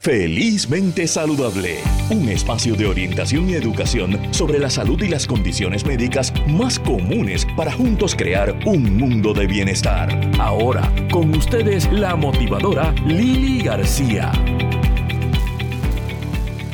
Felizmente 0.00 1.08
Saludable, 1.08 1.78
un 2.10 2.28
espacio 2.28 2.76
de 2.76 2.86
orientación 2.86 3.50
y 3.50 3.54
educación 3.54 4.32
sobre 4.32 4.60
la 4.60 4.70
salud 4.70 5.02
y 5.02 5.08
las 5.08 5.26
condiciones 5.26 5.84
médicas 5.84 6.32
más 6.46 6.78
comunes 6.78 7.44
para 7.56 7.72
juntos 7.72 8.14
crear 8.14 8.56
un 8.64 8.96
mundo 8.96 9.34
de 9.34 9.48
bienestar. 9.48 10.08
Ahora, 10.38 10.88
con 11.10 11.34
ustedes 11.34 11.92
la 11.92 12.14
motivadora 12.14 12.92
Lili 13.06 13.60
García. 13.60 14.30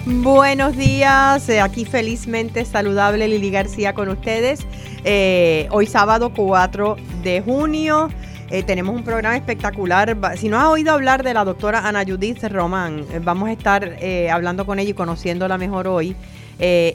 Buenos 0.05 0.77
días, 0.77 1.49
eh, 1.49 1.63
aquí 1.63 1.87
felizmente 1.87 2.67
saludable 2.67 3.27
Lili 3.27 3.51
García 3.51 3.95
con 3.95 4.11
ustedes. 4.11 4.67
Eh, 5.03 5.67
hoy 5.71 5.87
sábado 5.87 6.31
4 6.35 6.97
de 7.23 7.41
junio. 7.41 8.11
Eh, 8.55 8.63
tenemos 8.63 8.95
un 8.95 9.03
programa 9.03 9.37
espectacular. 9.37 10.17
Si 10.37 10.49
no 10.49 10.61
has 10.61 10.69
oído 10.69 10.93
hablar 10.93 11.25
de 11.25 11.35
la 11.35 11.45
doctora 11.45 11.89
Ana 11.89 12.05
Judith 12.07 12.41
Román, 12.45 13.05
eh, 13.11 13.19
vamos 13.21 13.49
a 13.49 13.53
estar 13.53 13.97
eh, 13.99 14.31
hablando 14.31 14.65
con 14.65 14.79
ella 14.79 14.91
y 14.91 14.95
conociéndola 14.95 15.59
mejor 15.59 15.89
hoy. 15.89 16.15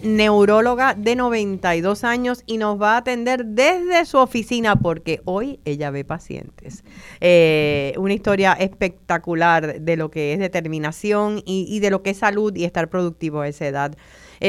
neuróloga 0.01 0.93
de 0.93 1.17
92 1.17 2.05
años 2.05 2.43
y 2.45 2.59
nos 2.59 2.81
va 2.81 2.93
a 2.93 2.97
atender 2.99 3.43
desde 3.43 4.05
su 4.05 4.17
oficina 4.17 4.77
porque 4.77 5.19
hoy 5.25 5.59
ella 5.65 5.91
ve 5.91 6.05
pacientes. 6.05 6.85
una 7.97 8.13
historia 8.13 8.53
espectacular 8.53 9.81
de 9.81 9.97
lo 9.97 10.09
que 10.09 10.31
es 10.31 10.39
determinación 10.39 11.41
y, 11.45 11.65
y, 11.67 11.81
de 11.81 11.89
lo 11.89 12.01
que 12.03 12.11
es 12.11 12.19
salud 12.19 12.55
y 12.55 12.63
estar 12.63 12.89
productivo 12.89 13.41
a 13.41 13.49
esa 13.49 13.67
edad. 13.67 13.97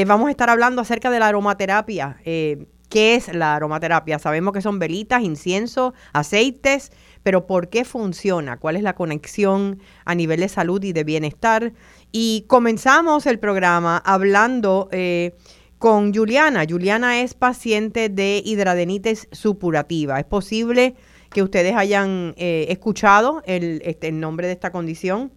vamos 0.06 0.28
a 0.28 0.30
estar 0.30 0.48
hablando 0.48 0.80
acerca 0.80 1.10
de 1.10 1.18
la 1.18 1.26
aromaterapia 1.26 2.18
¿Qué 2.90 3.14
es 3.14 3.32
la 3.32 3.54
aromaterapia? 3.54 4.18
Sabemos 4.18 4.52
que 4.52 4.60
son 4.60 4.80
velitas, 4.80 5.22
incienso, 5.22 5.94
aceites, 6.12 6.90
pero 7.22 7.46
¿por 7.46 7.68
qué 7.68 7.84
funciona? 7.84 8.56
¿Cuál 8.58 8.74
es 8.74 8.82
la 8.82 8.96
conexión 8.96 9.80
a 10.04 10.16
nivel 10.16 10.40
de 10.40 10.48
salud 10.48 10.82
y 10.82 10.92
de 10.92 11.04
bienestar? 11.04 11.72
Y 12.10 12.46
comenzamos 12.48 13.26
el 13.26 13.38
programa 13.38 13.96
hablando 14.04 14.88
eh, 14.90 15.36
con 15.78 16.12
Juliana. 16.12 16.64
Juliana 16.68 17.22
es 17.22 17.34
paciente 17.34 18.08
de 18.08 18.42
hidradenitis 18.44 19.28
supurativa. 19.30 20.18
Es 20.18 20.26
posible 20.26 20.96
que 21.30 21.44
ustedes 21.44 21.76
hayan 21.76 22.34
eh, 22.36 22.66
escuchado 22.70 23.40
el, 23.46 23.82
este, 23.84 24.08
el, 24.08 24.18
nombre 24.18 24.48
de 24.48 24.54
esta 24.54 24.72
condición. 24.72 25.32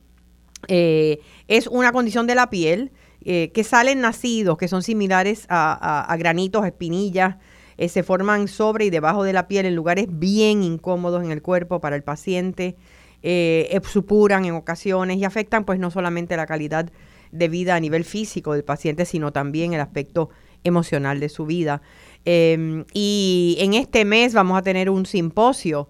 Eh, 0.70 1.20
es 1.48 1.68
una 1.68 1.92
condición 1.92 2.26
de 2.26 2.34
la 2.34 2.50
piel 2.50 2.92
eh, 3.26 3.52
que 3.54 3.64
salen 3.64 4.02
nacidos, 4.02 4.58
que 4.58 4.68
son 4.68 4.84
similares 4.84 5.46
a, 5.48 6.14
granitos, 6.20 6.66
espinillas, 6.66 7.38
eh, 7.78 7.88
se 7.88 8.04
forman 8.04 8.50
sobre 8.50 8.86
y 8.86 8.90
debajo 8.90 9.24
de 9.24 9.32
la 9.32 9.48
piel 9.48 9.66
en 9.66 9.76
lugares 9.76 10.08
bien 10.10 10.62
incómodos 10.62 11.24
en 11.24 11.32
el 11.32 11.42
cuerpo 11.42 11.80
para 11.80 11.96
el 11.96 12.04
paciente, 12.04 12.76
eh, 13.22 13.80
supuran 13.84 14.44
en 14.44 14.56
ocasiones 14.56 15.18
y 15.18 15.24
afectan 15.24 15.64
pues 15.64 15.80
no 15.80 15.90
solamente 15.90 16.36
la 16.36 16.46
calidad 16.46 16.92
de 17.32 17.48
vida 17.48 17.76
a 17.76 17.80
nivel 17.80 18.04
físico 18.04 18.54
del 18.54 18.66
paciente, 18.66 19.06
sino 19.06 19.32
también 19.32 19.72
el 19.72 19.80
aspecto 19.80 20.30
emocional 20.66 21.22
de 21.22 21.30
su 21.30 21.46
vida. 21.46 21.82
Em, 22.26 22.84
y 22.94 23.56
en 23.60 23.74
este 23.74 24.04
mes 24.04 24.34
vamos 24.34 24.58
a 24.58 24.62
tener 24.64 24.90
un 24.90 25.06
simposio 25.06 25.90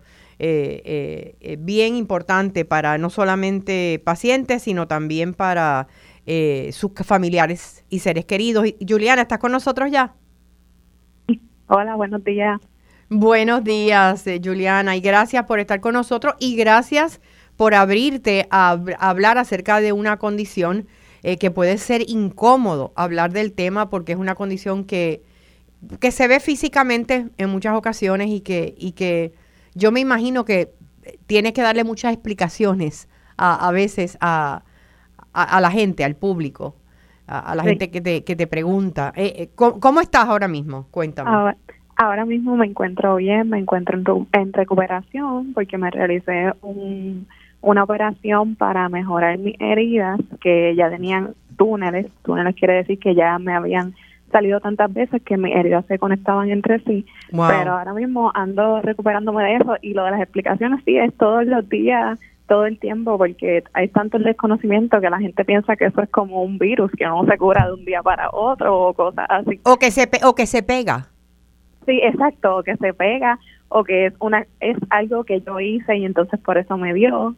bien 1.59 1.95
importante 1.95 2.65
para 2.65 2.97
no 2.97 3.09
solamente 3.09 4.01
pacientes, 4.03 4.63
sino 4.63 4.89
también 4.89 5.33
para 5.33 5.87
eh, 6.25 6.69
sus 6.71 6.91
familiares 7.03 7.83
y 7.89 7.99
seres 7.99 8.25
queridos. 8.25 8.65
Juliana, 8.87 9.23
¿estás 9.23 9.39
con 9.39 9.51
nosotros 9.51 9.91
ya? 9.91 10.13
Hola, 11.67 11.95
buenos 11.95 12.23
días. 12.23 12.61
Buenos 13.09 13.63
días, 13.63 14.25
eh, 14.27 14.39
Juliana, 14.43 14.95
y 14.95 15.01
gracias 15.01 15.45
por 15.45 15.59
estar 15.59 15.81
con 15.81 15.93
nosotros 15.93 16.35
y 16.39 16.55
gracias 16.55 17.19
por 17.57 17.73
abrirte 17.75 18.47
a, 18.49 18.79
hablar 18.99 19.37
acerca 19.37 19.81
de 19.81 19.91
una 19.91 20.17
condición 20.17 20.87
eh, 21.23 21.37
que 21.37 21.51
puede 21.51 21.77
ser 21.77 22.09
incómodo 22.09 22.93
hablar 22.95 23.31
del 23.31 23.53
tema 23.53 23.89
porque 23.89 24.13
es 24.13 24.17
una 24.17 24.35
condición 24.35 24.85
que, 24.85 25.21
que 25.99 26.11
se 26.11 26.27
ve 26.27 26.39
físicamente 26.39 27.27
en 27.37 27.49
muchas 27.49 27.75
ocasiones 27.75 28.29
y 28.29 28.39
que, 28.39 28.73
y 28.77 28.93
que 28.93 29.33
yo 29.75 29.91
me 29.91 29.99
imagino 29.99 30.45
que 30.45 30.73
tienes 31.27 31.53
que 31.53 31.61
darle 31.61 31.83
muchas 31.83 32.13
explicaciones 32.13 33.09
a, 33.37 33.67
a 33.67 33.71
veces 33.71 34.17
a, 34.21 34.63
a, 35.33 35.59
la 35.59 35.71
gente, 35.71 36.03
al 36.03 36.15
público, 36.15 36.75
a, 37.27 37.55
la 37.55 37.63
gente 37.63 37.89
que 37.89 38.01
te, 38.01 38.23
que 38.23 38.35
te 38.35 38.47
pregunta. 38.47 39.13
Eh, 39.15 39.33
eh 39.37 39.49
¿cómo, 39.55 40.01
estás 40.01 40.27
ahora 40.27 40.47
mismo? 40.47 40.87
Cuéntame. 40.91 41.55
Ahora, 41.95 42.25
mismo 42.25 42.55
me 42.55 42.65
encuentro 42.65 43.17
bien, 43.17 43.49
me 43.49 43.59
encuentro 43.59 43.97
en, 44.31 44.53
recuperación 44.53 45.53
porque 45.53 45.77
me 45.77 45.91
realicé 45.91 46.51
una 47.61 47.83
operación 47.83 48.55
para 48.55 48.89
mejorar 48.89 49.37
mis 49.37 49.55
heridas 49.59 50.19
que 50.41 50.75
ya 50.75 50.89
tenían 50.89 51.35
túneles. 51.55 52.07
Túneles 52.23 52.55
quiere 52.55 52.75
decir 52.75 52.99
que 52.99 53.13
ya 53.15 53.37
me 53.37 53.53
habían 53.53 53.93
salido 54.31 54.59
tantas 54.59 54.91
veces 54.91 55.21
que 55.23 55.37
mis 55.37 55.55
heridas 55.55 55.85
se 55.85 55.99
conectaban 55.99 56.49
entre 56.49 56.79
sí. 56.79 57.05
Pero 57.29 57.73
ahora 57.73 57.93
mismo 57.93 58.31
ando 58.33 58.81
recuperándome 58.81 59.43
de 59.43 59.55
eso 59.57 59.77
y 59.81 59.93
lo 59.93 60.03
de 60.03 60.11
las 60.11 60.21
explicaciones 60.21 60.81
sí 60.83 60.97
es 60.97 61.13
todos 61.15 61.45
los 61.45 61.69
días 61.69 62.19
todo 62.47 62.65
el 62.65 62.79
tiempo 62.79 63.17
porque 63.17 63.63
hay 63.73 63.87
tanto 63.89 64.17
el 64.17 64.23
desconocimiento 64.23 64.99
que 64.99 65.09
la 65.09 65.19
gente 65.19 65.45
piensa 65.45 65.75
que 65.75 65.85
eso 65.85 66.01
es 66.01 66.09
como 66.09 66.43
un 66.43 66.57
virus 66.57 66.91
que 66.91 67.05
no 67.05 67.25
se 67.25 67.37
cura 67.37 67.67
de 67.67 67.73
un 67.73 67.85
día 67.85 68.01
para 68.03 68.29
otro 68.31 68.79
o 68.79 68.93
cosas 68.93 69.25
así. 69.29 69.59
O 69.63 69.77
que 69.77 69.91
se 69.91 70.09
o 70.23 70.35
que 70.35 70.45
se 70.45 70.63
pega. 70.63 71.07
Sí, 71.85 71.99
exacto, 72.03 72.57
o 72.57 72.63
que 72.63 72.75
se 72.77 72.93
pega 72.93 73.39
o 73.69 73.83
que 73.83 74.07
es 74.07 74.13
una 74.19 74.45
es 74.59 74.77
algo 74.89 75.23
que 75.23 75.41
yo 75.41 75.59
hice 75.59 75.97
y 75.97 76.05
entonces 76.05 76.39
por 76.39 76.57
eso 76.57 76.77
me 76.77 76.93
dio. 76.93 77.35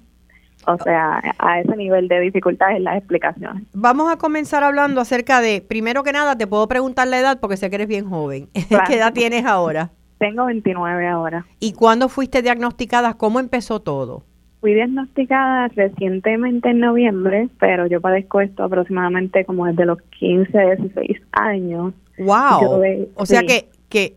O 0.68 0.78
sea, 0.80 1.22
a 1.38 1.60
ese 1.60 1.76
nivel 1.76 2.08
de 2.08 2.20
dificultad 2.22 2.76
en 2.76 2.86
las 2.86 2.98
explicaciones. 2.98 3.64
Vamos 3.74 4.12
a 4.12 4.18
comenzar 4.18 4.64
hablando 4.64 5.00
acerca 5.00 5.40
de, 5.40 5.62
primero 5.62 6.02
que 6.02 6.12
nada, 6.12 6.36
te 6.38 6.48
puedo 6.48 6.68
preguntar 6.68 7.08
la 7.08 7.20
edad 7.20 7.40
porque 7.40 7.58
sé 7.58 7.70
que 7.70 7.76
eres 7.76 7.88
bien 7.88 8.10
joven. 8.10 8.50
¿Qué 8.88 8.96
edad 8.96 9.14
tienes 9.14 9.46
ahora? 9.46 9.92
Tengo 10.18 10.46
29 10.46 11.08
ahora. 11.08 11.46
¿Y 11.60 11.74
cuándo 11.74 12.10
fuiste 12.10 12.42
diagnosticada? 12.42 13.14
¿Cómo 13.16 13.40
empezó 13.40 13.82
todo? 13.82 14.24
Fui 14.66 14.74
diagnosticada 14.74 15.68
recientemente 15.68 16.72
en 16.72 16.80
noviembre, 16.80 17.50
pero 17.60 17.86
yo 17.86 18.02
padezco 18.02 18.42
esto 18.42 18.64
aproximadamente 18.64 19.46
como 19.46 19.68
desde 19.68 19.86
los 19.86 20.02
15, 20.18 20.58
16 20.58 21.22
años. 21.34 21.94
¡Wow! 22.18 22.82
o 23.14 23.26
sea 23.28 23.44
que, 23.44 23.70
que 23.90 24.16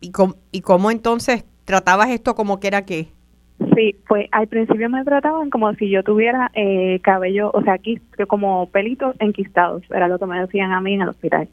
¿y 0.00 0.10
cómo, 0.10 0.36
¿y 0.50 0.62
cómo 0.62 0.90
entonces 0.90 1.44
tratabas 1.66 2.08
esto 2.08 2.34
como 2.34 2.58
que 2.58 2.68
era 2.68 2.86
qué? 2.86 3.08
Sí, 3.76 3.94
pues 4.08 4.28
al 4.32 4.46
principio 4.46 4.88
me 4.88 5.04
trataban 5.04 5.50
como 5.50 5.74
si 5.74 5.90
yo 5.90 6.02
tuviera 6.02 6.50
eh, 6.54 6.98
cabello, 7.02 7.50
o 7.52 7.62
sea, 7.62 7.74
aquí 7.74 8.00
como 8.28 8.70
pelitos 8.70 9.14
enquistados, 9.18 9.82
era 9.90 10.08
lo 10.08 10.18
que 10.18 10.24
me 10.24 10.40
decían 10.40 10.72
a 10.72 10.80
mí 10.80 10.94
en 10.94 11.02
el 11.02 11.10
hospital. 11.10 11.50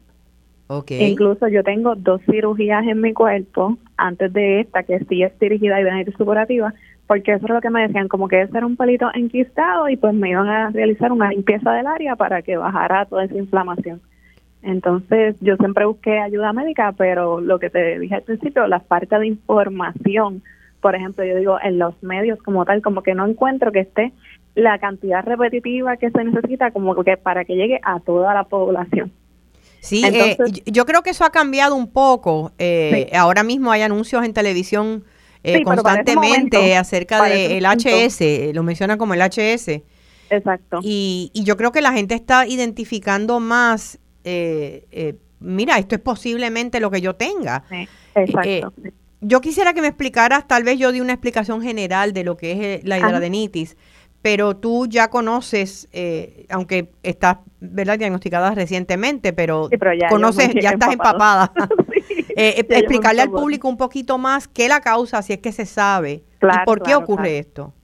Okay. 0.66 1.10
Incluso 1.10 1.46
yo 1.48 1.62
tengo 1.62 1.94
dos 1.94 2.22
cirugías 2.30 2.86
en 2.86 3.02
mi 3.02 3.12
cuerpo 3.12 3.76
antes 3.98 4.32
de 4.32 4.60
esta, 4.60 4.84
que 4.84 5.00
sí 5.10 5.22
es 5.22 5.38
dirigida 5.38 5.78
y 5.78 5.84
venir 5.84 6.14
supurativa, 6.16 6.72
porque 7.10 7.32
eso 7.32 7.44
es 7.44 7.52
lo 7.52 7.60
que 7.60 7.70
me 7.70 7.82
decían, 7.82 8.06
como 8.06 8.28
que 8.28 8.40
ese 8.40 8.56
era 8.56 8.64
un 8.64 8.76
pelito 8.76 9.10
enquistado 9.12 9.88
y 9.88 9.96
pues 9.96 10.14
me 10.14 10.30
iban 10.30 10.46
a 10.46 10.70
realizar 10.70 11.10
una 11.10 11.30
limpieza 11.30 11.72
del 11.72 11.88
área 11.88 12.14
para 12.14 12.40
que 12.40 12.56
bajara 12.56 13.04
toda 13.06 13.24
esa 13.24 13.36
inflamación. 13.36 14.00
Entonces 14.62 15.34
yo 15.40 15.56
siempre 15.56 15.86
busqué 15.86 16.20
ayuda 16.20 16.52
médica, 16.52 16.94
pero 16.96 17.40
lo 17.40 17.58
que 17.58 17.68
te 17.68 17.98
dije 17.98 18.14
al 18.14 18.22
principio, 18.22 18.64
la 18.68 18.78
falta 18.78 19.18
de 19.18 19.26
información, 19.26 20.44
por 20.80 20.94
ejemplo, 20.94 21.24
yo 21.24 21.34
digo 21.34 21.58
en 21.60 21.80
los 21.80 22.00
medios 22.00 22.40
como 22.44 22.64
tal, 22.64 22.80
como 22.80 23.02
que 23.02 23.12
no 23.16 23.26
encuentro 23.26 23.72
que 23.72 23.80
esté 23.80 24.12
la 24.54 24.78
cantidad 24.78 25.24
repetitiva 25.24 25.96
que 25.96 26.12
se 26.12 26.22
necesita 26.22 26.70
como 26.70 26.94
que 27.02 27.16
para 27.16 27.44
que 27.44 27.56
llegue 27.56 27.80
a 27.82 27.98
toda 27.98 28.32
la 28.34 28.44
población. 28.44 29.10
Sí, 29.80 30.04
eh, 30.06 30.36
yo 30.64 30.86
creo 30.86 31.02
que 31.02 31.10
eso 31.10 31.24
ha 31.24 31.30
cambiado 31.30 31.74
un 31.74 31.90
poco. 31.90 32.52
Eh, 32.56 33.10
Ahora 33.16 33.42
mismo 33.42 33.72
hay 33.72 33.82
anuncios 33.82 34.24
en 34.24 34.32
televisión 34.32 35.02
eh, 35.42 35.62
constantemente 35.62 36.76
acerca 36.76 37.24
del 37.24 37.64
HS, 37.64 38.54
lo 38.54 38.62
menciona 38.62 38.96
como 38.98 39.14
el 39.14 39.20
HS. 39.20 39.82
Exacto. 40.30 40.80
Y, 40.82 41.30
y, 41.34 41.44
yo 41.44 41.56
creo 41.56 41.72
que 41.72 41.80
la 41.80 41.92
gente 41.92 42.14
está 42.14 42.46
identificando 42.46 43.40
más, 43.40 43.98
eh, 44.24 44.86
eh, 44.92 45.16
mira, 45.40 45.78
esto 45.78 45.96
es 45.96 46.00
posiblemente 46.00 46.78
lo 46.78 46.90
que 46.90 47.00
yo 47.00 47.16
tenga. 47.16 47.64
Sí, 47.68 47.88
exacto. 48.14 48.72
yo 49.20 49.40
quisiera 49.40 49.74
que 49.74 49.80
me 49.80 49.88
explicaras, 49.88 50.46
tal 50.46 50.62
vez 50.62 50.78
yo 50.78 50.92
di 50.92 51.00
una 51.00 51.14
explicación 51.14 51.62
general 51.62 52.12
de 52.12 52.24
lo 52.24 52.36
que 52.36 52.74
es 52.74 52.84
la 52.84 52.98
hidradenitis, 52.98 53.76
pero 54.22 54.56
tú 54.56 54.86
ya 54.86 55.08
conoces, 55.08 55.88
aunque 56.50 56.90
estás, 57.02 57.38
¿verdad?, 57.60 57.98
diagnosticada 57.98 58.54
recientemente, 58.54 59.32
pero, 59.32 59.68
ya, 59.70 60.08
conoces, 60.08 60.54
ya, 60.54 60.70
estás 60.70 60.92
empapada. 60.92 61.52
Eh, 62.36 62.60
eh, 62.60 62.66
explicarle 62.70 63.22
al 63.22 63.30
público 63.30 63.68
un 63.68 63.76
poquito 63.76 64.16
más 64.16 64.48
qué 64.48 64.68
la 64.68 64.80
causa, 64.80 65.20
si 65.20 65.32
es 65.32 65.40
que 65.40 65.52
se 65.52 65.66
sabe, 65.66 66.22
y 66.40 66.64
por 66.64 66.82
qué 66.82 66.94
ocurre 66.94 67.38
esto. 67.38 67.74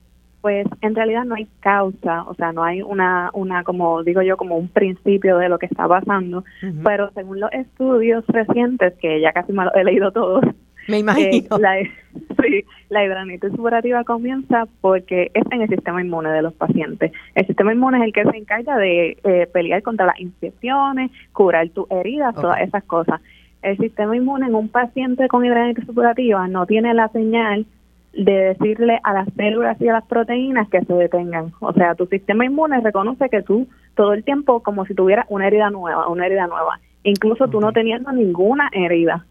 Pues 0.41 0.65
en 0.81 0.95
realidad 0.95 1.25
no 1.25 1.35
hay 1.35 1.47
causa, 1.59 2.23
o 2.23 2.33
sea, 2.35 2.53
no 2.53 2.63
hay 2.63 2.81
una, 2.81 3.29
una 3.33 3.63
como 3.63 4.03
digo 4.03 4.21
yo, 4.21 4.37
como 4.37 4.57
un 4.57 4.69
principio 4.69 5.37
de 5.37 5.49
lo 5.49 5.59
que 5.59 5.65
está 5.65 5.87
pasando, 5.87 6.43
pero 6.83 7.11
según 7.13 7.39
los 7.39 7.51
estudios 7.51 8.25
recientes, 8.27 8.93
que 8.99 9.19
ya 9.19 9.33
casi 9.33 9.51
me 9.51 9.65
lo 9.65 9.73
he 9.73 9.83
leído 9.83 10.11
todos, 10.11 10.43
Me 10.87 10.99
imagino. 10.99 11.57
Eh, 11.57 11.59
la, 11.59 11.75
sí, 12.41 12.63
la 12.89 13.05
hidronitis 13.05 13.51
supurativa 13.51 14.03
comienza 14.03 14.65
porque 14.81 15.31
es 15.33 15.43
en 15.51 15.61
el 15.61 15.69
sistema 15.69 16.01
inmune 16.01 16.29
de 16.29 16.41
los 16.41 16.53
pacientes. 16.53 17.11
El 17.35 17.45
sistema 17.45 17.73
inmune 17.73 17.99
es 17.99 18.03
el 18.05 18.13
que 18.13 18.23
se 18.23 18.37
encarga 18.37 18.77
de 18.77 19.17
eh, 19.23 19.47
pelear 19.51 19.83
contra 19.83 20.05
las 20.05 20.19
infecciones, 20.19 21.11
curar 21.33 21.69
tus 21.69 21.89
heridas, 21.91 22.35
todas 22.35 22.61
esas 22.61 22.83
cosas. 22.85 23.21
El 23.61 23.77
sistema 23.77 24.15
inmune 24.15 24.47
en 24.47 24.55
un 24.55 24.69
paciente 24.69 25.27
con 25.27 25.45
hidronitis 25.45 25.85
supurativa 25.85 26.47
no 26.47 26.65
tiene 26.65 26.93
la 26.93 27.09
señal 27.09 27.65
de 28.13 28.55
decirle 28.55 28.99
a 29.03 29.13
las 29.13 29.27
células 29.35 29.79
y 29.79 29.87
a 29.89 29.93
las 29.93 30.05
proteínas 30.05 30.69
que 30.69 30.81
se 30.81 30.93
detengan. 30.93 31.51
O 31.59 31.73
sea, 31.73 31.95
tu 31.95 32.07
sistema 32.07 32.45
inmune 32.45 32.79
reconoce 32.81 33.29
que 33.29 33.43
tú 33.43 33.67
todo 33.95 34.13
el 34.13 34.23
tiempo 34.23 34.61
como 34.61 34.85
si 34.85 34.95
tuvieras 34.95 35.25
una 35.29 35.47
herida 35.47 35.69
nueva, 35.69 36.07
una 36.07 36.25
herida 36.25 36.47
nueva, 36.47 36.79
incluso 37.03 37.47
tú 37.47 37.59
no 37.59 37.71
teniendo 37.73 38.11
ninguna 38.11 38.69
herida. 38.71 39.25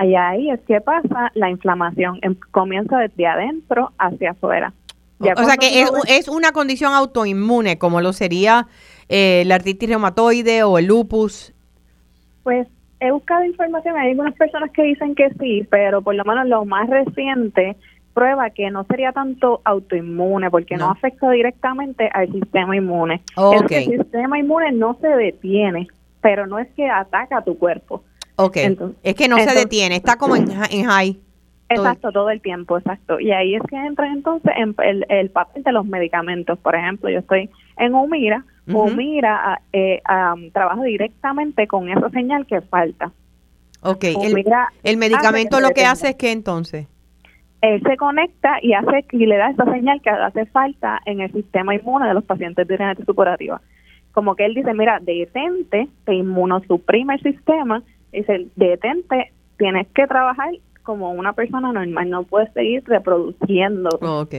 Y 0.00 0.14
ahí 0.14 0.50
es 0.50 0.60
que 0.60 0.80
pasa 0.80 1.30
la 1.34 1.50
inflamación, 1.50 2.18
em, 2.22 2.34
comienza 2.50 2.98
desde 2.98 3.26
adentro 3.26 3.92
hacia 3.98 4.32
afuera. 4.32 4.72
o 5.20 5.44
sea 5.44 5.56
que 5.56 5.82
es, 5.82 5.90
es, 6.08 6.28
una 6.28 6.52
condición 6.52 6.94
autoinmune, 6.94 7.78
como 7.78 8.00
lo 8.00 8.12
sería 8.12 8.66
eh, 9.08 9.44
la 9.46 9.56
artritis 9.56 9.88
reumatoide 9.88 10.62
o 10.62 10.78
el 10.78 10.86
lupus. 10.86 11.52
Pues 12.42 12.66
he 12.98 13.10
buscado 13.10 13.44
información, 13.44 13.96
hay 13.96 14.10
algunas 14.10 14.34
personas 14.34 14.70
que 14.70 14.82
dicen 14.82 15.14
que 15.14 15.30
sí, 15.38 15.66
pero 15.70 16.02
por 16.02 16.14
lo 16.14 16.24
menos 16.24 16.46
lo 16.48 16.64
más 16.64 16.88
reciente 16.88 17.76
prueba 18.14 18.50
que 18.50 18.70
no 18.70 18.84
sería 18.84 19.12
tanto 19.12 19.60
autoinmune 19.64 20.50
porque 20.50 20.76
no, 20.76 20.90
afecta 20.90 21.30
directamente 21.30 22.10
al 22.12 22.30
sistema 22.30 22.76
inmune. 22.76 23.22
El 23.36 23.84
sistema 23.84 24.38
inmune 24.38 24.72
no 24.72 24.96
se 25.00 25.08
detiene, 25.08 25.88
pero 26.20 26.46
no 26.46 26.58
es 26.58 26.68
que 26.74 26.88
ataca 26.88 27.38
a 27.38 27.44
tu 27.44 27.58
cuerpo. 27.58 28.02
Ok, 28.36 28.56
es 29.02 29.14
que 29.14 29.28
no 29.28 29.38
se 29.38 29.54
detiene, 29.54 29.96
está 29.96 30.16
como 30.16 30.36
en, 30.36 30.48
high. 30.48 31.18
Exacto, 31.68 32.12
todo 32.12 32.30
el 32.30 32.40
tiempo, 32.42 32.76
exacto. 32.76 33.18
Y 33.18 33.32
ahí 33.32 33.54
es 33.54 33.62
que 33.68 33.76
entra 33.76 34.06
entonces 34.12 34.52
en 34.56 34.74
el, 35.08 35.30
papel 35.30 35.62
de 35.62 35.72
los 35.72 35.86
medicamentos. 35.86 36.58
Por 36.58 36.74
ejemplo, 36.74 37.08
yo 37.08 37.20
estoy 37.20 37.48
en 37.78 37.94
Humira, 37.94 38.44
Humira 38.66 39.60
eh, 39.72 40.02
trabaja 40.52 40.82
directamente 40.82 41.66
con 41.66 41.88
esa 41.88 42.10
señal 42.10 42.46
que 42.46 42.60
falta. 42.60 43.10
Ok, 43.80 44.04
el, 44.04 44.44
el 44.84 44.96
medicamento 44.96 45.60
lo 45.60 45.70
que 45.70 45.84
hace 45.84 46.10
es 46.10 46.16
que 46.16 46.30
entonces 46.30 46.86
él 47.62 47.80
se 47.82 47.96
conecta 47.96 48.58
y 48.60 48.74
hace 48.74 49.06
y 49.12 49.24
le 49.24 49.36
da 49.36 49.50
esa 49.50 49.64
señal 49.72 50.02
que 50.02 50.10
hace 50.10 50.46
falta 50.46 51.00
en 51.06 51.20
el 51.20 51.32
sistema 51.32 51.74
inmune 51.74 52.08
de 52.08 52.14
los 52.14 52.24
pacientes 52.24 52.66
de 52.66 52.76
diabetes 52.76 53.06
supurativa. 53.06 53.60
Como 54.10 54.34
que 54.34 54.44
él 54.44 54.54
dice, 54.54 54.74
mira, 54.74 54.98
detente, 55.00 55.88
te 56.04 56.14
inmunosuprime 56.14 57.14
el 57.14 57.22
sistema, 57.22 57.82
dice, 58.12 58.48
detente, 58.56 59.32
tienes 59.58 59.86
que 59.94 60.06
trabajar 60.06 60.50
como 60.82 61.12
una 61.12 61.32
persona 61.32 61.72
normal, 61.72 62.10
no 62.10 62.24
puedes 62.24 62.52
seguir 62.52 62.82
reproduciendo. 62.86 63.88
Ok. 64.00 64.34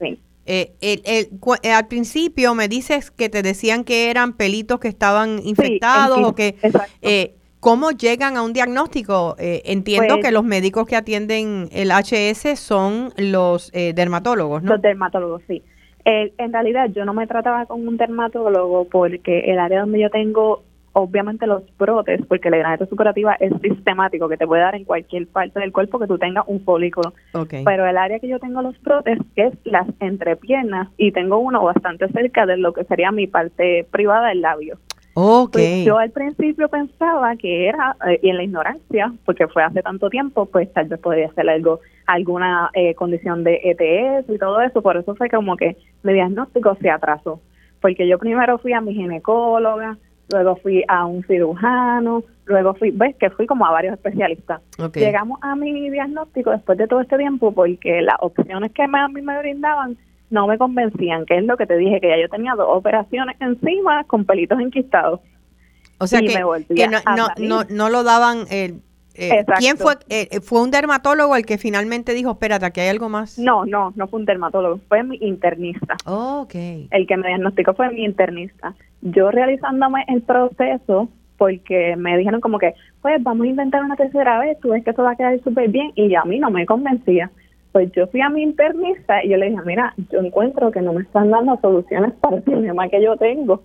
Sí. 0.00 0.18
Eh, 0.46 0.72
el, 0.80 1.02
eh, 1.06 1.72
al 1.72 1.88
principio 1.88 2.54
me 2.54 2.68
dices 2.68 3.10
que 3.10 3.30
te 3.30 3.42
decían 3.42 3.82
que 3.82 4.10
eran 4.10 4.34
pelitos 4.34 4.78
que 4.78 4.88
estaban 4.88 5.40
infectados 5.42 6.18
o 6.22 6.34
que... 6.34 6.56
Eh, 7.02 7.34
¿Cómo 7.60 7.92
llegan 7.92 8.36
a 8.36 8.42
un 8.42 8.52
diagnóstico? 8.52 9.36
Eh, 9.38 9.62
entiendo 9.64 10.16
pues 10.16 10.26
que 10.26 10.32
los 10.32 10.44
médicos 10.44 10.86
que 10.86 10.96
atienden 10.96 11.70
el 11.72 11.92
HS 11.92 12.58
son 12.58 13.08
los 13.16 13.70
eh, 13.72 13.94
dermatólogos, 13.94 14.62
¿no? 14.62 14.72
Los 14.72 14.82
dermatólogos, 14.82 15.40
sí. 15.48 15.62
En 16.04 16.52
realidad 16.52 16.90
yo 16.94 17.06
no 17.06 17.14
me 17.14 17.26
trataba 17.26 17.64
con 17.64 17.88
un 17.88 17.96
dermatólogo 17.96 18.86
porque 18.90 19.50
el 19.50 19.58
área 19.58 19.80
donde 19.80 19.98
yo 19.98 20.10
tengo 20.10 20.62
obviamente 20.94 21.46
los 21.46 21.62
brotes, 21.76 22.20
porque 22.26 22.50
la 22.50 22.56
granato 22.56 22.86
superativa 22.86 23.36
es 23.40 23.52
sistemático, 23.60 24.28
que 24.28 24.36
te 24.36 24.46
puede 24.46 24.62
dar 24.62 24.74
en 24.74 24.84
cualquier 24.84 25.26
parte 25.26 25.60
del 25.60 25.72
cuerpo 25.72 25.98
que 25.98 26.06
tú 26.06 26.18
tengas 26.18 26.44
un 26.46 26.60
folículo. 26.64 27.12
Pero 27.48 27.86
el 27.86 27.98
área 27.98 28.20
que 28.20 28.28
yo 28.28 28.38
tengo 28.38 28.62
los 28.62 28.80
brotes 28.80 29.18
es 29.36 29.52
las 29.64 29.86
entrepiernas 30.00 30.88
y 30.96 31.12
tengo 31.12 31.38
uno 31.38 31.62
bastante 31.62 32.08
cerca 32.08 32.46
de 32.46 32.56
lo 32.56 32.72
que 32.72 32.84
sería 32.84 33.10
mi 33.10 33.26
parte 33.26 33.86
privada 33.90 34.28
del 34.28 34.40
labio. 34.40 34.78
Okay. 35.16 35.84
Pues 35.84 35.84
yo 35.84 35.98
al 35.98 36.10
principio 36.10 36.68
pensaba 36.68 37.36
que 37.36 37.68
era, 37.68 37.96
eh, 38.08 38.18
y 38.22 38.30
en 38.30 38.36
la 38.36 38.44
ignorancia, 38.44 39.12
porque 39.24 39.46
fue 39.46 39.62
hace 39.62 39.82
tanto 39.82 40.10
tiempo, 40.10 40.46
pues 40.46 40.72
tal 40.72 40.88
vez 40.88 40.98
podría 41.00 41.32
ser 41.34 41.48
algo, 41.48 41.80
alguna 42.06 42.70
eh, 42.74 42.94
condición 42.94 43.44
de 43.44 43.60
ETS 43.62 44.28
y 44.28 44.38
todo 44.38 44.60
eso, 44.60 44.82
por 44.82 44.96
eso 44.96 45.14
fue 45.14 45.28
como 45.28 45.56
que 45.56 45.76
mi 46.02 46.14
diagnóstico 46.14 46.76
se 46.80 46.90
atrasó, 46.90 47.40
porque 47.80 48.08
yo 48.08 48.18
primero 48.18 48.58
fui 48.58 48.72
a 48.72 48.80
mi 48.80 48.92
ginecóloga, 48.92 49.98
luego 50.30 50.56
fui 50.56 50.84
a 50.88 51.04
un 51.04 51.22
cirujano, 51.24 52.24
luego 52.46 52.74
fui, 52.74 52.90
ves 52.90 53.16
que 53.16 53.30
fui 53.30 53.46
como 53.46 53.66
a 53.66 53.72
varios 53.72 53.94
especialistas. 53.94 54.60
Llegamos 54.94 55.38
a 55.42 55.54
mi 55.56 55.90
diagnóstico 55.90 56.50
después 56.50 56.78
de 56.78 56.86
todo 56.86 57.00
este 57.00 57.16
tiempo 57.18 57.52
porque 57.52 58.02
las 58.02 58.16
opciones 58.20 58.72
que 58.72 58.82
a 58.82 59.08
mí 59.08 59.22
me 59.22 59.38
brindaban 59.38 59.96
no 60.30 60.46
me 60.46 60.58
convencían, 60.58 61.26
que 61.26 61.38
es 61.38 61.44
lo 61.44 61.56
que 61.56 61.66
te 61.66 61.76
dije, 61.76 62.00
que 62.00 62.08
ya 62.08 62.20
yo 62.20 62.28
tenía 62.28 62.54
dos 62.54 62.66
operaciones 62.68 63.36
encima 63.40 64.04
con 64.04 64.24
pelitos 64.24 64.58
enquistados. 64.58 65.20
O 65.98 66.06
sea 66.06 66.20
que, 66.20 66.38
no, 66.38 67.28
no, 67.38 67.64
no, 67.68 67.88
lo 67.88 68.02
daban... 68.02 68.46
Eh, 68.50 68.74
eh, 69.14 69.44
¿Quién 69.58 69.76
fue? 69.76 69.94
Eh, 70.08 70.40
¿Fue 70.40 70.62
un 70.62 70.70
dermatólogo 70.70 71.36
el 71.36 71.46
que 71.46 71.58
finalmente 71.58 72.14
dijo, 72.14 72.32
espérate, 72.32 72.66
aquí 72.66 72.80
hay 72.80 72.88
algo 72.88 73.08
más? 73.08 73.38
No, 73.38 73.64
no, 73.64 73.92
no 73.94 74.08
fue 74.08 74.20
un 74.20 74.26
dermatólogo, 74.26 74.80
fue 74.88 75.02
mi 75.02 75.16
internista. 75.20 75.96
okay. 76.04 76.88
El 76.90 77.06
que 77.06 77.16
me 77.16 77.28
diagnosticó 77.28 77.74
fue 77.74 77.90
mi 77.90 78.04
internista. 78.04 78.74
Yo 79.02 79.30
realizándome 79.30 80.04
el 80.08 80.22
proceso, 80.22 81.08
porque 81.36 81.94
me 81.96 82.16
dijeron 82.16 82.40
como 82.40 82.58
que, 82.58 82.74
pues 83.02 83.22
vamos 83.22 83.46
a 83.46 83.50
intentar 83.50 83.84
una 83.84 83.96
tercera 83.96 84.38
vez, 84.40 84.58
tú 84.60 84.70
ves 84.70 84.84
que 84.84 84.90
eso 84.90 85.02
va 85.02 85.12
a 85.12 85.16
quedar 85.16 85.38
súper 85.42 85.68
bien, 85.68 85.92
y 85.94 86.14
a 86.14 86.24
mí 86.24 86.38
no 86.38 86.50
me 86.50 86.66
convencía. 86.66 87.30
Pues 87.72 87.90
yo 87.92 88.06
fui 88.06 88.20
a 88.20 88.28
mi 88.28 88.42
internista 88.42 89.24
y 89.24 89.30
yo 89.30 89.36
le 89.36 89.50
dije, 89.50 89.60
mira, 89.66 89.94
yo 90.10 90.20
encuentro 90.20 90.70
que 90.70 90.80
no 90.80 90.92
me 90.92 91.02
están 91.02 91.30
dando 91.30 91.58
soluciones 91.60 92.12
para 92.20 92.36
el 92.36 92.42
problema 92.42 92.88
que 92.88 93.02
yo 93.02 93.16
tengo. 93.16 93.62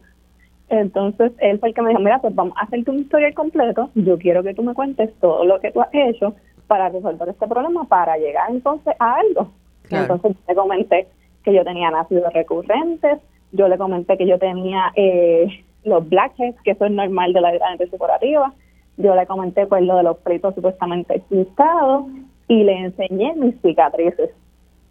Entonces 0.70 1.32
él 1.40 1.60
fue 1.60 1.70
el 1.70 1.76
que 1.76 1.82
me 1.82 1.90
dijo, 1.90 2.02
mira, 2.02 2.20
pues 2.20 2.34
vamos 2.36 2.54
a 2.58 2.62
hacerte 2.62 2.92
un 2.92 3.00
historial 3.00 3.34
completo, 3.34 3.90
yo 3.96 4.18
quiero 4.18 4.44
que 4.44 4.54
tú 4.54 4.64
me 4.64 4.74
cuentes 4.74 5.12
todo 5.20 5.44
lo 5.46 5.60
que 5.60 5.72
tú 5.72 5.82
has 5.82 5.90
hecho 5.92 6.36
para 6.68 6.90
resolver 6.90 7.30
este 7.30 7.48
problema, 7.48 7.86
para 7.86 8.18
llegar 8.18 8.52
entonces 8.52 8.94
a 9.00 9.16
algo. 9.16 9.52
Entonces 9.90 10.36
le 10.48 10.56
comenté 10.56 11.08
que 11.44 11.54
yo 11.54 11.64
tenía 11.64 11.90
nacidos 11.90 12.32
recurrentes, 12.34 13.18
yo 13.52 13.68
le 13.68 13.78
comenté 13.78 14.18
que 14.18 14.28
yo 14.28 14.38
tenía 14.38 14.92
eh, 14.96 15.48
los 15.84 16.08
blackheads, 16.08 16.62
que 16.62 16.72
eso 16.72 16.86
es 16.86 16.92
normal 16.92 17.34
de 17.34 17.42
la 17.42 17.52
diabetes 17.52 17.90
superativa, 17.90 18.54
yo 18.98 19.16
le 19.16 19.26
comenté 19.26 19.66
pues 19.66 19.82
lo 19.82 19.98
de 19.98 20.04
los 20.04 20.20
fritos 20.20 20.54
supuestamente 20.54 21.16
explicados, 21.16 22.06
y 22.50 22.64
le 22.64 22.74
enseñé 22.74 23.34
mis 23.36 23.56
cicatrices. 23.62 24.32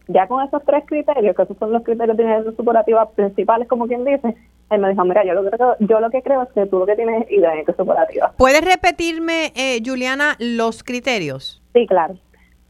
Ya 0.07 0.27
con 0.27 0.43
esos 0.43 0.65
tres 0.65 0.85
criterios, 0.87 1.37
que 1.37 1.43
esos 1.43 1.59
son 1.59 1.73
los 1.73 1.83
criterios 1.83 2.17
de 2.17 2.23
identidad 2.23 2.55
superativa 2.55 3.11
principales, 3.11 3.69
como 3.69 3.87
quien 3.87 4.05
dice, 4.05 4.35
él 4.70 4.81
me 4.81 4.91
dijo, 4.91 5.05
mira, 5.05 5.25
yo 5.25 5.35
lo 5.35 5.44
que 5.44 5.56
creo, 5.56 5.76
yo 5.81 6.00
lo 6.00 6.11
que 6.11 6.23
creo 6.23 6.43
es 6.43 6.49
que 6.50 6.67
tú 6.67 6.79
lo 6.79 6.87
que 6.87 6.97
tienes 6.97 7.23
es 7.23 7.31
identidad 7.31 7.76
superativa. 7.76 8.33
¿Puedes 8.37 8.62
repetirme, 8.62 9.52
eh, 9.54 9.81
Juliana, 9.85 10.37
los 10.38 10.83
criterios? 10.83 11.62
Sí, 11.73 11.87
claro. 11.87 12.16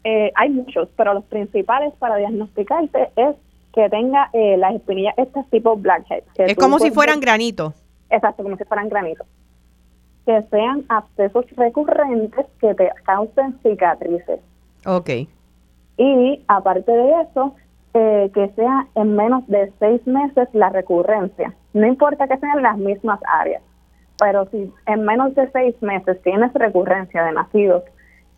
Eh, 0.05 0.33
hay 0.37 0.51
muchos, 0.51 0.89
pero 0.97 1.15
los 1.15 1.25
principales 1.25 1.93
para 1.99 2.17
diagnosticarte 2.17 3.11
es 3.17 3.35
que 3.75 3.89
tenga 3.91 4.31
eh, 4.33 4.57
las 4.57 4.75
espinillas 4.75 5.15
este 5.17 5.43
tipo 5.51 5.77
blackhead. 5.77 6.23
es 6.37 6.55
como 6.57 6.79
si 6.79 6.91
fueran 6.91 7.21
granitos. 7.21 7.75
Exacto, 8.11 8.43
como 8.43 8.57
si 8.57 8.65
fueran 8.65 8.89
granitos. 8.89 9.27
Que 10.25 10.43
sean 10.51 10.85
abscesos 10.89 11.47
recurrentes 11.57 12.47
que 12.61 12.75
te 12.75 12.91
causen 13.05 13.59
cicatrices 13.63 14.41
Ok. 14.87 15.11
Y 15.97 16.45
aparte 16.47 16.93
de 16.93 17.23
eso, 17.23 17.55
eh, 17.95 18.31
que 18.35 18.51
sea 18.51 18.87
en 18.95 19.17
menos 19.17 19.47
de 19.49 19.73
seis 19.79 20.07
meses 20.07 20.49
la 20.53 20.71
recurrencia. 20.71 21.55
No 21.73 21.87
importa 21.87 22.29
que 22.29 22.39
sean 22.39 22.63
las 22.63 22.79
mismas 22.79 23.21
áreas, 23.27 23.63
pero 24.19 24.47
si 24.51 24.73
en 24.87 25.05
menos 25.05 25.35
de 25.35 25.51
seis 25.53 25.75
meses 25.81 26.21
tienes 26.23 26.53
recurrencia 26.55 27.25
de 27.25 27.33
nacidos 27.33 27.83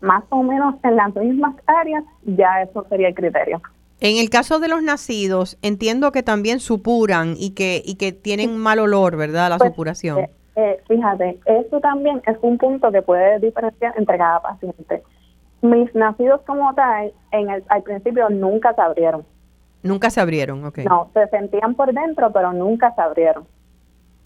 más 0.01 0.23
o 0.29 0.41
menos 0.41 0.75
en 0.83 0.95
las 0.95 1.15
mismas 1.15 1.55
áreas, 1.67 2.03
ya 2.23 2.63
eso 2.63 2.85
sería 2.89 3.09
el 3.09 3.15
criterio. 3.15 3.61
En 3.99 4.17
el 4.17 4.31
caso 4.31 4.59
de 4.59 4.67
los 4.67 4.81
nacidos, 4.81 5.59
entiendo 5.61 6.11
que 6.11 6.23
también 6.23 6.59
supuran 6.59 7.35
y 7.37 7.51
que 7.51 7.83
y 7.85 7.95
que 7.95 8.11
tienen 8.11 8.57
mal 8.57 8.79
olor, 8.79 9.15
¿verdad? 9.15 9.49
La 9.49 9.57
pues, 9.57 9.69
supuración. 9.69 10.19
Eh, 10.19 10.29
eh, 10.55 10.79
fíjate, 10.87 11.39
eso 11.45 11.79
también 11.79 12.21
es 12.25 12.35
un 12.41 12.57
punto 12.57 12.91
que 12.91 13.01
puede 13.03 13.39
diferenciar 13.39 13.93
entre 13.97 14.17
cada 14.17 14.41
paciente. 14.41 15.03
Mis 15.61 15.93
nacidos 15.93 16.41
como 16.47 16.73
tal, 16.73 17.13
en 17.31 17.51
el, 17.51 17.63
al 17.67 17.83
principio 17.83 18.27
nunca 18.29 18.73
se 18.73 18.81
abrieron. 18.81 19.23
Nunca 19.83 20.09
se 20.09 20.21
abrieron, 20.21 20.63
ok. 20.65 20.79
No, 20.79 21.09
se 21.13 21.27
sentían 21.27 21.75
por 21.75 21.93
dentro, 21.93 22.31
pero 22.31 22.53
nunca 22.53 22.93
se 22.93 23.01
abrieron. 23.01 23.45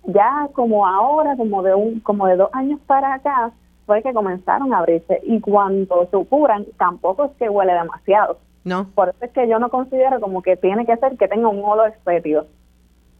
Ya 0.04 0.50
como 0.54 0.86
ahora, 0.86 1.36
como 1.36 1.64
de 1.64 1.74
un, 1.74 2.00
como 2.02 2.28
de 2.28 2.36
dos 2.36 2.50
años 2.54 2.80
para 2.86 3.16
acá, 3.16 3.52
fue 3.86 4.02
que 4.02 4.14
comenzaron 4.14 4.74
a 4.74 4.80
abrirse. 4.80 5.20
Y 5.24 5.40
cuando 5.40 6.08
se 6.12 6.26
curan, 6.26 6.66
tampoco 6.78 7.26
es 7.26 7.32
que 7.38 7.50
huele 7.50 7.74
demasiado. 7.74 8.38
No. 8.64 8.90
Por 8.96 9.10
eso 9.10 9.18
es 9.22 9.32
que 9.32 9.48
yo 9.48 9.60
no 9.60 9.70
considero 9.70 10.20
como 10.20 10.42
que 10.42 10.58
tiene 10.58 10.86
que 10.86 10.98
ser 10.98 11.18
que 11.18 11.28
tenga 11.28 11.48
un 11.48 11.64
olor 11.64 11.94
fétido. 12.04 12.48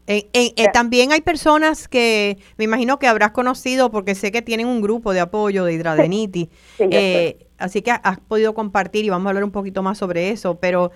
Eh, 0.06 0.28
eh, 0.32 0.52
eh, 0.56 0.68
también 0.72 1.12
hay 1.12 1.20
personas 1.20 1.88
que 1.88 2.38
me 2.58 2.64
imagino 2.64 2.98
que 2.98 3.08
habrás 3.08 3.32
conocido 3.32 3.90
porque 3.90 4.14
sé 4.14 4.30
que 4.30 4.40
tienen 4.40 4.68
un 4.68 4.80
grupo 4.80 5.12
de 5.12 5.20
apoyo 5.20 5.64
de 5.64 5.74
hidradenitis. 5.74 6.48
así 7.58 7.82
que 7.82 7.90
has 7.90 8.20
podido 8.20 8.54
compartir 8.54 9.04
y 9.04 9.10
vamos 9.10 9.26
a 9.26 9.30
hablar 9.30 9.44
un 9.44 9.50
poquito 9.50 9.82
más 9.82 9.98
sobre 9.98 10.30
eso, 10.30 10.58
pero 10.60 10.90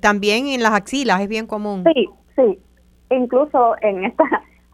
también 0.00 0.48
en 0.48 0.62
las 0.62 0.72
axilas 0.72 1.20
es 1.20 1.28
bien 1.28 1.46
común. 1.46 1.84
Sí, 1.94 2.08
sí. 2.36 2.58
Incluso 3.10 3.76
en 3.80 4.04
esta, 4.04 4.24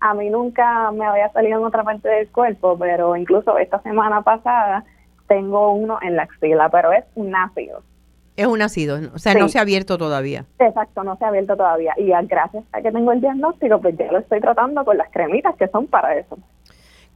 a 0.01 0.15
mí 0.15 0.31
nunca 0.31 0.91
me 0.93 1.05
había 1.05 1.31
salido 1.33 1.59
en 1.59 1.65
otra 1.65 1.85
parte 1.85 2.09
del 2.09 2.29
cuerpo, 2.29 2.77
pero 2.79 3.17
incluso 3.17 3.59
esta 3.59 3.81
semana 3.83 4.23
pasada 4.23 4.85
tengo 5.29 5.73
uno 5.73 5.99
en 6.03 6.17
la 6.17 6.23
axila, 6.23 6.69
pero 6.71 6.93
es 6.93 7.05
un 7.15 7.35
ácido. 7.35 7.83
Es 8.39 8.47
un 8.47 8.63
ácido, 8.63 9.01
o 9.13 9.19
sea, 9.19 9.35
no 9.35 9.49
se 9.49 9.59
ha 9.59 9.63
abierto 9.63 9.99
todavía. 9.99 10.45
Exacto, 10.61 11.03
no 11.03 11.17
se 11.17 11.25
ha 11.25 11.29
abierto 11.29 11.57
todavía. 11.57 11.93
Y 11.97 12.07
gracias 12.29 12.63
a 12.71 12.81
que 12.81 12.93
tengo 12.93 13.11
el 13.11 13.21
diagnóstico, 13.21 13.81
pues 13.81 13.97
ya 13.99 14.13
lo 14.13 14.21
estoy 14.21 14.41
tratando 14.41 14.85
con 14.85 14.97
las 14.97 15.11
cremitas 15.11 15.57
que 15.57 15.67
son 15.67 15.89
para 15.89 16.17
eso. 16.17 16.39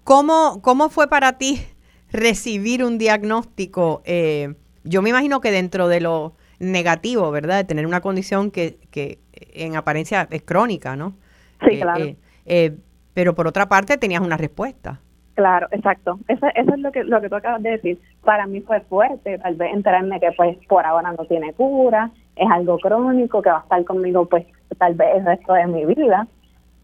¿Cómo, 0.03 0.61
cómo 0.63 0.89
fue 0.89 1.07
para 1.07 1.39
ti 1.39 1.65
recibir 2.11 2.83
un 2.83 2.99
diagnóstico? 2.99 4.03
Eh, 4.05 4.55
yo 4.83 5.01
me 5.01 5.11
imagino 5.11 5.41
que 5.41 5.53
dentro 5.53 5.87
de 5.87 6.01
lo 6.01 6.33
negativo, 6.59 7.31
¿verdad? 7.31 7.59
De 7.59 7.65
tener 7.65 7.87
una 7.87 8.01
condición 8.01 8.51
que, 8.51 8.81
que 8.91 9.21
en 9.33 9.77
apariencia 9.77 10.27
es 10.29 10.43
crónica, 10.43 10.97
¿no? 10.97 11.15
Sí, 11.61 11.77
eh, 11.77 11.81
claro. 11.81 12.05
Eh, 12.47 12.77
pero 13.15 13.37
por 13.37 13.47
otra 13.47 13.69
parte 13.69 13.97
tenías 13.97 14.23
una 14.23 14.37
respuesta. 14.37 15.01
Claro, 15.35 15.67
exacto. 15.71 16.19
Eso, 16.29 16.47
eso 16.55 16.75
es 16.75 16.81
lo 16.81 16.93
que, 16.93 17.05
lo 17.05 17.21
que 17.21 17.29
tú 17.29 17.37
acabas 17.37 17.63
de 17.63 17.71
decir. 17.71 17.99
Para 18.25 18.47
mí 18.47 18.61
fue 18.61 18.81
fuerte, 18.81 19.39
tal 19.39 19.55
vez 19.55 19.73
enterarme 19.73 20.21
que 20.21 20.31
pues 20.37 20.59
por 20.69 20.85
ahora 20.85 21.13
no 21.13 21.25
tiene 21.25 21.53
cura, 21.55 22.11
es 22.37 22.51
algo 22.51 22.79
crónico 22.79 23.41
que 23.41 23.51
va 23.51 23.59
a 23.59 23.63
estar 23.63 23.85
conmigo 23.85 24.27
pues 24.27 24.47
tal 24.79 24.95
vez 24.95 25.17
el 25.17 25.25
resto 25.25 25.55
de 25.55 25.67
mi 25.67 25.87
vida. 25.87 26.27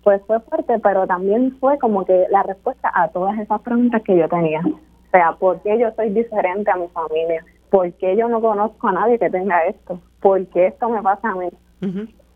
Pues 0.03 0.23
fue 0.27 0.41
fuerte, 0.41 0.79
pero 0.83 1.07
también 1.07 1.57
fue 1.59 1.79
como 1.79 2.05
que 2.05 2.27
la 2.31 2.43
respuesta 2.43 2.91
a 2.95 3.09
todas 3.09 3.39
esas 3.39 3.61
preguntas 3.61 4.03
que 4.03 4.17
yo 4.17 4.29
tenía. 4.29 4.61
O 4.61 5.11
sea, 5.11 5.33
¿por 5.33 5.61
qué 5.63 5.79
yo 5.79 5.91
soy 5.97 6.11
diferente 6.11 6.71
a 6.71 6.77
mi 6.77 6.89
familia? 6.89 7.45
¿Por 7.71 7.93
qué 7.95 8.17
yo 8.17 8.29
no 8.29 8.41
conozco 8.41 8.89
a 8.89 8.93
nadie 8.93 9.19
que 9.19 9.29
tenga 9.29 9.65
esto? 9.65 10.01
¿Por 10.21 10.47
qué 10.47 10.69
esto 10.69 10.89
me 10.89 11.03
pasa 11.03 11.31
a 11.31 11.35
mí? 11.35 11.49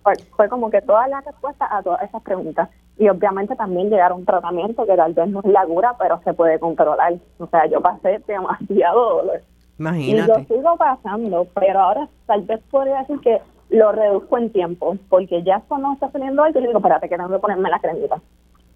Fue, 0.03 0.15
fue 0.37 0.49
como 0.49 0.71
que 0.71 0.81
todas 0.83 1.09
las 1.09 1.25
respuestas 1.25 1.69
a 1.71 1.83
todas 1.83 2.03
esas 2.03 2.23
preguntas 2.23 2.69
y 2.99 3.09
obviamente 3.09 3.57
también 3.57 3.91
llegar 3.91 4.13
a 4.13 4.15
un 4.15 4.25
tratamiento 4.25 4.87
que 4.87 4.97
tal 4.97 5.15
vez 5.15 5.29
no 5.29 5.41
es 5.41 5.47
la 5.47 5.65
cura, 5.65 5.97
pero 5.99 6.21
se 6.25 6.35
puede 6.35 6.59
controlar. 6.59 7.15
O 7.39 7.47
sea, 7.47 7.67
yo 7.67 7.81
pasé 7.81 8.23
demasiado 8.27 9.17
dolor. 9.17 9.43
Imagínate. 9.79 10.33
Y 10.33 10.45
lo 10.49 10.57
sigo 10.57 10.77
pasando, 10.77 11.47
pero 11.55 11.81
ahora 11.81 12.09
tal 12.27 12.43
vez 12.43 12.61
podría 12.71 12.99
decir 12.99 13.19
que 13.21 13.41
lo 13.71 13.91
reduzco 13.91 14.39
en 14.39 14.53
tiempo, 14.53 14.97
porque 15.09 15.43
ya 15.43 15.63
cuando 15.67 15.93
está 15.95 16.11
saliendo 16.11 16.43
algo, 16.43 16.61
yo 16.61 16.67
digo, 16.67 16.79
espérate, 16.79 17.09
que 17.09 17.17
tengo 17.17 17.31
que 17.31 17.39
ponerme 17.39 17.71
la 17.71 17.81
cremita. 17.81 18.21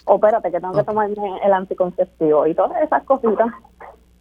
O 0.06 0.14
espérate, 0.14 0.50
que 0.50 0.61
tengo 0.61 0.73
que 0.73 0.85
tomarme 0.85 1.14
el 1.45 1.52
anticonceptivo 1.52 2.47
y 2.47 2.54
todas 2.54 2.83
esas 2.83 3.02
cositas. 3.04 3.49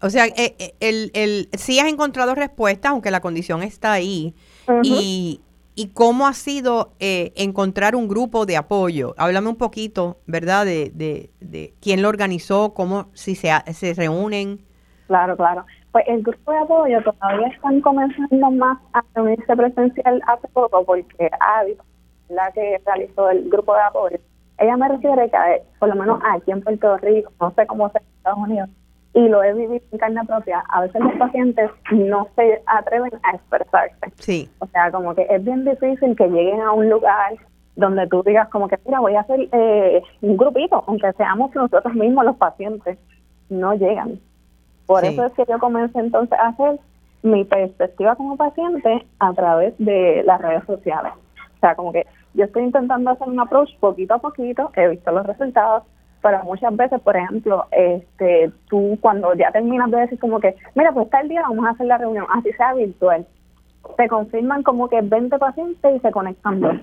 O 0.02 0.10
sea, 0.10 0.26
eh, 0.26 0.56
eh, 0.60 0.76
el, 0.82 1.12
el, 1.14 1.50
sí 1.54 1.80
has 1.80 1.88
encontrado 1.88 2.36
respuestas, 2.36 2.92
aunque 2.92 3.12
la 3.12 3.22
condición 3.22 3.64
está 3.64 3.94
ahí. 3.94 4.36
Y 4.84 5.42
y 5.76 5.90
cómo 5.94 6.26
ha 6.26 6.34
sido 6.34 6.94
eh, 7.00 7.34
encontrar 7.36 7.96
un 7.96 8.08
grupo 8.08 8.46
de 8.46 8.58
apoyo. 8.58 9.14
Háblame 9.18 9.50
un 9.50 9.58
poquito, 9.58 10.18
¿verdad? 10.26 10.66
De, 10.66 10.90
de, 10.94 11.30
de 11.42 11.74
quién 11.82 12.02
lo 12.02 12.10
organizó, 12.10 12.74
cómo, 12.74 13.08
si 13.14 13.36
se, 13.36 13.50
se 13.74 13.94
reúnen. 13.94 14.66
Claro, 15.08 15.36
claro. 15.36 15.66
Pues 15.92 16.06
el 16.08 16.24
grupo 16.24 16.52
de 16.52 16.58
apoyo 16.58 17.04
todavía 17.04 17.48
están 17.48 17.82
comenzando 17.82 18.52
más 18.52 18.78
a 18.94 19.04
reunirse 19.14 19.56
presencial 19.56 20.22
hace 20.28 20.48
poco 20.50 20.84
porque 20.86 21.30
Adi, 21.40 21.78
la 22.30 22.52
que 22.52 22.82
realizó 22.86 23.30
el 23.30 23.50
grupo 23.50 23.74
de 23.76 23.82
apoyo, 23.82 24.18
ella 24.58 24.78
me 24.78 24.88
refiere 24.88 25.30
que 25.30 25.38
por 25.80 25.90
lo 25.90 25.96
menos 25.96 26.20
aquí 26.34 26.52
en 26.52 26.62
Puerto 26.62 26.98
Rico, 26.98 27.32
no 27.40 27.54
sé 27.56 27.68
cómo 27.68 27.88
es 27.88 27.96
en 27.96 28.02
Estados 28.18 28.40
Unidos, 28.40 28.70
y 29.16 29.30
lo 29.30 29.42
he 29.42 29.54
vivido 29.54 29.82
en 29.92 29.98
carne 29.98 30.22
propia, 30.26 30.62
a 30.68 30.82
veces 30.82 31.02
los 31.02 31.14
pacientes 31.14 31.72
no 31.92 32.28
se 32.36 32.62
atreven 32.66 33.14
a 33.24 33.36
expresarse. 33.36 34.12
Sí. 34.18 34.50
O 34.60 34.68
sea, 34.68 34.92
como 34.92 35.16
que 35.16 35.26
es 35.30 35.44
bien 35.44 35.64
difícil 35.64 36.18
que 36.18 36.28
lleguen 36.28 36.60
a 36.60 36.74
un 36.74 36.90
lugar 36.90 37.36
donde 37.78 38.08
tú 38.08 38.24
digas 38.24 38.50
como 38.50 38.68
que, 38.68 38.78
mira, 38.86 39.00
voy 39.00 39.16
a 39.16 39.22
hacer 39.22 39.48
eh, 39.54 40.04
un 40.22 40.36
grupito, 40.36 40.84
aunque 40.86 41.14
seamos 41.14 41.56
nosotros 41.56 41.96
mismos 41.96 42.26
los 42.26 42.36
pacientes, 42.36 42.98
no 43.50 43.74
llegan. 43.76 44.20
Por 44.86 45.06
eso 45.06 45.26
es 45.26 45.34
que 45.34 45.46
yo 45.48 45.60
comencé 45.60 45.98
entonces 45.98 46.38
a 46.38 46.50
hacer 46.50 46.80
mi 47.24 47.46
perspectiva 47.46 48.16
como 48.18 48.36
paciente 48.36 49.06
a 49.20 49.34
través 49.34 49.74
de 49.78 50.24
las 50.26 50.42
redes 50.42 50.64
sociales. 50.66 51.14
O 51.56 51.60
sea, 51.60 51.76
como 51.76 51.94
que 51.94 52.06
yo 52.34 52.44
estoy 52.44 52.64
intentando 52.64 53.12
hacer 53.12 53.30
un 53.30 53.40
approach 53.40 53.70
poquito 53.80 54.16
a 54.16 54.20
poquito, 54.20 54.72
he 54.76 54.90
visto 54.90 55.12
los 55.12 55.26
resultados, 55.26 55.84
pero 56.26 56.44
muchas 56.44 56.76
veces, 56.76 57.00
por 57.02 57.16
ejemplo, 57.16 57.68
este, 57.70 58.52
tú 58.68 58.98
cuando 59.00 59.36
ya 59.36 59.52
terminas 59.52 59.92
de 59.92 59.98
decir 59.98 60.18
como 60.18 60.40
que, 60.40 60.56
mira, 60.74 60.92
pues 60.92 61.08
tal 61.12 61.30
día 61.30 61.44
vamos 61.44 61.64
a 61.68 61.70
hacer 61.70 61.86
la 61.86 62.00
reunión, 62.00 62.26
así 62.34 62.52
sea 62.54 62.74
virtual, 62.74 63.28
te 63.96 64.08
confirman 64.08 64.64
como 64.64 64.90
que 64.90 65.02
20 65.02 65.38
pacientes 65.38 65.96
y 65.96 66.00
se 66.00 66.10
conectan 66.10 66.62
dos. 66.62 66.78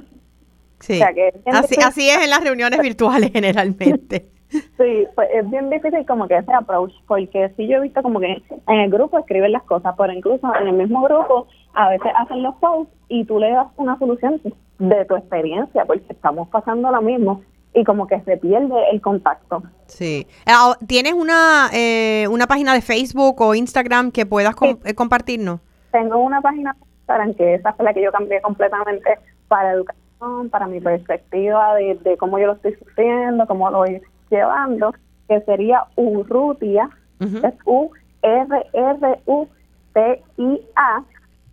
Sí, 0.78 1.02
así, 1.46 1.74
así 1.84 2.08
es 2.08 2.22
en 2.22 2.30
las 2.30 2.44
reuniones 2.44 2.80
virtuales 2.80 3.30
generalmente. 3.32 4.28
Sí, 4.48 5.08
pues 5.16 5.28
es 5.34 5.50
bien 5.50 5.70
difícil 5.70 6.06
como 6.06 6.28
que 6.28 6.36
ese 6.36 6.52
approach, 6.52 6.92
porque 7.08 7.52
sí 7.56 7.66
yo 7.66 7.78
he 7.78 7.80
visto 7.80 8.00
como 8.00 8.20
que 8.20 8.40
en 8.68 8.78
el 8.78 8.90
grupo 8.92 9.18
escriben 9.18 9.50
las 9.50 9.64
cosas, 9.64 9.92
pero 9.98 10.12
incluso 10.12 10.54
en 10.54 10.68
el 10.68 10.74
mismo 10.74 11.02
grupo 11.02 11.48
a 11.74 11.88
veces 11.88 12.12
hacen 12.16 12.44
los 12.44 12.54
posts 12.58 12.94
y 13.08 13.24
tú 13.24 13.40
le 13.40 13.50
das 13.50 13.66
una 13.76 13.98
solución 13.98 14.40
de 14.78 15.04
tu 15.04 15.16
experiencia, 15.16 15.84
porque 15.84 16.04
estamos 16.10 16.46
pasando 16.46 16.92
lo 16.92 17.02
mismo 17.02 17.42
y 17.74 17.84
como 17.84 18.06
que 18.06 18.20
se 18.20 18.36
pierde 18.36 18.74
el 18.92 19.00
contacto. 19.00 19.62
Sí. 19.86 20.26
Ah, 20.46 20.76
¿Tienes 20.86 21.14
una, 21.14 21.70
eh, 21.72 22.26
una 22.30 22.46
página 22.46 22.74
de 22.74 22.82
Facebook 22.82 23.40
o 23.40 23.54
Instagram 23.54 24.10
que 24.10 24.26
puedas 24.26 24.54
eh, 24.84 24.94
compartirnos? 24.94 25.60
Tengo 25.90 26.18
una 26.18 26.40
página 26.40 26.74
de 26.74 26.86
Instagram 27.00 27.34
que 27.34 27.54
esa 27.54 27.72
fue 27.72 27.84
la 27.84 27.94
que 27.94 28.02
yo 28.02 28.12
cambié 28.12 28.40
completamente 28.42 29.18
para 29.48 29.72
educación, 29.72 30.50
para 30.50 30.66
mi 30.66 30.80
perspectiva 30.80 31.74
de, 31.74 32.16
cómo 32.18 32.38
yo 32.38 32.46
lo 32.46 32.52
estoy 32.54 32.74
sufriendo, 32.74 33.46
cómo 33.46 33.70
lo 33.70 33.78
voy 33.78 34.00
llevando, 34.30 34.94
que 35.28 35.40
sería 35.42 35.84
Urrutia, 35.96 36.90
es 37.20 37.54
U-R-R-U-T-I-A, 37.64 37.94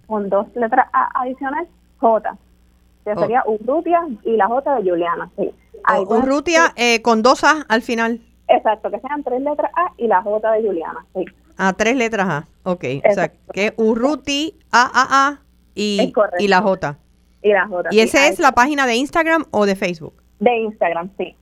con 0.07 0.29
dos 0.29 0.47
letras 0.55 0.87
A 0.91 1.21
adicional, 1.21 1.67
J, 1.97 2.37
que 3.03 3.11
oh. 3.11 3.19
sería 3.19 3.43
Urrutia 3.45 4.07
y 4.23 4.37
la 4.37 4.47
J 4.47 4.75
de 4.75 4.89
Juliana, 4.89 5.29
sí. 5.37 5.53
Urrutia 6.07 6.73
eh, 6.75 7.01
con 7.01 7.21
dos 7.21 7.43
A 7.43 7.65
al 7.67 7.81
final. 7.81 8.21
Exacto, 8.47 8.89
que 8.89 8.99
sean 8.99 9.23
tres 9.23 9.41
letras 9.41 9.71
A 9.75 9.93
y 9.97 10.07
la 10.07 10.21
J 10.21 10.51
de 10.51 10.67
Juliana. 10.67 11.05
Sí. 11.15 11.25
Ah, 11.57 11.73
tres 11.73 11.95
letras 11.95 12.27
A. 12.27 12.47
Ok. 12.63 12.85
O 13.09 13.13
sea, 13.13 13.31
que 13.53 13.73
Urruti, 13.77 14.55
A, 14.71 14.89
A, 14.93 15.27
A 15.27 15.41
y, 15.75 16.13
y 16.39 16.47
la 16.47 16.61
J. 16.61 16.97
Y 17.41 17.49
la 17.49 17.67
J. 17.67 17.89
¿Y 17.91 17.99
esa 17.99 18.27
es 18.27 18.39
la 18.39 18.53
página 18.53 18.87
de 18.87 18.95
Instagram 18.95 19.45
o 19.51 19.65
de 19.65 19.75
Facebook? 19.75 20.13
De 20.39 20.55
Instagram, 20.57 21.09
sí. 21.17 21.35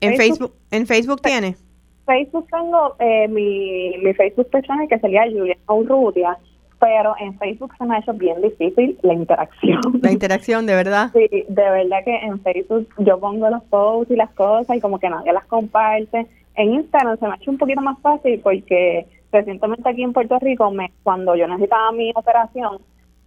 ¿En 0.00 0.16
Facebook, 0.16 0.54
¿en 0.70 0.86
Facebook 0.86 1.22
tiene? 1.22 1.56
Facebook 2.04 2.46
tengo 2.50 2.96
eh, 2.98 3.26
mi, 3.28 3.96
mi 4.02 4.12
Facebook 4.12 4.50
personal 4.50 4.86
que 4.88 4.98
sería 4.98 5.22
Juliana 5.22 5.60
Urrutia 5.68 6.38
pero 6.84 7.14
en 7.18 7.38
Facebook 7.38 7.72
se 7.78 7.84
me 7.86 7.96
ha 7.96 8.00
hecho 8.00 8.12
bien 8.12 8.42
difícil 8.42 8.98
la 9.00 9.14
interacción. 9.14 9.80
La 10.02 10.12
interacción, 10.12 10.66
de 10.66 10.74
verdad. 10.74 11.10
Sí, 11.14 11.44
de 11.48 11.70
verdad 11.70 12.04
que 12.04 12.14
en 12.14 12.38
Facebook 12.40 12.86
yo 12.98 13.18
pongo 13.18 13.48
los 13.48 13.62
posts 13.64 14.12
y 14.12 14.16
las 14.16 14.30
cosas 14.32 14.76
y 14.76 14.80
como 14.80 14.98
que 14.98 15.08
nadie 15.08 15.32
las 15.32 15.46
comparte. 15.46 16.26
En 16.56 16.74
Instagram 16.74 17.18
se 17.18 17.26
me 17.26 17.32
ha 17.32 17.36
hecho 17.36 17.50
un 17.50 17.56
poquito 17.56 17.80
más 17.80 17.98
fácil 18.00 18.38
porque 18.40 19.06
recientemente 19.32 19.88
aquí 19.88 20.02
en 20.02 20.12
Puerto 20.12 20.38
Rico, 20.40 20.70
me, 20.70 20.92
cuando 21.02 21.34
yo 21.36 21.48
necesitaba 21.48 21.90
mi 21.92 22.12
operación, 22.14 22.78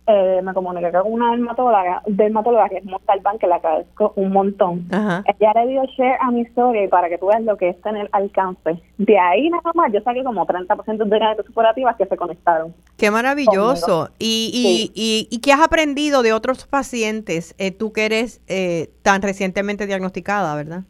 eh, 0.07 0.41
me 0.41 0.53
comuniqué 0.53 0.89
con 0.91 1.11
una 1.11 1.31
dermatóloga, 1.31 2.01
dermatóloga 2.05 2.69
que 2.69 2.77
es 2.77 2.85
Montalbán, 2.85 3.37
que 3.37 3.47
la 3.47 3.55
agradezco 3.55 4.13
un 4.15 4.31
montón. 4.31 4.87
Ella 4.89 5.51
le 5.55 5.67
dio 5.67 5.83
share 5.97 6.17
a 6.21 6.31
mi 6.31 6.41
historia 6.41 6.85
y 6.85 6.87
para 6.87 7.09
que 7.09 7.17
tú 7.17 7.27
veas 7.27 7.41
lo 7.41 7.57
que 7.57 7.69
es 7.69 7.81
tener 7.81 8.07
alcance. 8.13 8.81
De 8.97 9.19
ahí 9.19 9.49
nada 9.49 9.71
más 9.75 9.91
yo 9.91 9.99
saqué 10.01 10.23
como 10.23 10.47
30% 10.47 11.03
de 11.03 11.19
ganas 11.19 11.45
superativas 11.45 11.97
que 11.97 12.05
se 12.05 12.15
conectaron. 12.15 12.73
Qué 12.97 13.11
maravilloso. 13.11 14.09
Y, 14.17 14.91
y, 14.95 15.27
y, 15.29 15.39
qué 15.39 15.51
has 15.51 15.61
aprendido 15.61 16.23
de 16.23 16.31
otros 16.31 16.65
pacientes, 16.65 17.53
eh, 17.57 17.71
tú 17.71 17.91
que 17.91 18.05
eres 18.05 18.41
eh, 18.47 18.89
tan 19.01 19.21
recientemente 19.21 19.87
diagnosticada, 19.87 20.55
¿verdad? 20.55 20.83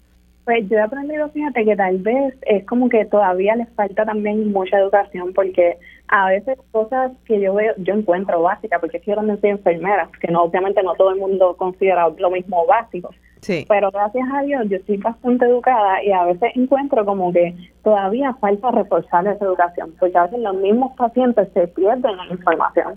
Pues 0.46 0.70
yo 0.70 0.78
he 0.78 0.82
aprendido, 0.82 1.28
fíjate, 1.30 1.66
que 1.66 1.76
tal 1.76 1.98
vez 1.98 2.34
es 2.44 2.66
como 2.66 2.88
que 2.88 3.04
todavía 3.06 3.56
les 3.56 3.68
falta 3.74 4.06
también 4.06 4.52
mucha 4.52 4.78
educación 4.78 5.34
porque 5.34 5.78
a 6.08 6.28
veces 6.30 6.58
cosas 6.72 7.12
que 7.26 7.40
yo 7.40 7.54
veo, 7.54 7.74
yo 7.78 7.94
encuentro 7.94 8.42
básicas, 8.42 8.80
porque 8.80 9.02
yo 9.06 9.16
también 9.16 9.40
soy 9.42 9.52
enfermera, 9.52 10.10
que 10.20 10.32
no 10.32 10.44
obviamente 10.44 10.82
no 10.84 10.94
todo 10.96 11.12
el 11.12 11.20
mundo 11.20 11.56
considera 11.58 12.10
lo 12.10 12.32
mismo 12.32 12.66
básico. 12.66 13.10
Sí. 13.42 13.66
Pero 13.68 13.92
gracias 13.92 14.28
a 14.34 14.42
Dios 14.42 14.64
yo 14.68 14.78
estoy 14.78 14.98
bastante 14.98 15.46
educada 15.46 16.04
y 16.04 16.12
a 16.12 16.26
veces 16.26 16.52
encuentro 16.56 17.06
como 17.06 17.32
que 17.32 17.56
todavía 17.84 18.34
falta 18.36 18.72
reforzar 18.72 19.28
esa 19.28 19.46
educación, 19.46 19.94
porque 20.00 20.18
a 20.18 20.24
veces 20.24 20.40
los 20.40 20.56
mismos 20.56 20.96
pacientes 20.98 21.48
se 21.54 21.68
pierden 21.68 22.18
la 22.18 22.26
información. 22.30 22.96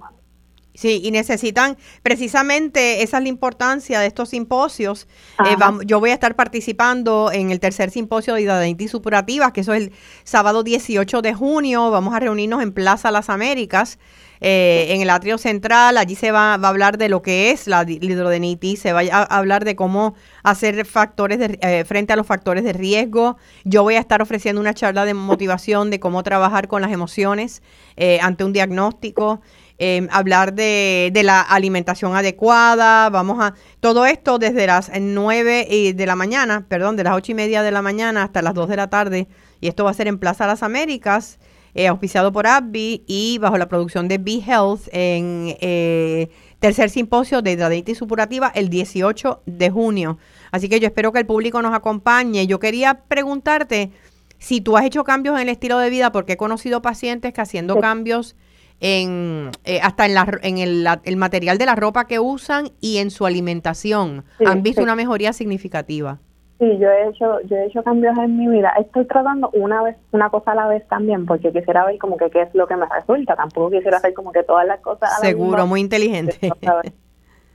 Sí, 0.74 1.00
y 1.02 1.10
necesitan 1.10 1.76
precisamente, 2.02 3.02
esa 3.02 3.18
es 3.18 3.22
la 3.24 3.28
importancia 3.28 4.00
de 4.00 4.06
estos 4.06 4.30
simposios. 4.30 5.08
Eh, 5.44 5.56
yo 5.84 6.00
voy 6.00 6.10
a 6.10 6.14
estar 6.14 6.36
participando 6.36 7.30
en 7.32 7.50
el 7.50 7.60
tercer 7.60 7.90
simposio 7.90 8.34
de 8.34 8.42
hidradenitis 8.42 8.90
supurativa, 8.90 9.52
que 9.52 9.62
eso 9.62 9.74
es 9.74 9.84
el 9.84 9.92
sábado 10.24 10.62
18 10.62 11.22
de 11.22 11.34
junio. 11.34 11.90
Vamos 11.90 12.14
a 12.14 12.20
reunirnos 12.20 12.62
en 12.62 12.72
Plaza 12.72 13.10
Las 13.10 13.30
Américas. 13.30 13.98
Eh, 14.42 14.94
en 14.94 15.02
el 15.02 15.10
atrio 15.10 15.36
central. 15.36 15.98
Allí 15.98 16.14
se 16.14 16.30
va, 16.32 16.54
a 16.54 16.54
hablar 16.54 16.96
de 16.96 17.10
lo 17.10 17.20
que 17.20 17.50
es 17.50 17.66
la 17.66 17.84
hidrodenitis, 17.86 18.80
se 18.80 18.94
va 18.94 19.02
a 19.12 19.22
hablar 19.24 19.66
de 19.66 19.76
cómo 19.76 20.14
hacer 20.42 20.86
factores 20.86 21.38
de, 21.38 21.58
eh, 21.60 21.84
frente 21.84 22.14
a 22.14 22.16
los 22.16 22.26
factores 22.26 22.64
de 22.64 22.72
riesgo. 22.72 23.36
Yo 23.64 23.82
voy 23.82 23.96
a 23.96 24.00
estar 24.00 24.22
ofreciendo 24.22 24.58
una 24.58 24.72
charla 24.72 25.04
de 25.04 25.12
motivación 25.12 25.90
de 25.90 26.00
cómo 26.00 26.22
trabajar 26.22 26.68
con 26.68 26.80
las 26.80 26.90
emociones 26.90 27.62
eh, 27.98 28.18
ante 28.22 28.44
un 28.44 28.54
diagnóstico. 28.54 29.42
Em, 29.82 30.08
hablar 30.10 30.52
de, 30.52 31.08
de, 31.10 31.22
la 31.22 31.40
alimentación 31.40 32.14
adecuada, 32.14 33.08
vamos 33.08 33.42
a, 33.42 33.54
todo 33.80 34.04
esto 34.04 34.38
desde 34.38 34.66
las 34.66 34.90
9 34.94 35.94
de 35.94 36.06
la 36.06 36.16
mañana, 36.16 36.66
perdón, 36.68 36.96
de 36.96 37.04
las 37.04 37.14
8 37.14 37.32
y 37.32 37.34
media 37.34 37.62
de 37.62 37.70
la 37.70 37.80
mañana 37.80 38.24
hasta 38.24 38.42
las 38.42 38.52
2 38.52 38.68
de 38.68 38.76
la 38.76 38.90
tarde, 38.90 39.26
y 39.58 39.68
esto 39.68 39.84
va 39.84 39.90
a 39.90 39.94
ser 39.94 40.06
en 40.06 40.18
Plaza 40.18 40.46
Las 40.46 40.62
Américas, 40.62 41.38
eh, 41.72 41.86
auspiciado 41.86 42.30
por 42.30 42.46
AbbVie 42.46 43.04
y 43.06 43.38
bajo 43.38 43.56
la 43.56 43.68
producción 43.68 44.06
de 44.06 44.18
Be 44.18 44.42
Health 44.46 44.82
en 44.92 45.56
eh, 45.60 46.28
tercer 46.58 46.90
simposio 46.90 47.40
de 47.40 47.52
hidradenitis 47.52 47.96
supurativa 47.96 48.52
el 48.54 48.68
18 48.68 49.44
de 49.46 49.70
junio. 49.70 50.18
Así 50.50 50.68
que 50.68 50.78
yo 50.78 50.88
espero 50.88 51.10
que 51.10 51.20
el 51.20 51.26
público 51.26 51.62
nos 51.62 51.72
acompañe. 51.72 52.46
Yo 52.46 52.58
quería 52.58 53.04
preguntarte 53.08 53.92
si 54.38 54.60
tú 54.60 54.76
has 54.76 54.84
hecho 54.84 55.04
cambios 55.04 55.36
en 55.36 55.42
el 55.42 55.48
estilo 55.48 55.78
de 55.78 55.88
vida, 55.88 56.12
porque 56.12 56.34
he 56.34 56.36
conocido 56.36 56.82
pacientes 56.82 57.32
que 57.32 57.40
haciendo 57.40 57.80
cambios 57.80 58.36
en 58.80 59.50
eh, 59.64 59.80
hasta 59.82 60.06
en, 60.06 60.14
la, 60.14 60.38
en 60.42 60.58
el, 60.58 60.86
el, 61.04 61.16
material 61.16 61.58
de 61.58 61.66
la 61.66 61.74
ropa 61.74 62.06
que 62.06 62.18
usan 62.18 62.70
y 62.80 62.98
en 62.98 63.10
su 63.10 63.26
alimentación 63.26 64.24
han 64.44 64.62
visto 64.62 64.82
una 64.82 64.96
mejoría 64.96 65.32
significativa. 65.32 66.18
Sí, 66.58 66.66
yo 66.78 66.90
he 66.90 67.08
hecho, 67.08 67.40
yo 67.46 67.56
he 67.56 67.66
hecho 67.66 67.82
cambios 67.82 68.16
en 68.18 68.36
mi 68.36 68.46
vida. 68.46 68.70
Estoy 68.78 69.06
tratando 69.06 69.48
una 69.54 69.82
vez, 69.82 69.96
una 70.12 70.28
cosa 70.28 70.52
a 70.52 70.54
la 70.54 70.68
vez 70.68 70.86
también, 70.88 71.24
porque 71.24 71.50
quisiera 71.52 71.86
ver 71.86 71.96
como 71.96 72.18
que 72.18 72.28
qué 72.28 72.42
es 72.42 72.54
lo 72.54 72.66
que 72.66 72.76
me 72.76 72.84
resulta. 72.86 73.34
Tampoco 73.34 73.70
quisiera 73.70 73.96
hacer 73.96 74.12
como 74.12 74.30
que 74.30 74.42
todas 74.42 74.66
las 74.66 74.78
cosas. 74.80 75.10
A 75.10 75.20
Seguro, 75.20 75.66
muy 75.66 75.80
inteligente. 75.80 76.50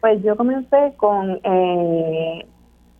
Pues 0.01 0.22
yo 0.24 0.36
comencé 0.36 0.94
con, 0.98 1.39
eh, 1.44 2.46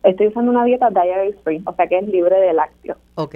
estoy 0.04 0.28
usando 0.28 0.52
una 0.52 0.64
dieta 0.66 0.90
dietary 0.90 1.34
free, 1.44 1.64
o 1.66 1.74
sea 1.76 1.88
que 1.88 2.00
es 2.00 2.08
libre 2.08 2.40
de 2.40 2.54
lácteos. 2.54 2.98
Ok. 3.16 3.36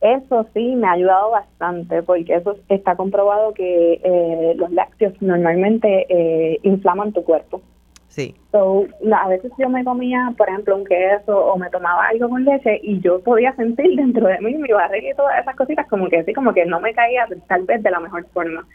Eso 0.00 0.46
sí 0.54 0.76
me 0.76 0.86
ha 0.86 0.92
ayudado 0.92 1.30
bastante, 1.30 2.02
porque 2.02 2.34
eso 2.34 2.56
está 2.68 2.94
comprobado 2.94 3.52
que 3.52 4.00
eh, 4.04 4.54
los 4.56 4.70
lácteos 4.70 5.20
normalmente 5.20 6.06
eh, 6.08 6.60
inflaman 6.62 7.12
tu 7.12 7.24
cuerpo. 7.24 7.60
Sí. 8.08 8.34
So, 8.52 8.86
a 9.12 9.28
veces 9.28 9.52
yo 9.58 9.68
me 9.68 9.84
comía, 9.84 10.32
por 10.36 10.48
ejemplo, 10.48 10.76
un 10.76 10.84
queso 10.84 11.36
o 11.36 11.56
me 11.56 11.68
tomaba 11.70 12.08
algo 12.08 12.28
con 12.28 12.44
leche 12.44 12.80
y 12.82 13.00
yo 13.00 13.20
podía 13.20 13.54
sentir 13.54 13.96
dentro 13.96 14.26
de 14.26 14.40
mí 14.40 14.54
mi 14.54 14.72
barriga 14.72 15.10
y 15.10 15.14
todas 15.14 15.40
esas 15.40 15.54
cositas 15.56 15.86
como 15.88 16.08
que 16.08 16.24
sí, 16.24 16.32
como 16.32 16.54
que 16.54 16.64
no 16.64 16.80
me 16.80 16.94
caía 16.94 17.26
tal 17.48 17.64
vez 17.64 17.82
de 17.82 17.90
la 17.90 18.00
mejor 18.00 18.24
forma. 18.32 18.66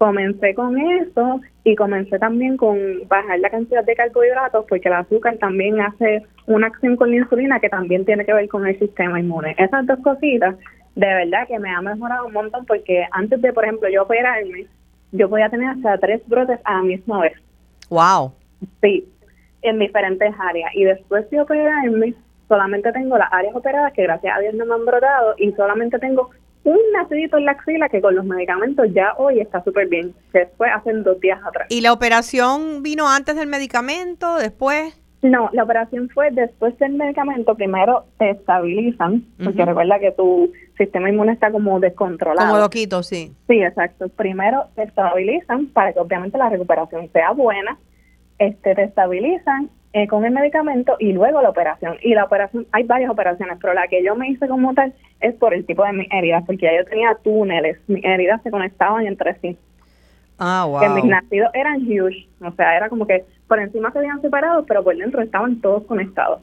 Comencé 0.00 0.54
con 0.54 0.78
eso 0.78 1.42
y 1.62 1.76
comencé 1.76 2.18
también 2.18 2.56
con 2.56 2.78
bajar 3.06 3.38
la 3.38 3.50
cantidad 3.50 3.84
de 3.84 3.94
carbohidratos 3.94 4.64
porque 4.66 4.88
el 4.88 4.94
azúcar 4.94 5.36
también 5.36 5.78
hace 5.78 6.22
una 6.46 6.68
acción 6.68 6.96
con 6.96 7.10
la 7.10 7.18
insulina 7.18 7.60
que 7.60 7.68
también 7.68 8.06
tiene 8.06 8.24
que 8.24 8.32
ver 8.32 8.48
con 8.48 8.66
el 8.66 8.78
sistema 8.78 9.20
inmune. 9.20 9.54
Esas 9.58 9.86
dos 9.86 9.98
cositas 10.02 10.56
de 10.94 11.06
verdad 11.06 11.46
que 11.46 11.58
me 11.58 11.68
ha 11.68 11.82
mejorado 11.82 12.28
un 12.28 12.32
montón 12.32 12.64
porque 12.64 13.06
antes 13.10 13.42
de, 13.42 13.52
por 13.52 13.64
ejemplo, 13.64 13.90
yo 13.90 14.04
operarme, 14.04 14.64
yo 15.12 15.28
podía 15.28 15.50
tener 15.50 15.68
hasta 15.68 15.98
tres 15.98 16.26
brotes 16.26 16.58
a 16.64 16.76
la 16.76 16.82
misma 16.82 17.20
vez. 17.20 17.34
Wow. 17.90 18.32
Sí, 18.80 19.06
en 19.60 19.80
diferentes 19.80 20.32
áreas. 20.38 20.70
Y 20.76 20.84
después 20.84 21.28
de 21.28 21.42
operarme, 21.42 22.14
solamente 22.48 22.90
tengo 22.92 23.18
las 23.18 23.30
áreas 23.30 23.54
operadas 23.54 23.92
que 23.92 24.04
gracias 24.04 24.34
a 24.34 24.40
Dios 24.40 24.54
no 24.54 24.64
me 24.64 24.76
han 24.76 24.86
brotado 24.86 25.34
y 25.36 25.52
solamente 25.52 25.98
tengo 25.98 26.30
un 26.64 26.78
nacidito 26.92 27.38
en 27.38 27.46
la 27.46 27.52
axila 27.52 27.88
que 27.88 28.00
con 28.00 28.14
los 28.14 28.24
medicamentos 28.24 28.86
ya 28.92 29.14
hoy 29.16 29.40
está 29.40 29.62
súper 29.64 29.88
bien, 29.88 30.14
que 30.32 30.46
fue 30.56 30.68
hace 30.68 30.92
dos 30.92 31.18
días 31.20 31.40
atrás. 31.44 31.66
¿Y 31.70 31.80
la 31.80 31.92
operación 31.92 32.82
vino 32.82 33.08
antes 33.08 33.36
del 33.36 33.48
medicamento, 33.48 34.36
después? 34.36 34.96
No, 35.22 35.50
la 35.52 35.64
operación 35.64 36.08
fue 36.08 36.30
después 36.30 36.78
del 36.78 36.92
medicamento. 36.92 37.54
Primero 37.54 38.06
te 38.18 38.30
estabilizan, 38.30 39.24
porque 39.42 39.64
recuerda 39.64 39.98
que 39.98 40.12
tu 40.12 40.50
sistema 40.78 41.10
inmune 41.10 41.32
está 41.32 41.50
como 41.50 41.78
descontrolado. 41.78 42.48
Como 42.48 42.60
loquito, 42.60 43.02
sí. 43.02 43.32
Sí, 43.46 43.62
exacto. 43.62 44.08
Primero 44.08 44.68
te 44.76 44.84
estabilizan 44.84 45.66
para 45.66 45.92
que 45.92 46.00
obviamente 46.00 46.38
la 46.38 46.48
recuperación 46.48 47.10
sea 47.12 47.32
buena 47.32 47.78
este, 48.38 48.74
te 48.74 48.84
estabilizan 48.84 49.68
eh, 49.92 50.06
con 50.06 50.24
el 50.24 50.32
medicamento 50.32 50.96
y 50.98 51.12
luego 51.12 51.42
la 51.42 51.50
operación. 51.50 51.96
Y 52.02 52.14
la 52.14 52.24
operación, 52.24 52.66
hay 52.72 52.84
varias 52.84 53.10
operaciones, 53.10 53.58
pero 53.60 53.74
la 53.74 53.88
que 53.88 54.04
yo 54.04 54.14
me 54.14 54.28
hice 54.28 54.46
como 54.48 54.72
tal 54.74 54.94
es 55.20 55.34
por 55.34 55.52
el 55.52 55.66
tipo 55.66 55.84
de 55.84 55.92
mis 55.92 56.08
heridas, 56.12 56.44
porque 56.46 56.66
ya 56.66 56.76
yo 56.76 56.84
tenía 56.84 57.16
túneles, 57.22 57.78
mis 57.88 58.04
heridas 58.04 58.42
se 58.42 58.50
conectaban 58.50 59.06
entre 59.06 59.34
sí. 59.40 59.56
Ah, 60.38 60.64
wow. 60.66 60.80
Que 60.80 60.88
mis 60.88 61.04
nacidos 61.04 61.50
eran 61.54 61.82
huge, 61.82 62.28
o 62.40 62.52
sea, 62.52 62.76
era 62.76 62.88
como 62.88 63.06
que 63.06 63.24
por 63.46 63.58
encima 63.58 63.92
se 63.92 63.98
habían 63.98 64.22
separado, 64.22 64.64
pero 64.64 64.82
por 64.82 64.96
dentro 64.96 65.20
estaban 65.20 65.60
todos 65.60 65.84
conectados. 65.84 66.40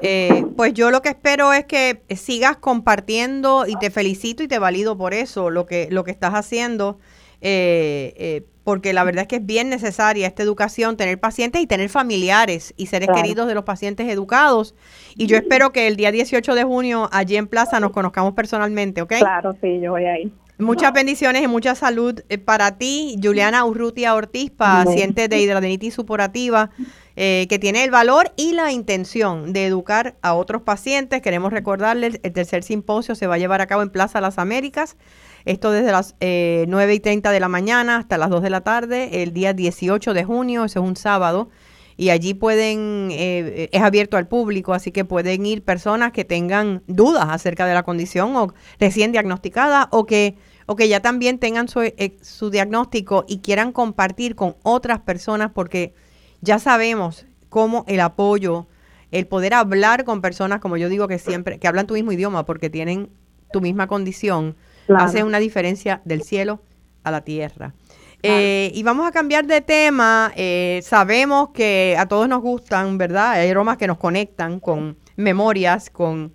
Eh, 0.00 0.46
pues 0.56 0.72
yo 0.72 0.90
lo 0.90 1.02
que 1.02 1.10
espero 1.10 1.52
es 1.52 1.66
que 1.66 2.00
sigas 2.16 2.56
compartiendo 2.56 3.66
y 3.66 3.76
te 3.76 3.90
felicito 3.90 4.42
y 4.42 4.48
te 4.48 4.58
valido 4.58 4.96
por 4.96 5.12
eso, 5.14 5.50
lo 5.50 5.66
que, 5.66 5.88
lo 5.90 6.04
que 6.04 6.10
estás 6.10 6.32
haciendo. 6.32 6.98
Eh, 7.42 8.14
eh, 8.16 8.46
porque 8.64 8.92
la 8.92 9.04
verdad 9.04 9.22
es 9.22 9.28
que 9.28 9.36
es 9.36 9.46
bien 9.46 9.68
necesaria 9.68 10.26
esta 10.26 10.42
educación, 10.42 10.96
tener 10.96 11.18
pacientes 11.18 11.60
y 11.60 11.66
tener 11.66 11.88
familiares 11.88 12.74
y 12.76 12.86
seres 12.86 13.08
queridos 13.14 13.48
de 13.48 13.54
los 13.54 13.64
pacientes 13.64 14.08
educados. 14.08 14.74
Y 15.16 15.26
yo 15.26 15.36
espero 15.36 15.72
que 15.72 15.88
el 15.88 15.96
día 15.96 16.12
18 16.12 16.54
de 16.54 16.64
junio 16.64 17.08
allí 17.12 17.36
en 17.36 17.48
Plaza 17.48 17.80
nos 17.80 17.90
conozcamos 17.90 18.34
personalmente, 18.34 19.02
¿ok? 19.02 19.14
Claro, 19.18 19.56
sí, 19.60 19.80
yo 19.80 19.92
voy 19.92 20.04
ahí. 20.04 20.32
Muchas 20.58 20.92
bendiciones 20.92 21.42
y 21.42 21.48
mucha 21.48 21.74
salud 21.74 22.20
eh, 22.28 22.38
para 22.38 22.78
ti, 22.78 23.18
Juliana 23.20 23.64
Urrutia 23.64 24.14
Ortiz, 24.14 24.50
paciente 24.50 25.26
de 25.26 25.40
hidradenitis 25.40 25.94
supurativa, 25.94 26.70
eh, 27.16 27.46
que 27.48 27.58
tiene 27.58 27.82
el 27.82 27.90
valor 27.90 28.32
y 28.36 28.52
la 28.52 28.70
intención 28.70 29.52
de 29.52 29.66
educar 29.66 30.14
a 30.22 30.34
otros 30.34 30.62
pacientes. 30.62 31.20
Queremos 31.20 31.52
recordarles, 31.52 32.20
el 32.22 32.32
tercer 32.32 32.62
simposio 32.62 33.14
se 33.16 33.26
va 33.26 33.34
a 33.34 33.38
llevar 33.38 33.60
a 33.60 33.66
cabo 33.66 33.82
en 33.82 33.90
Plaza 33.90 34.20
Las 34.20 34.38
Américas 34.38 34.96
esto 35.44 35.70
desde 35.70 35.92
las 35.92 36.14
eh, 36.20 36.64
9 36.68 36.94
y 36.94 37.00
30 37.00 37.30
de 37.30 37.40
la 37.40 37.48
mañana 37.48 37.96
hasta 37.96 38.18
las 38.18 38.30
2 38.30 38.42
de 38.42 38.50
la 38.50 38.62
tarde, 38.62 39.22
el 39.22 39.32
día 39.32 39.52
18 39.52 40.14
de 40.14 40.24
junio, 40.24 40.64
ese 40.64 40.78
es 40.78 40.84
un 40.84 40.96
sábado. 40.96 41.50
Y 41.96 42.10
allí 42.10 42.34
pueden, 42.34 43.10
eh, 43.12 43.68
es 43.70 43.82
abierto 43.82 44.16
al 44.16 44.26
público, 44.26 44.72
así 44.72 44.92
que 44.92 45.04
pueden 45.04 45.44
ir 45.44 45.62
personas 45.62 46.12
que 46.12 46.24
tengan 46.24 46.82
dudas 46.86 47.26
acerca 47.28 47.66
de 47.66 47.74
la 47.74 47.82
condición 47.82 48.34
o 48.34 48.54
recién 48.80 49.12
diagnosticada 49.12 49.88
o 49.92 50.06
que, 50.06 50.36
o 50.66 50.74
que 50.74 50.88
ya 50.88 51.00
también 51.00 51.38
tengan 51.38 51.68
su, 51.68 51.82
eh, 51.82 52.16
su 52.22 52.50
diagnóstico 52.50 53.24
y 53.28 53.38
quieran 53.38 53.72
compartir 53.72 54.34
con 54.34 54.56
otras 54.62 55.00
personas 55.00 55.50
porque 55.52 55.94
ya 56.40 56.58
sabemos 56.58 57.26
cómo 57.50 57.84
el 57.86 58.00
apoyo, 58.00 58.66
el 59.10 59.26
poder 59.26 59.52
hablar 59.52 60.04
con 60.04 60.22
personas, 60.22 60.60
como 60.60 60.78
yo 60.78 60.88
digo 60.88 61.06
que 61.06 61.18
siempre, 61.18 61.58
que 61.58 61.68
hablan 61.68 61.86
tu 61.86 61.94
mismo 61.94 62.12
idioma 62.12 62.46
porque 62.46 62.70
tienen 62.70 63.10
tu 63.52 63.60
misma 63.60 63.86
condición, 63.86 64.56
hace 64.96 65.24
una 65.24 65.38
diferencia 65.38 66.00
del 66.04 66.22
cielo 66.22 66.60
a 67.04 67.10
la 67.10 67.22
tierra. 67.22 67.74
Eh, 68.22 68.70
y 68.74 68.82
vamos 68.84 69.06
a 69.06 69.10
cambiar 69.10 69.46
de 69.46 69.60
tema. 69.60 70.32
Eh, 70.36 70.80
sabemos 70.84 71.50
que 71.50 71.96
a 71.98 72.06
todos 72.06 72.28
nos 72.28 72.40
gustan, 72.40 72.96
¿verdad? 72.96 73.32
Hay 73.32 73.50
aromas 73.50 73.76
que 73.78 73.88
nos 73.88 73.98
conectan 73.98 74.60
con 74.60 74.96
memorias, 75.16 75.90
con 75.90 76.32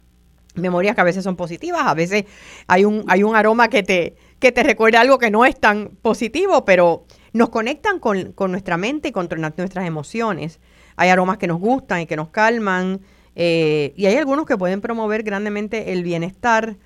memorias 0.55 0.95
que 0.95 1.01
a 1.01 1.05
veces 1.05 1.23
son 1.23 1.35
positivas, 1.35 1.83
a 1.85 1.93
veces 1.93 2.25
hay 2.67 2.83
un, 2.83 3.05
hay 3.07 3.23
un 3.23 3.35
aroma 3.35 3.69
que 3.69 3.83
te, 3.83 4.15
que 4.39 4.51
te 4.51 4.63
recuerda 4.63 5.01
algo 5.01 5.17
que 5.17 5.31
no 5.31 5.45
es 5.45 5.57
tan 5.59 5.89
positivo, 6.01 6.65
pero 6.65 7.05
nos 7.33 7.49
conectan 7.49 7.99
con, 7.99 8.33
nuestra 8.49 8.77
mente 8.77 9.09
y 9.09 9.11
con 9.11 9.29
nuestras 9.29 9.85
emociones. 9.85 10.59
Hay 10.95 11.09
aromas 11.09 11.37
que 11.37 11.47
nos 11.47 11.59
gustan 11.59 12.01
y 12.01 12.05
que 12.05 12.15
nos 12.15 12.29
calman, 12.29 13.01
eh, 13.35 13.93
y 13.95 14.07
hay 14.07 14.15
algunos 14.15 14.45
que 14.45 14.57
pueden 14.57 14.81
promover 14.81 15.23
grandemente 15.23 15.93
el 15.93 16.03
bienestar. 16.03 16.77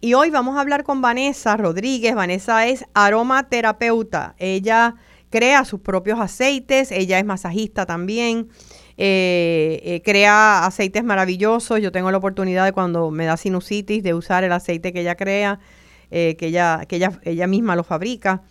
Y 0.00 0.14
hoy 0.14 0.30
vamos 0.30 0.56
a 0.56 0.60
hablar 0.60 0.84
con 0.84 1.00
Vanessa 1.02 1.56
Rodríguez. 1.56 2.14
Vanessa 2.14 2.66
es 2.68 2.84
aromaterapeuta. 2.94 4.36
Ella 4.38 4.94
crea 5.28 5.64
sus 5.64 5.80
propios 5.80 6.20
aceites, 6.20 6.92
ella 6.92 7.18
es 7.18 7.24
masajista 7.24 7.84
también. 7.84 8.48
Eh, 8.96 9.80
eh, 9.82 10.02
crea 10.04 10.64
aceites 10.64 11.02
maravillosos. 11.02 11.80
Yo 11.80 11.90
tengo 11.90 12.12
la 12.12 12.18
oportunidad 12.18 12.64
de 12.64 12.72
cuando 12.72 13.10
me 13.10 13.26
da 13.26 13.36
sinusitis 13.36 14.04
de 14.04 14.14
usar 14.14 14.44
el 14.44 14.52
aceite 14.52 14.92
que 14.92 15.00
ella 15.00 15.16
crea, 15.16 15.58
eh, 16.12 16.36
que, 16.38 16.46
ella, 16.46 16.84
que 16.88 16.96
ella, 16.96 17.18
ella 17.24 17.48
misma 17.48 17.74
lo 17.74 17.82
fabrica. 17.82 18.42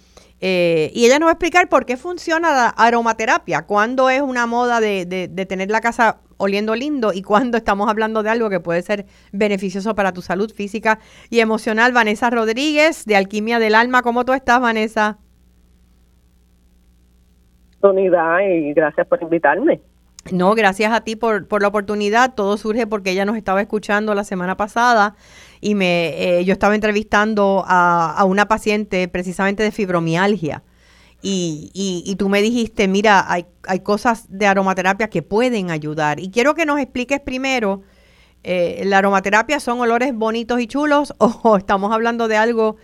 y 0.42 1.06
ella 1.06 1.18
nos 1.18 1.28
va 1.28 1.32
a 1.32 1.34
explicar 1.34 1.70
por 1.70 1.86
qué 1.86 1.96
funciona 1.96 2.52
la 2.52 2.68
aromaterapia, 2.68 3.62
cuándo 3.62 4.10
es 4.10 4.22
una 4.22 4.48
moda 4.48 4.82
de, 4.82 5.06
de 5.06 5.46
tener 5.46 5.72
la 5.72 5.80
casa 5.80 6.20
oliendo 6.38 6.76
lindo 6.76 7.14
y 7.14 7.22
cuando 7.22 7.58
estamos 7.58 7.90
hablando 7.90 8.24
de 8.24 8.30
algo 8.30 8.50
que 8.50 8.60
puede 8.60 8.82
ser 8.82 9.06
beneficioso 9.32 9.96
para 9.96 10.14
tu 10.14 10.22
salud 10.22 10.52
física 10.52 11.00
y 11.30 11.40
emocional. 11.40 11.92
Vanessa 11.92 12.30
Rodríguez 12.30 13.06
de 13.06 13.16
Alquimia 13.16 13.60
del 13.60 13.76
Alma, 13.76 14.02
¿cómo 14.02 14.26
tú 14.26 14.34
estás, 14.34 14.62
Vanessa? 14.62 15.18
oportunidad 17.88 18.40
y 18.42 18.74
gracias 18.74 19.08
por 19.08 19.22
invitarme. 19.22 19.82
No, 20.32 20.56
gracias 20.56 20.92
a 20.92 21.02
ti 21.02 21.16
por, 21.16 21.48
por 21.48 21.62
la 21.62 21.70
oportunidad. 21.70 22.34
Todo 22.36 22.58
surge 22.58 22.86
porque 22.86 23.12
ella 23.12 23.26
nos 23.26 23.38
estaba 23.38 23.62
escuchando 23.62 24.14
la 24.14 24.26
semana 24.26 24.58
pasada 24.58 25.16
y 25.62 25.76
me, 25.76 26.40
eh, 26.40 26.44
yo 26.44 26.54
estaba 26.54 26.76
entrevistando 26.76 27.64
a, 27.66 28.14
a, 28.18 28.26
una 28.26 28.48
paciente 28.48 29.08
precisamente 29.08 29.64
de 29.64 29.72
fibromialgia. 29.72 30.64
Y, 31.22 31.72
y, 31.74 32.04
y, 32.06 32.16
tú 32.16 32.30
me 32.30 32.42
dijiste, 32.42 32.88
mira, 32.88 33.26
hay, 33.32 33.48
hay 33.68 33.80
cosas 33.80 34.28
de 34.30 34.46
aromaterapia 34.46 35.10
que 35.10 35.24
pueden 35.24 35.72
ayudar. 35.72 36.20
Y 36.20 36.30
quiero 36.30 36.54
que 36.54 36.66
nos 36.66 36.80
expliques 36.80 37.20
primero, 37.20 37.82
eh, 38.44 38.84
¿la 38.86 39.00
aromaterapia 39.00 39.60
son 39.60 39.80
olores 39.80 40.14
bonitos 40.14 40.60
y 40.62 40.68
chulos 40.68 41.16
o 41.20 41.58
estamos 41.58 41.92
hablando 41.92 42.28
de 42.28 42.38
algo 42.38 42.78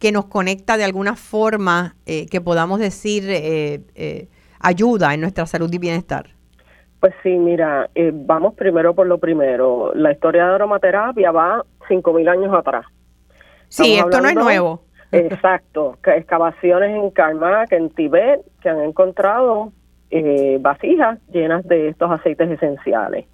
que 0.00 0.12
nos 0.12 0.26
conecta 0.26 0.76
de 0.76 0.84
alguna 0.84 1.14
forma 1.14 1.94
eh, 2.06 2.26
que 2.26 2.40
podamos 2.40 2.80
decir 2.80 3.24
eh, 3.28 3.82
eh, 3.94 4.28
ayuda 4.58 5.14
en 5.14 5.20
nuestra 5.20 5.46
salud 5.46 5.72
y 5.72 5.78
bienestar? 5.78 6.30
Pues 7.00 7.14
sí, 7.22 7.30
mira, 7.30 7.88
eh, 7.94 8.10
vamos 8.12 8.54
primero 8.54 8.94
por 8.94 9.06
lo 9.06 9.18
primero. 9.18 9.92
La 9.94 10.12
historia 10.12 10.46
de 10.46 10.54
aromaterapia 10.54 11.30
va 11.30 11.64
5.000 11.88 12.28
años 12.28 12.54
atrás. 12.54 12.84
Sí, 13.68 13.94
esto 13.94 14.20
no 14.20 14.28
es 14.28 14.34
nuevo. 14.34 14.82
Exacto, 15.12 15.98
excavaciones 16.04 16.90
en 16.90 17.10
Karnak, 17.10 17.72
en 17.72 17.90
Tibet, 17.90 18.40
que 18.60 18.68
han 18.68 18.80
encontrado 18.80 19.72
eh, 20.10 20.58
vasijas 20.60 21.18
llenas 21.32 21.66
de 21.66 21.88
estos 21.88 22.10
aceites 22.10 22.50
esenciales. 22.50 23.26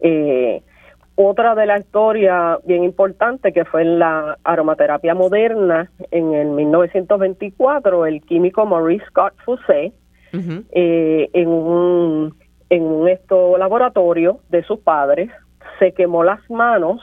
Eh, 0.00 0.62
otra 1.14 1.54
de 1.54 1.66
la 1.66 1.78
historia 1.78 2.58
bien 2.64 2.84
importante 2.84 3.52
que 3.52 3.64
fue 3.64 3.82
en 3.82 3.98
la 3.98 4.38
aromaterapia 4.44 5.14
moderna 5.14 5.90
en 6.10 6.32
el 6.34 6.48
1924, 6.48 8.06
el 8.06 8.22
químico 8.22 8.64
Maurice 8.64 9.04
Scott 9.06 9.34
Fusé, 9.44 9.92
uh 10.32 10.36
-huh. 10.36 10.64
eh, 10.72 11.28
en 11.32 11.48
un, 11.48 12.34
en 12.70 12.82
un 12.84 13.08
esto 13.08 13.58
laboratorio 13.58 14.40
de 14.48 14.62
sus 14.62 14.80
padres, 14.80 15.30
se 15.78 15.92
quemó 15.92 16.24
las 16.24 16.40
manos 16.50 17.00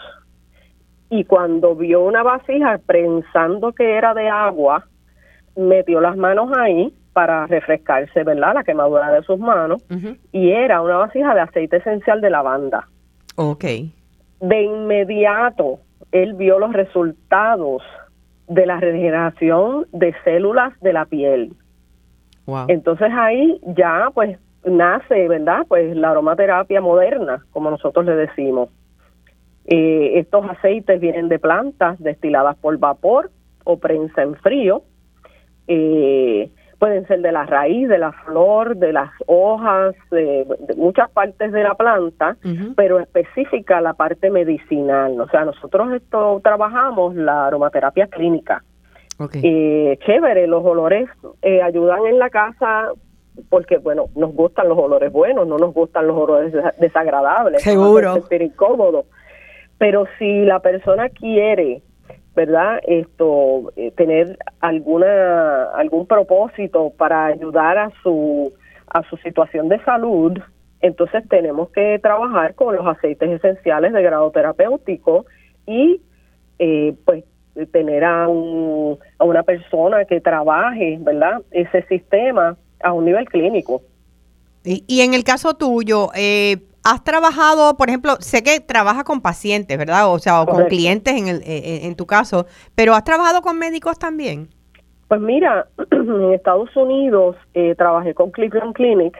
y 1.10 1.26
cuando 1.26 1.76
vio 1.76 2.02
una 2.04 2.24
vasija 2.24 2.80
pensando 2.86 3.72
que 3.74 3.98
era 3.98 4.14
de 4.14 4.30
agua, 4.30 4.86
metió 5.56 6.00
las 6.02 6.16
manos 6.16 6.52
ahí 6.58 6.94
para 7.14 7.48
refrescarse, 7.48 8.24
¿verdad? 8.24 8.54
La 8.54 8.64
quemadura 8.64 9.12
de 9.12 9.24
sus 9.24 9.40
manos 9.40 9.84
uh 9.90 9.94
-huh. 9.94 10.18
y 10.32 10.52
era 10.52 10.82
una 10.82 10.98
vasija 10.98 11.34
de 11.34 11.42
aceite 11.42 11.78
esencial 11.78 12.22
de 12.22 12.30
lavanda. 12.30 12.88
Ok. 13.36 13.66
De 14.42 14.62
inmediato, 14.62 15.80
él 16.12 16.34
vio 16.36 16.60
los 16.60 16.74
resultados 16.74 17.82
de 18.48 18.66
la 18.66 18.80
regeneración 18.80 19.86
de 19.92 20.14
células 20.24 20.80
de 20.82 20.94
la 20.94 21.06
piel. 21.06 21.54
Wow. 22.46 22.66
Entonces 22.68 23.10
ahí 23.12 23.60
ya 23.76 24.10
pues 24.14 24.38
nace, 24.64 25.28
¿verdad? 25.28 25.66
Pues 25.68 25.96
la 25.96 26.12
aromaterapia 26.12 26.82
moderna, 26.82 27.46
como 27.52 27.70
nosotros 27.70 28.06
le 28.06 28.16
decimos. 28.16 28.70
Eh, 29.72 30.18
estos 30.20 30.44
aceites 30.50 31.00
vienen 31.00 31.30
de 31.30 31.38
plantas 31.38 32.00
destiladas 32.00 32.58
por 32.58 32.76
vapor 32.80 33.30
o 33.66 33.78
prensa 33.78 34.24
en 34.24 34.36
frío. 34.36 34.82
Eh, 35.68 36.50
pueden 36.80 37.06
ser 37.06 37.22
de 37.22 37.32
la 37.32 37.46
raíz, 37.46 37.88
de 37.88 38.00
la 38.00 38.12
flor, 38.12 38.78
de 38.78 38.94
las 38.94 39.12
hojas, 39.28 39.94
de, 40.10 40.48
de 40.60 40.76
muchas 40.76 41.12
partes 41.12 41.52
de 41.52 41.62
la 41.62 41.76
planta, 41.76 42.36
uh 42.44 42.48
-huh. 42.48 42.74
pero 42.76 43.00
específica 43.00 43.80
la 43.80 43.94
parte 43.94 44.32
medicinal. 44.32 45.20
O 45.22 45.28
sea, 45.28 45.46
nosotros 45.46 45.94
esto 45.94 46.40
trabajamos 46.44 47.16
la 47.16 47.48
aromaterapia 47.48 48.08
clínica. 48.08 48.64
Okay. 49.20 49.42
Eh, 49.44 50.00
chévere, 50.04 50.48
los 50.48 50.66
olores 50.66 51.10
eh, 51.44 51.62
ayudan 51.62 52.08
en 52.08 52.18
la 52.18 52.30
casa 52.30 52.88
porque, 53.50 53.78
bueno, 53.78 54.06
nos 54.16 54.34
gustan 54.34 54.68
los 54.68 54.78
olores 54.78 55.12
buenos, 55.12 55.48
no 55.48 55.58
nos 55.58 55.74
gustan 55.74 56.08
los 56.08 56.18
olores 56.18 56.54
desagradables. 56.80 57.62
Seguro. 57.62 58.14
sentir 58.14 58.42
incómodo. 58.42 59.06
Pero 59.80 60.06
si 60.20 60.46
la 60.46 60.60
persona 60.60 61.10
quiere 61.10 61.82
¿verdad? 62.40 62.80
Esto, 62.88 63.74
eh, 63.76 63.92
tener 63.92 64.38
alguna, 64.62 65.66
algún 65.76 66.08
propósito 66.08 66.94
para 66.98 67.26
ayudar 67.26 67.78
a 67.78 67.92
su, 68.02 68.54
a 68.88 69.04
su 69.10 69.18
situación 69.18 69.68
de 69.68 69.84
salud, 69.84 70.40
entonces 70.80 71.28
tenemos 71.28 71.70
que 71.72 72.00
trabajar 72.02 72.56
con 72.56 72.78
los 72.78 72.88
aceites 72.88 73.30
esenciales 73.30 73.92
de 73.92 74.02
grado 74.02 74.32
terapéutico 74.32 75.26
y, 75.66 76.00
eh, 76.60 76.94
pues, 77.04 77.26
tener 77.74 78.06
a, 78.06 78.30
un, 78.30 78.98
a 79.18 79.26
una 79.26 79.44
persona 79.44 80.06
que 80.06 80.22
trabaje, 80.22 80.98
¿verdad? 81.02 81.42
Ese 81.52 81.84
sistema 81.88 82.56
a 82.82 82.94
un 82.94 83.04
nivel 83.04 83.28
clínico. 83.28 83.82
Y, 84.64 84.86
y 84.88 85.02
en 85.02 85.14
el 85.14 85.26
caso 85.26 85.56
tuyo, 85.56 86.10
eh, 86.16 86.56
has 86.84 87.04
trabajado, 87.04 87.76
por 87.78 87.90
ejemplo, 87.90 88.16
sé 88.20 88.44
que 88.44 88.60
trabajas 88.60 89.04
con 89.04 89.22
pacientes, 89.22 89.78
¿verdad? 89.78 90.12
O 90.12 90.20
sea, 90.20 90.42
o 90.42 90.46
Correcto. 90.46 90.62
con 90.62 90.70
clientes 90.70 91.14
en, 91.14 91.28
el, 91.28 91.42
en, 91.46 91.86
en, 91.86 91.96
tu 91.96 92.06
caso, 92.06 92.46
pero 92.76 92.94
has 92.94 93.04
trabajado 93.04 93.42
con 93.42 93.58
médicos 93.58 94.00
también. 94.00 94.50
Pues 95.08 95.22
mira, 95.22 95.68
en 95.92 96.34
Estados 96.34 96.76
Unidos 96.76 97.36
eh, 97.54 97.76
trabajé 97.76 98.14
con 98.14 98.32
Cleveland 98.32 98.74
Clinic 98.74 99.18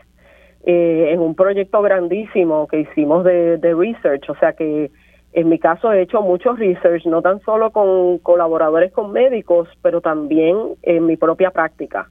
eh, 0.66 1.10
en 1.12 1.20
un 1.20 1.36
proyecto 1.36 1.82
grandísimo 1.82 2.68
que 2.68 2.82
hicimos 2.82 3.24
de, 3.24 3.58
de 3.58 3.74
research, 3.74 4.30
o 4.30 4.36
sea 4.36 4.54
que 4.54 4.92
en 5.34 5.50
mi 5.50 5.60
caso 5.60 5.92
he 5.92 6.02
hecho 6.02 6.22
mucho 6.22 6.54
research, 6.54 7.06
no 7.06 7.22
tan 7.22 7.40
solo 7.42 7.72
con 7.72 8.18
colaboradores 8.20 8.92
con 8.92 9.12
médicos, 9.12 9.68
pero 9.82 10.02
también 10.02 10.76
en 10.82 11.06
mi 11.06 11.18
propia 11.18 11.52
práctica. 11.52 12.10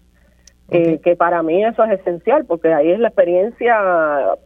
Okay. 0.69 0.95
Eh, 0.95 1.01
que 1.03 1.17
para 1.17 1.43
mí 1.43 1.65
eso 1.65 1.83
es 1.85 1.99
esencial 1.99 2.45
porque 2.45 2.73
ahí 2.75 2.91
es 2.91 2.99
la 2.99 3.09
experiencia, 3.09 3.75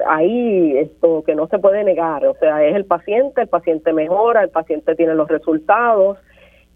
ahí 0.08 0.76
esto 0.78 1.24
que 1.26 1.35
no 1.35 1.48
se 1.48 1.58
puede 1.58 1.82
negar, 1.82 2.24
o 2.26 2.37
sea, 2.38 2.64
es 2.64 2.76
el 2.76 2.85
paciente, 2.85 3.42
el 3.42 3.48
paciente 3.48 3.92
mejora, 3.92 4.44
el 4.44 4.50
paciente 4.50 4.94
tiene 4.94 5.14
los 5.16 5.26
resultados 5.26 6.18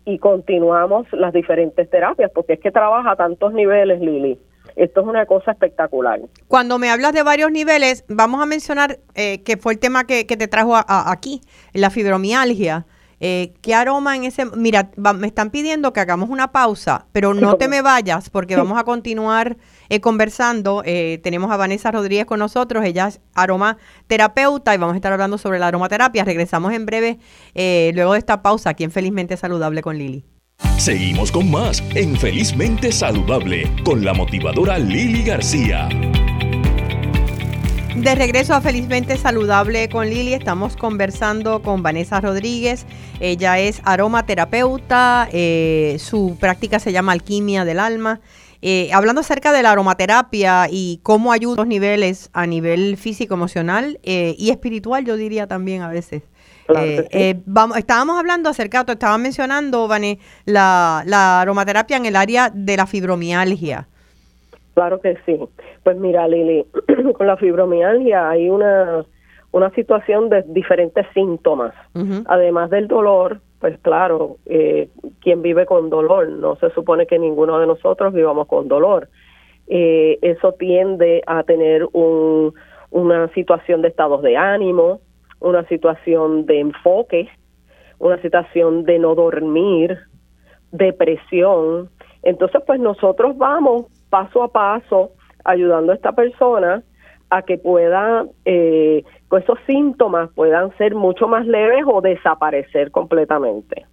y 0.04 0.18
continuamos 0.18 1.06
las 1.12 1.32
diferentes 1.32 1.88
terapias 1.88 2.32
porque 2.34 2.54
es 2.54 2.60
que 2.60 2.72
trabaja 2.72 3.12
a 3.12 3.16
tantos 3.16 3.52
niveles, 3.52 4.00
Lili. 4.00 4.36
Esto 4.74 5.00
es 5.00 5.06
una 5.06 5.26
cosa 5.26 5.52
espectacular. 5.52 6.20
Cuando 6.48 6.78
me 6.78 6.90
hablas 6.90 7.12
de 7.12 7.22
varios 7.22 7.52
niveles, 7.52 8.04
vamos 8.08 8.42
a 8.42 8.46
mencionar 8.46 8.98
eh, 9.14 9.44
que 9.44 9.56
fue 9.56 9.74
el 9.74 9.78
tema 9.78 10.08
que, 10.08 10.26
que 10.26 10.36
te 10.36 10.48
trajo 10.48 10.74
a, 10.74 10.84
a 10.86 11.12
aquí, 11.12 11.40
la 11.72 11.90
fibromialgia. 11.90 12.84
Eh, 13.20 13.54
¿Qué 13.62 13.74
aroma 13.74 14.16
en 14.16 14.24
ese? 14.24 14.44
Mira, 14.44 14.90
va, 15.04 15.12
me 15.12 15.26
están 15.26 15.50
pidiendo 15.50 15.92
que 15.92 16.00
hagamos 16.00 16.28
una 16.28 16.52
pausa, 16.52 17.06
pero 17.12 17.34
no 17.34 17.56
te 17.56 17.68
me 17.68 17.82
vayas 17.82 18.30
porque 18.30 18.56
vamos 18.56 18.78
a 18.78 18.84
continuar 18.84 19.56
eh, 19.88 20.00
conversando. 20.00 20.82
Eh, 20.84 21.20
tenemos 21.22 21.50
a 21.50 21.56
Vanessa 21.56 21.90
Rodríguez 21.90 22.26
con 22.26 22.38
nosotros, 22.38 22.84
ella 22.84 23.08
es 23.08 23.20
aromaterapeuta 23.34 24.74
y 24.74 24.78
vamos 24.78 24.94
a 24.94 24.96
estar 24.96 25.12
hablando 25.12 25.38
sobre 25.38 25.58
la 25.58 25.68
aromaterapia. 25.68 26.24
Regresamos 26.24 26.72
en 26.72 26.86
breve, 26.86 27.18
eh, 27.54 27.92
luego 27.94 28.12
de 28.12 28.18
esta 28.18 28.42
pausa, 28.42 28.70
aquí 28.70 28.84
en 28.84 28.90
Felizmente 28.90 29.36
Saludable 29.36 29.82
con 29.82 29.96
Lili. 29.96 30.24
Seguimos 30.78 31.32
con 31.32 31.50
más 31.50 31.82
en 31.94 32.16
Felizmente 32.16 32.92
Saludable 32.92 33.70
con 33.84 34.04
la 34.04 34.14
motivadora 34.14 34.78
Lili 34.78 35.22
García. 35.22 35.88
De 37.96 38.14
regreso 38.14 38.54
a 38.54 38.60
Felizmente 38.60 39.16
Saludable 39.16 39.88
con 39.88 40.08
Lili, 40.08 40.34
estamos 40.34 40.76
conversando 40.76 41.62
con 41.62 41.82
Vanessa 41.82 42.20
Rodríguez. 42.20 42.86
Ella 43.20 43.58
es 43.58 43.80
aromaterapeuta, 43.84 45.28
eh, 45.32 45.96
su 45.98 46.36
práctica 46.38 46.78
se 46.78 46.92
llama 46.92 47.12
Alquimia 47.12 47.64
del 47.64 47.80
Alma. 47.80 48.20
Eh, 48.62 48.90
hablando 48.92 49.22
acerca 49.22 49.52
de 49.52 49.62
la 49.62 49.72
aromaterapia 49.72 50.68
y 50.70 51.00
cómo 51.02 51.32
ayuda 51.32 51.54
a 51.54 51.56
los 51.58 51.66
niveles, 51.66 52.30
a 52.32 52.46
nivel 52.46 52.96
físico, 52.96 53.34
emocional 53.34 53.98
eh, 54.02 54.34
y 54.38 54.50
espiritual, 54.50 55.04
yo 55.04 55.16
diría 55.16 55.46
también 55.46 55.82
a 55.82 55.88
veces. 55.88 56.22
Claro 56.66 56.86
sí. 56.86 57.08
Eh, 57.10 57.40
vamos, 57.46 57.76
estábamos 57.76 58.18
hablando 58.18 58.50
acerca, 58.50 58.84
te 58.84 58.92
estaba 58.92 59.18
mencionando, 59.18 59.88
Vané, 59.88 60.18
la, 60.44 61.02
la 61.06 61.40
aromaterapia 61.40 61.96
en 61.96 62.06
el 62.06 62.16
área 62.16 62.50
de 62.50 62.76
la 62.76 62.86
fibromialgia. 62.86 63.88
Claro 64.76 65.00
que 65.00 65.16
sí. 65.24 65.38
Pues 65.84 65.96
mira, 65.96 66.28
Lili, 66.28 66.66
con 67.16 67.26
la 67.26 67.38
fibromialgia 67.38 68.28
hay 68.28 68.50
una, 68.50 69.06
una 69.50 69.70
situación 69.70 70.28
de 70.28 70.42
diferentes 70.48 71.06
síntomas. 71.14 71.72
Uh 71.94 72.00
-huh. 72.00 72.24
Además 72.28 72.68
del 72.68 72.86
dolor, 72.86 73.40
pues 73.58 73.78
claro, 73.78 74.36
eh, 74.44 74.90
quien 75.22 75.40
vive 75.40 75.64
con 75.64 75.88
dolor, 75.88 76.28
no 76.28 76.56
se 76.56 76.68
supone 76.72 77.06
que 77.06 77.18
ninguno 77.18 77.58
de 77.58 77.66
nosotros 77.66 78.12
vivamos 78.12 78.48
con 78.48 78.68
dolor. 78.68 79.08
Eh, 79.66 80.18
eso 80.20 80.52
tiende 80.52 81.22
a 81.26 81.42
tener 81.44 81.88
un, 81.94 82.52
una 82.90 83.28
situación 83.28 83.80
de 83.80 83.88
estados 83.88 84.20
de 84.20 84.36
ánimo, 84.36 85.00
una 85.40 85.66
situación 85.68 86.44
de 86.44 86.60
enfoque, 86.60 87.30
una 87.98 88.20
situación 88.20 88.84
de 88.84 88.98
no 88.98 89.14
dormir, 89.14 89.96
depresión. 90.70 91.88
Entonces, 92.22 92.60
pues 92.66 92.78
nosotros 92.78 93.38
vamos 93.38 93.86
paso 94.10 94.42
a 94.42 94.48
paso 94.48 95.10
ayudando 95.44 95.92
a 95.92 95.94
esta 95.94 96.12
persona 96.12 96.82
a 97.30 97.42
que 97.42 97.58
pueda, 97.58 98.26
eh, 98.44 99.04
que 99.30 99.36
esos 99.36 99.58
síntomas 99.66 100.30
puedan 100.34 100.76
ser 100.76 100.94
mucho 100.94 101.28
más 101.28 101.46
leves 101.46 101.84
o 101.86 102.00
desaparecer 102.00 102.90
completamente. 102.90 103.86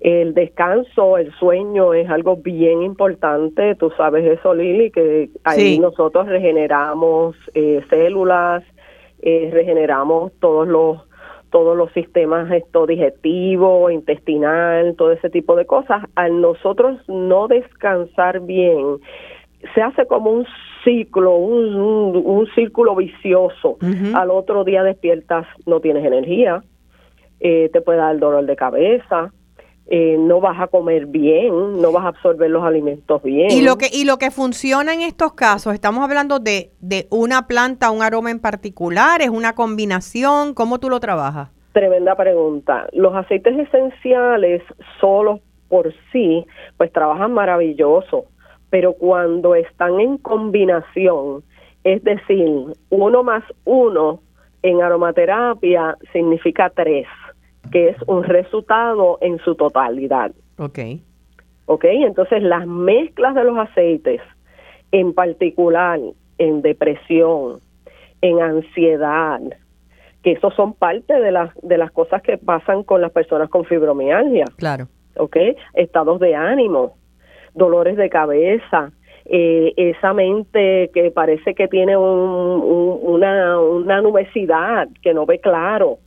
El 0.00 0.34
descanso, 0.34 1.16
el 1.16 1.32
sueño 1.34 1.94
es 1.94 2.10
algo 2.10 2.36
bien 2.36 2.82
importante, 2.82 3.76
tú 3.76 3.90
sabes 3.96 4.24
eso 4.26 4.52
Lili, 4.52 4.90
que 4.90 5.30
ahí 5.44 5.78
nosotros 5.78 6.26
regeneramos 6.26 7.36
eh, 7.54 7.84
células, 7.88 8.64
eh, 9.20 9.50
regeneramos 9.52 10.32
todos 10.40 10.66
los 10.66 10.98
todos 11.52 11.76
los 11.76 11.92
sistemas 11.92 12.50
esto 12.50 12.86
digestivo, 12.86 13.90
intestinal, 13.90 14.96
todo 14.96 15.12
ese 15.12 15.30
tipo 15.30 15.54
de 15.54 15.66
cosas. 15.66 16.02
Al 16.16 16.40
nosotros 16.40 16.98
no 17.06 17.46
descansar 17.46 18.40
bien, 18.40 18.98
se 19.74 19.82
hace 19.82 20.06
como 20.06 20.30
un 20.30 20.46
ciclo, 20.82 21.36
un, 21.36 22.16
un, 22.24 22.46
círculo 22.54 22.96
vicioso. 22.96 23.76
Al 24.14 24.30
otro 24.30 24.64
día 24.64 24.82
despiertas, 24.82 25.46
no 25.66 25.78
tienes 25.78 26.04
energía, 26.04 26.64
eh, 27.38 27.68
te 27.72 27.80
puede 27.80 27.98
dar 27.98 28.18
dolor 28.18 28.46
de 28.46 28.56
cabeza, 28.56 29.30
eh, 29.86 30.16
no 30.18 30.40
vas 30.40 30.60
a 30.60 30.68
comer 30.68 31.06
bien, 31.06 31.80
no 31.80 31.92
vas 31.92 32.04
a 32.04 32.08
absorber 32.08 32.50
los 32.50 32.64
alimentos 32.64 33.22
bien. 33.22 33.50
Y 33.50 33.62
lo 33.62 33.76
que 33.76 33.88
y 33.92 34.04
lo 34.04 34.16
que 34.16 34.30
funciona 34.30 34.94
en 34.94 35.00
estos 35.00 35.34
casos, 35.34 35.74
estamos 35.74 36.02
hablando 36.04 36.38
de, 36.38 36.70
de 36.80 37.06
una 37.10 37.46
planta, 37.46 37.90
un 37.90 38.02
aroma 38.02 38.30
en 38.30 38.40
particular, 38.40 39.20
es 39.22 39.28
una 39.28 39.54
combinación, 39.54 40.54
¿cómo 40.54 40.78
tú 40.78 40.88
lo 40.88 41.00
trabajas? 41.00 41.50
Tremenda 41.72 42.14
pregunta. 42.16 42.86
Los 42.92 43.14
aceites 43.14 43.58
esenciales 43.58 44.62
solos 45.00 45.40
por 45.68 45.92
sí, 46.12 46.46
pues 46.76 46.92
trabajan 46.92 47.32
maravilloso, 47.32 48.26
pero 48.70 48.92
cuando 48.92 49.54
están 49.54 50.00
en 50.00 50.18
combinación, 50.18 51.42
es 51.82 52.04
decir, 52.04 52.74
uno 52.90 53.22
más 53.22 53.42
uno 53.64 54.20
en 54.62 54.80
aromaterapia 54.80 55.96
significa 56.12 56.70
tres 56.70 57.06
que 57.70 57.90
es 57.90 57.96
un 58.06 58.24
resultado 58.24 59.18
en 59.20 59.38
su 59.38 59.54
totalidad. 59.54 60.32
Ok. 60.58 60.78
Ok, 61.66 61.84
entonces 61.84 62.42
las 62.42 62.66
mezclas 62.66 63.34
de 63.34 63.44
los 63.44 63.56
aceites, 63.56 64.20
en 64.90 65.14
particular 65.14 66.00
en 66.38 66.62
depresión, 66.62 67.60
en 68.20 68.40
ansiedad, 68.40 69.40
que 70.22 70.32
esos 70.32 70.54
son 70.54 70.74
parte 70.74 71.14
de 71.14 71.30
las, 71.30 71.50
de 71.62 71.78
las 71.78 71.90
cosas 71.90 72.22
que 72.22 72.38
pasan 72.38 72.82
con 72.82 73.00
las 73.00 73.12
personas 73.12 73.48
con 73.48 73.64
fibromialgia. 73.64 74.44
Claro. 74.56 74.88
Ok, 75.16 75.36
estados 75.74 76.20
de 76.20 76.34
ánimo, 76.34 76.94
dolores 77.54 77.96
de 77.96 78.08
cabeza, 78.08 78.92
eh, 79.24 79.72
esa 79.76 80.12
mente 80.14 80.90
que 80.92 81.10
parece 81.10 81.54
que 81.54 81.68
tiene 81.68 81.96
una, 81.96 83.60
una 83.60 84.00
nubesidad, 84.00 84.88
que 85.02 85.14
no 85.14 85.26
ve 85.26 85.38
claro, 85.38 85.98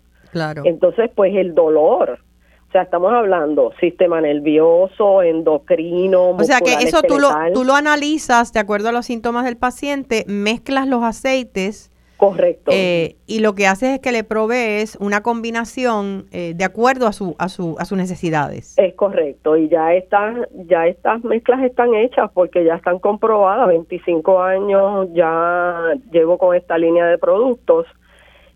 entonces, 0.63 1.09
pues 1.15 1.35
el 1.35 1.55
dolor, 1.55 2.19
o 2.67 2.71
sea, 2.71 2.81
estamos 2.81 3.13
hablando 3.13 3.71
sistema 3.79 4.19
nervioso, 4.21 5.21
endocrino, 5.21 6.31
O 6.31 6.43
sea 6.43 6.59
que 6.59 6.73
eso 6.73 7.01
tú 7.01 7.19
lo, 7.19 7.29
tú 7.53 7.63
lo 7.63 7.73
analizas 7.73 8.51
de 8.51 8.59
acuerdo 8.59 8.89
a 8.89 8.91
los 8.91 9.05
síntomas 9.05 9.45
del 9.45 9.57
paciente, 9.57 10.25
mezclas 10.27 10.87
los 10.87 11.03
aceites. 11.03 11.91
Correcto. 12.17 12.71
Eh, 12.73 13.17
y 13.27 13.39
lo 13.39 13.55
que 13.55 13.67
haces 13.67 13.89
es 13.89 13.99
que 13.99 14.13
le 14.13 14.23
provees 14.23 14.97
una 15.01 15.21
combinación 15.21 16.27
eh, 16.31 16.53
de 16.55 16.63
acuerdo 16.63 17.07
a 17.07 17.13
su, 17.13 17.35
a 17.39 17.49
su, 17.49 17.75
a 17.77 17.83
sus 17.83 17.97
necesidades. 17.97 18.77
Es 18.77 18.93
correcto. 18.95 19.57
Y 19.57 19.67
ya 19.67 19.93
están, 19.93 20.47
ya 20.67 20.87
estas 20.87 21.23
mezclas 21.25 21.61
están 21.63 21.93
hechas 21.93 22.31
porque 22.33 22.63
ya 22.63 22.75
están 22.75 22.99
comprobadas. 22.99 23.67
25 23.67 24.41
años 24.41 25.09
ya 25.13 25.93
llevo 26.11 26.37
con 26.37 26.55
esta 26.55 26.77
línea 26.77 27.05
de 27.05 27.17
productos 27.17 27.85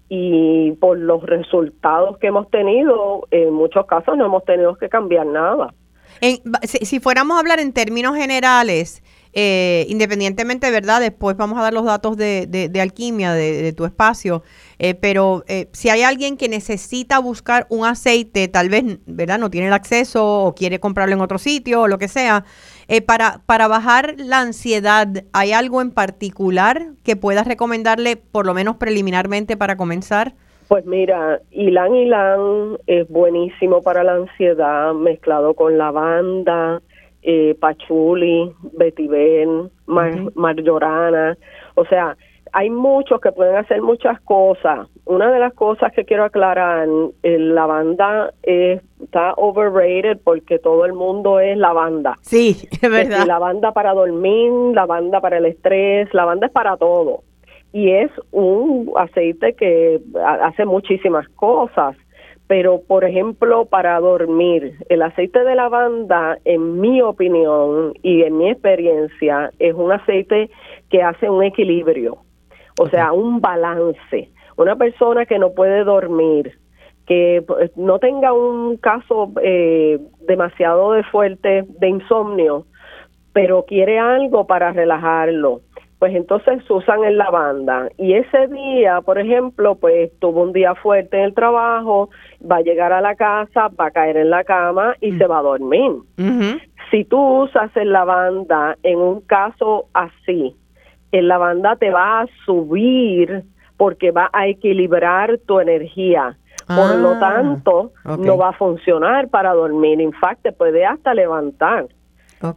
y 0.10 0.72
por 0.74 0.98
los 0.98 1.24
resultados 1.24 2.18
que 2.18 2.28
hemos 2.28 2.50
tenido, 2.50 3.28
en 3.30 3.54
muchos 3.54 3.86
casos 3.86 4.18
no 4.18 4.26
hemos 4.26 4.44
tenido 4.44 4.76
que 4.76 4.90
cambiar 4.90 5.28
nada. 5.28 5.74
si, 6.64 7.00
fuéramos 7.00 7.38
a 7.38 7.40
hablar 7.40 7.60
en 7.60 7.72
términos 7.72 8.18
generales, 8.18 9.04
eh, 9.42 9.86
independientemente, 9.88 10.70
¿verdad? 10.70 11.00
Después 11.00 11.38
vamos 11.38 11.58
a 11.58 11.62
dar 11.62 11.72
los 11.72 11.86
datos 11.86 12.18
de, 12.18 12.46
de, 12.46 12.82
alquimia 12.82 13.32
de, 13.32 13.72
tu 13.72 13.86
espacio, 13.86 14.44
eh, 14.80 14.96
pero 14.96 15.46
eh, 15.48 15.70
si 15.72 15.88
hay 15.90 16.02
alguien 16.02 16.36
que 16.36 16.50
necesita 16.50 17.20
buscar 17.20 17.66
un 17.70 17.86
aceite, 17.86 18.50
tal 18.50 18.68
vez, 18.68 18.84
¿verdad? 19.06 19.40
No 19.40 19.50
tiene 19.50 19.68
el 19.68 19.74
acceso 19.74 20.44
o 20.44 20.56
quiere 20.56 20.82
comprarlo 20.82 21.16
en 21.16 21.22
otro 21.22 21.38
sitio 21.38 21.84
o 21.84 21.88
lo 21.88 21.98
que 21.98 22.10
sea, 22.10 22.44
eh, 22.90 23.02
para, 23.02 23.40
para 23.46 23.70
bajar 23.70 24.16
la 24.18 24.42
ansiedad, 24.42 25.08
¿hay 25.32 25.54
algo 25.54 25.82
en 25.82 25.92
particular 25.92 26.88
que 27.06 27.16
puedas 27.16 27.48
recomendarle, 27.48 28.18
por 28.18 28.46
lo 28.46 28.54
menos 28.54 28.76
preliminarmente, 28.76 29.56
para 29.56 29.78
comenzar? 29.78 30.34
Pues 30.68 30.86
mira, 30.86 31.40
Ilan 31.52 31.96
Ilan 31.96 32.78
es 32.88 33.08
buenísimo 33.08 33.82
para 33.82 34.04
la 34.04 34.16
ansiedad, 34.16 34.94
mezclado 34.94 35.54
con 35.54 35.78
lavanda, 35.78 36.82
eh, 37.32 37.56
pachuli, 37.60 38.52
vetiver, 38.74 39.48
mar, 39.86 40.12
marjorana. 40.34 41.38
O 41.76 41.86
sea, 41.86 42.18
hay 42.54 42.72
muchos 42.72 43.22
que 43.22 43.32
pueden 43.32 43.56
hacer 43.56 43.84
muchas 43.84 44.20
cosas. 44.22 44.88
Una 45.06 45.32
de 45.32 45.38
las 45.38 45.54
cosas 45.54 45.94
que 45.94 46.06
quiero 46.06 46.24
aclarar, 46.24 46.88
la 47.22 47.66
banda 47.68 48.34
está 48.42 49.34
overrated 49.38 50.18
porque 50.24 50.58
todo 50.58 50.86
el 50.86 50.94
mundo 50.94 51.40
es 51.40 51.56
lavanda. 51.56 52.16
Sí, 52.22 52.68
es 52.82 52.90
verdad. 52.90 53.28
La 53.28 53.38
banda 53.38 53.74
para 53.74 53.94
dormir, 53.94 54.52
la 54.74 54.88
banda 54.88 55.22
para 55.22 55.38
el 55.38 55.46
estrés, 55.46 56.12
la 56.12 56.26
banda 56.26 56.48
es 56.48 56.52
para 56.52 56.78
todo. 56.78 57.22
Y 57.72 57.92
es 57.92 58.10
un 58.32 58.92
aceite 58.96 59.54
que 59.54 60.02
hace 60.26 60.66
muchísimas 60.66 61.30
cosas. 61.36 61.96
Pero, 62.50 62.82
por 62.86 63.06
ejemplo, 63.06 63.64
para 63.64 63.98
dormir, 64.02 64.74
el 64.90 65.02
aceite 65.04 65.46
de 65.46 65.56
lavanda, 65.56 66.38
en 66.44 66.82
mi 66.82 67.02
opinión 67.02 67.94
y 68.04 68.24
en 68.24 68.38
mi 68.38 68.50
experiencia, 68.50 69.52
es 69.60 69.74
un 69.74 69.94
aceite 69.94 70.50
que 70.90 71.02
hace 71.02 71.30
un 71.30 71.44
equilibrio 71.44 72.18
o 72.80 72.88
sea, 72.88 73.12
un 73.12 73.42
balance. 73.42 74.30
Una 74.56 74.76
persona 74.76 75.26
que 75.26 75.38
no 75.38 75.52
puede 75.52 75.84
dormir, 75.84 76.58
que 77.06 77.44
pues, 77.46 77.76
no 77.76 78.00
tenga 78.00 78.32
un 78.34 78.78
caso 78.78 79.32
eh, 79.44 80.00
demasiado 80.22 80.94
de 80.94 81.04
fuerte 81.04 81.66
de 81.68 81.90
insomnio, 81.90 82.66
pero 83.34 83.66
quiere 83.66 84.00
algo 84.00 84.48
para 84.48 84.72
relajarlo, 84.72 85.62
pues 86.00 86.16
entonces 86.16 86.64
usan 86.70 87.04
el 87.04 87.18
lavanda. 87.18 87.90
Y 87.98 88.14
ese 88.14 88.48
día, 88.48 89.02
por 89.02 89.20
ejemplo, 89.20 89.76
pues 89.76 90.10
tuvo 90.20 90.44
un 90.44 90.54
día 90.54 90.74
fuerte 90.76 91.18
en 91.18 91.26
el 91.26 91.34
trabajo, 91.34 92.10
va 92.50 92.58
a 92.58 92.62
llegar 92.62 92.94
a 92.94 93.02
la 93.02 93.16
casa, 93.16 93.68
va 93.68 93.88
a 93.88 93.92
caer 93.92 94.16
en 94.16 94.30
la 94.30 94.46
cama 94.46 94.96
y 95.02 95.12
se 95.18 95.28
va 95.28 95.40
a 95.40 95.44
dormir. 95.44 95.92
Si 96.90 97.04
tú 97.04 97.44
usas 97.44 97.76
el 97.76 97.92
lavanda 97.92 98.78
en 98.82 98.98
un 98.98 99.20
caso 99.22 99.88
así, 99.94 100.56
el 101.12 101.28
lavanda 101.28 101.76
te 101.76 101.92
va 101.92 102.22
a 102.22 102.28
subir 102.46 103.44
porque 103.76 104.12
va 104.12 104.30
a 104.32 104.48
equilibrar 104.48 105.38
tu 105.46 105.60
energía. 105.60 106.38
Por 106.68 106.96
lo 106.96 107.12
ah, 107.14 107.20
tanto, 107.20 107.92
no 108.20 108.38
va 108.38 108.50
a 108.50 108.54
funcionar 108.54 109.28
para 109.30 109.54
dormir. 109.54 110.00
En 110.00 110.14
fact, 110.14 110.44
te 110.44 110.52
puede 110.52 110.86
hasta 110.86 111.14
levantar. 111.14 111.88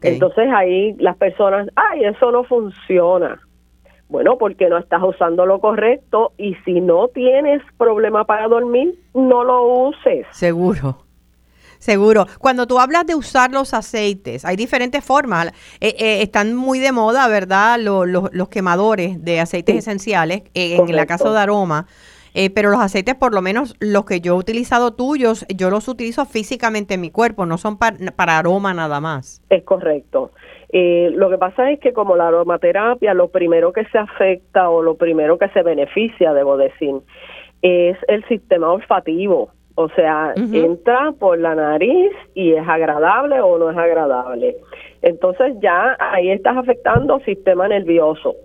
Entonces 0.03 0.49
ahí 0.55 0.95
las 0.99 1.17
personas, 1.17 1.69
ay, 1.75 2.05
eso 2.05 2.31
no 2.31 2.45
funciona. 2.45 3.41
Bueno, 4.09 4.37
porque 4.37 4.69
no 4.69 4.77
estás 4.77 5.03
usando 5.03 5.47
lo 5.47 5.59
correcto 5.59 6.33
y 6.37 6.55
si 6.67 6.81
no 6.81 7.09
tienes 7.09 7.63
problema 7.79 8.25
para 8.25 8.47
dormir, 8.47 8.95
no 9.15 9.43
lo 9.43 9.89
uses. 9.89 10.27
Seguro. 10.31 10.99
Seguro. 11.79 12.27
Cuando 12.39 12.69
tú 12.69 12.79
hablas 12.79 13.07
de 13.07 13.17
usar 13.17 13.51
los 13.51 13.75
aceites, 13.75 14.45
hay 14.45 14.55
diferentes 14.55 15.05
formas. 15.05 15.49
Eh, 15.81 15.97
eh, 15.99 16.23
están 16.23 16.55
muy 16.55 16.79
de 16.79 16.93
moda, 16.93 17.27
¿verdad? 17.27 17.81
los 17.81 18.49
quemadores 18.51 19.25
de 19.25 19.41
aceites 19.41 19.77
esenciales, 19.77 20.43
eh, 20.55 20.77
en 20.77 20.89
el 20.89 21.07
caso 21.07 21.33
de 21.33 21.41
aroma. 21.41 21.87
Pero 22.55 22.71
los 22.71 22.81
aceites, 22.81 23.15
por 23.15 23.35
lo 23.35 23.43
menos 23.43 23.77
los 23.81 24.05
que 24.05 24.21
yo 24.21 24.35
he 24.35 24.39
utilizado 24.39 24.93
tuyos, 24.95 25.47
yo 25.55 25.71
los 25.71 25.89
utilizo 25.89 26.25
físicamente 26.25 26.95
en 26.95 27.01
mi 27.01 27.11
cuerpo, 27.11 27.47
no 27.47 27.59
son 27.59 27.79
para 27.79 28.39
aroma 28.39 28.75
nada 28.75 29.01
más. 29.01 29.43
Es 29.51 29.63
correcto. 29.65 30.31
lo 30.73 31.31
que 31.31 31.39
pasa 31.39 31.71
es 31.71 31.81
que 31.81 31.93
como 31.93 32.17
la 32.17 32.29
aromaterapia, 32.29 33.15
lo 33.15 33.29
primero 33.29 33.73
que 33.73 33.85
se 33.87 33.99
afecta 33.99 34.71
o 34.71 34.83
lo 34.83 34.97
primero 34.97 35.39
que 35.39 35.49
se 35.49 35.63
beneficia, 35.63 36.33
debo 36.33 36.57
decir, 36.57 36.95
es 37.63 37.97
el 38.09 38.25
sistema 38.29 38.73
olfativo. 38.73 39.51
O 39.75 39.89
sea, 39.91 40.35
entra 40.37 41.13
por 41.19 41.39
la 41.39 41.55
nariz 41.55 42.13
y 42.35 42.53
es 42.53 42.69
agradable 42.69 43.41
o 43.41 43.59
no 43.59 43.71
es 43.71 43.77
agradable. 43.77 44.57
Entonces 45.01 45.55
ya 45.63 45.97
ahí 45.99 46.31
estás 46.31 46.57
afectando 46.59 47.21
sistema 47.21 47.69
nervioso. 47.69 48.37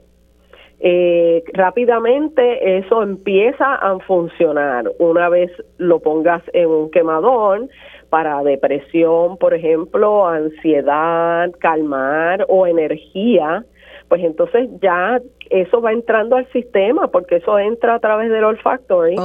Eh, 0.80 1.44
rápidamente 1.54 2.78
eso 2.78 3.02
empieza 3.02 3.76
a 3.76 3.98
funcionar. 4.00 4.86
Una 5.00 5.28
vez 5.30 5.52
lo 5.78 6.00
pongas 6.00 6.44
en 6.54 6.68
un 6.68 6.92
quemador 6.92 7.68
para 8.10 8.44
depresión, 8.44 9.38
por 9.38 9.54
ejemplo, 9.54 10.28
ansiedad, 10.28 11.50
calmar 11.60 12.46
o 12.48 12.68
energía, 12.68 13.66
pues 14.08 14.24
entonces 14.24 14.70
ya 14.82 15.20
eso 15.50 15.82
va 15.82 15.92
entrando 15.92 16.36
al 16.38 16.50
sistema 16.52 17.08
porque 17.08 17.38
eso 17.38 17.58
entra 17.60 17.96
a 17.96 18.00
través 18.00 18.30
del 18.30 18.44
olfactory 18.44 19.16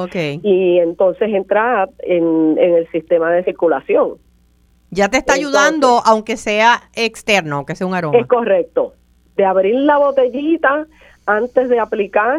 y 0.42 0.78
entonces 0.78 1.28
entra 1.32 1.88
en, 2.00 2.56
en 2.58 2.74
el 2.74 2.90
sistema 2.90 3.30
de 3.30 3.44
circulación. 3.44 4.14
Ya 4.90 5.08
te 5.08 5.18
está 5.18 5.36
Entonces- 5.36 5.60
ayudando, 5.60 6.00
aunque 6.04 6.36
sea 6.36 6.80
externo, 6.94 7.56
aunque 7.56 7.74
sea 7.76 7.86
un 7.86 7.94
aroma. 7.94 8.18
Es 8.18 8.26
correcto. 8.26 8.94
De 9.36 9.44
abrir 9.44 9.74
la 9.76 9.98
botellita 9.98 10.86
antes 11.26 11.68
de 11.68 11.78
aplicar, 11.78 12.38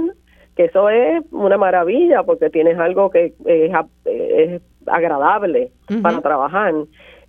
que 0.56 0.66
eso 0.66 0.90
es 0.90 1.24
una 1.32 1.58
maravilla 1.58 2.24
porque 2.24 2.50
tienes 2.50 2.78
algo 2.78 3.10
que 3.10 3.34
es, 3.46 4.62
agradable 4.86 5.72
para 6.02 6.22
trabajar. 6.22 6.74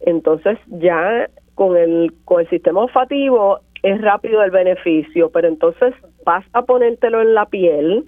Entonces 0.00 0.58
ya 0.66 1.28
con 1.54 1.76
el, 1.76 2.12
con 2.24 2.40
el 2.40 2.50
sistema 2.50 2.80
olfativo 2.80 3.60
es 3.82 4.00
rápido 4.00 4.42
el 4.42 4.50
beneficio, 4.50 5.30
pero 5.30 5.46
entonces 5.46 5.94
vas 6.24 6.44
a 6.52 6.62
ponértelo 6.62 7.20
en 7.20 7.34
la 7.34 7.46
piel 7.46 8.04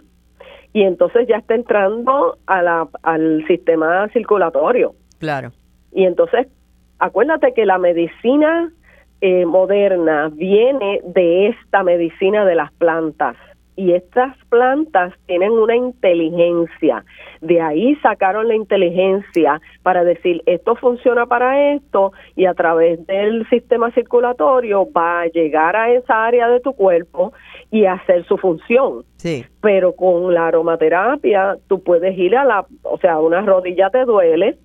y 0.72 0.82
entonces 0.82 1.26
ya 1.28 1.36
está 1.36 1.54
entrando 1.54 2.38
a 2.46 2.62
la, 2.62 2.88
al 3.02 3.44
sistema 3.46 4.08
circulatorio. 4.12 4.94
Claro. 5.18 5.52
Y 5.92 6.04
entonces, 6.04 6.48
acuérdate 6.98 7.54
que 7.54 7.64
la 7.64 7.78
medicina 7.78 8.70
eh, 9.20 9.46
moderna 9.46 10.30
viene 10.32 11.00
de 11.04 11.48
esta 11.48 11.82
medicina 11.82 12.44
de 12.44 12.54
las 12.54 12.72
plantas. 12.72 13.36
Y 13.78 13.92
estas 13.92 14.34
plantas 14.48 15.12
tienen 15.26 15.52
una 15.52 15.76
inteligencia. 15.76 17.04
De 17.42 17.60
ahí 17.60 17.94
sacaron 17.96 18.48
la 18.48 18.54
inteligencia 18.54 19.60
para 19.82 20.02
decir, 20.02 20.42
esto 20.46 20.76
funciona 20.76 21.26
para 21.26 21.74
esto 21.74 22.12
y 22.36 22.46
a 22.46 22.54
través 22.54 23.06
del 23.06 23.46
sistema 23.50 23.90
circulatorio 23.90 24.88
va 24.90 25.20
a 25.20 25.26
llegar 25.26 25.76
a 25.76 25.90
esa 25.92 26.24
área 26.24 26.48
de 26.48 26.60
tu 26.60 26.72
cuerpo 26.72 27.34
y 27.70 27.84
hacer 27.84 28.24
su 28.24 28.38
función 28.38 29.04
Sí. 29.16 29.44
pero 29.60 29.94
con 29.94 30.32
la 30.32 30.46
aromaterapia 30.46 31.56
tú 31.68 31.82
puedes 31.82 32.16
ir 32.16 32.34
a 32.36 32.44
la, 32.46 32.66
o 32.82 32.96
sea, 32.98 33.18
una 33.18 33.42
rodilla 33.42 33.90
te 33.90 34.06
duele 34.06 34.56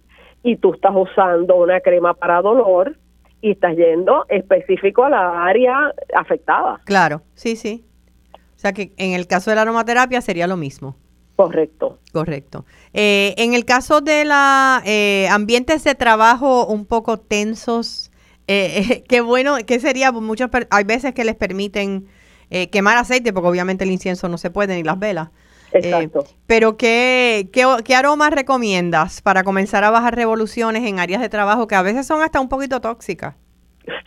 y 0.44 0.56
tú 0.56 0.74
estás 0.74 0.94
usando 0.96 1.56
una 1.56 1.82
crema 1.82 2.14
para 2.14 2.42
dolor 2.42 2.96
y 3.42 3.52
estás 3.52 3.76
yendo 3.76 4.26
específico 4.30 5.04
a 5.04 5.10
la 5.10 5.46
área 5.46 5.94
afectada. 6.16 6.80
Claro, 6.86 7.24
sí, 7.34 7.56
sí. 7.56 7.86
O 8.34 8.60
sea 8.62 8.74
que 8.74 8.94
en 8.98 9.14
el 9.14 9.28
caso 9.28 9.50
de 9.50 9.56
la 9.56 9.64
aromaterapia 9.64 10.22
sería 10.22 10.48
lo 10.48 10.58
mismo. 10.58 10.96
Correcto. 11.36 11.98
Correcto. 12.14 12.66
Eh, 12.94 13.34
en 13.38 13.54
el 13.54 13.66
caso 13.66 14.02
de 14.02 14.26
la 14.26 14.84
eh, 14.86 15.28
ambientes 15.32 15.84
de 15.84 15.96
trabajo 15.96 16.68
un 16.68 16.86
poco 16.86 17.18
tensos, 17.18 18.12
eh, 18.48 19.04
qué 19.10 19.22
bueno, 19.22 19.58
¿qué 19.66 19.80
sería? 19.80 20.12
Pues 20.12 20.24
Muchas 20.24 20.50
hay 20.70 20.84
veces 20.84 21.14
que 21.14 21.24
les 21.24 21.36
permiten 21.36 22.08
eh, 22.50 22.70
quemar 22.70 22.98
aceite, 22.98 23.32
porque 23.32 23.48
obviamente 23.48 23.86
el 23.86 23.92
incienso 23.92 24.28
no 24.28 24.38
se 24.38 24.50
puede 24.50 24.76
ni 24.76 24.84
las 24.84 25.00
velas. 25.00 25.30
Eh, 25.74 25.80
Exacto. 25.80 26.24
pero 26.48 26.76
¿qué, 26.76 27.48
qué, 27.54 27.66
qué 27.86 27.96
aromas 27.96 28.32
recomiendas 28.32 29.22
para 29.22 29.44
comenzar 29.44 29.84
a 29.84 29.92
bajar 29.92 30.16
revoluciones 30.16 30.84
en 30.84 31.00
áreas 31.00 31.22
de 31.22 31.30
trabajo 31.30 31.68
que 31.68 31.76
a 31.76 31.82
veces 31.82 32.06
son 32.06 32.22
hasta 32.22 32.42
un 32.42 32.50
poquito 32.50 32.82
tóxicas? 32.82 33.36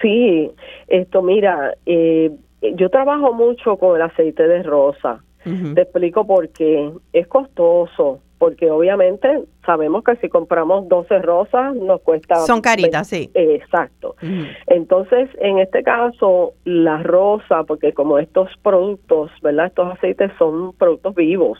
Sí, 0.00 0.50
esto 0.88 1.22
mira, 1.22 1.74
eh, 1.86 2.30
yo 2.74 2.90
trabajo 2.90 3.32
mucho 3.32 3.76
con 3.76 3.96
el 3.96 4.02
aceite 4.02 4.46
de 4.46 4.62
rosa. 4.62 5.22
Te 5.74 5.82
explico 5.82 6.26
por 6.26 6.48
qué. 6.48 6.90
Es 7.12 7.26
costoso, 7.26 8.20
porque 8.44 8.70
obviamente 8.70 9.40
sabemos 9.64 10.04
que 10.04 10.16
si 10.16 10.28
compramos 10.28 10.86
12 10.86 11.20
rosas 11.20 11.74
nos 11.74 12.02
cuesta... 12.02 12.36
Son 12.36 12.60
caritas, 12.60 13.08
sí. 13.08 13.30
Exacto. 13.32 14.16
Ujú. 14.22 14.44
Entonces, 14.66 15.30
en 15.40 15.60
este 15.60 15.82
caso, 15.82 16.52
la 16.66 17.02
rosa, 17.02 17.64
porque 17.64 17.94
como 17.94 18.18
estos 18.18 18.50
productos, 18.62 19.30
¿verdad? 19.40 19.68
Estos 19.68 19.94
aceites 19.94 20.30
son 20.38 20.74
productos 20.74 21.14
vivos, 21.14 21.58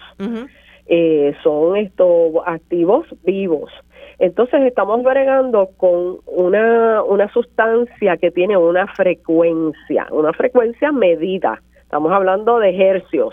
eh, 0.85 1.35
son 1.42 1.79
estos 1.79 2.35
activos 2.44 3.07
vivos. 3.23 3.70
Entonces, 4.18 4.61
estamos 4.64 5.03
bregando 5.03 5.70
con 5.79 6.18
una, 6.27 7.03
una 7.03 7.33
sustancia 7.33 8.18
que 8.18 8.31
tiene 8.31 8.59
una 8.59 8.88
frecuencia, 8.88 10.07
una 10.11 10.35
frecuencia 10.35 10.92
medida. 10.92 11.62
Estamos 11.81 12.12
hablando 12.12 12.59
de 12.59 12.77
hercios. 12.77 13.33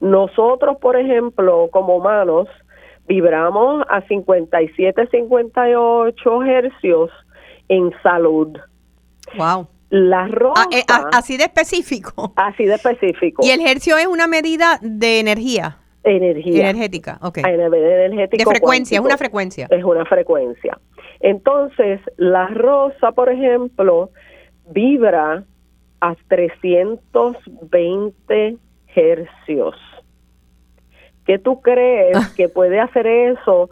Nosotros, 0.00 0.78
por 0.78 0.96
ejemplo, 0.96 1.68
como 1.70 1.96
humanos, 1.96 2.48
vibramos 3.06 3.84
a 3.88 4.00
57, 4.02 5.08
58 5.10 6.42
hercios 6.44 7.10
en 7.68 7.92
salud. 8.02 8.56
Wow. 9.36 9.68
La 9.90 10.26
rosa, 10.28 10.62
Ah, 10.62 10.66
eh, 10.72 10.82
a- 10.88 11.10
así 11.18 11.36
de 11.36 11.44
específico. 11.44 12.32
así 12.36 12.64
de 12.64 12.74
específico, 12.74 13.42
Y 13.46 13.50
el 13.50 13.60
hercio 13.66 13.96
es 13.96 14.06
una 14.06 14.26
medida 14.26 14.78
de 14.82 15.20
energía 15.20 15.78
energía, 16.08 16.70
energética, 16.70 17.18
ok. 17.20 17.38
energético 17.38 18.38
De 18.38 18.44
frecuencia, 18.56 18.98
es 18.98 19.04
una 19.04 19.16
frecuencia. 19.16 19.66
Es 19.70 19.82
una 19.84 20.04
frecuencia. 20.04 20.78
Entonces, 21.18 22.00
la 22.16 22.46
rosa, 22.48 23.10
por 23.12 23.28
ejemplo, 23.28 24.10
vibra 24.70 25.42
a 26.00 26.14
320 26.28 28.56
hercios. 28.94 29.74
¿Qué 31.26 31.38
tú 31.38 31.60
crees 31.60 32.16
que 32.36 32.48
puede 32.48 32.80
hacer 32.80 33.06
eso 33.06 33.70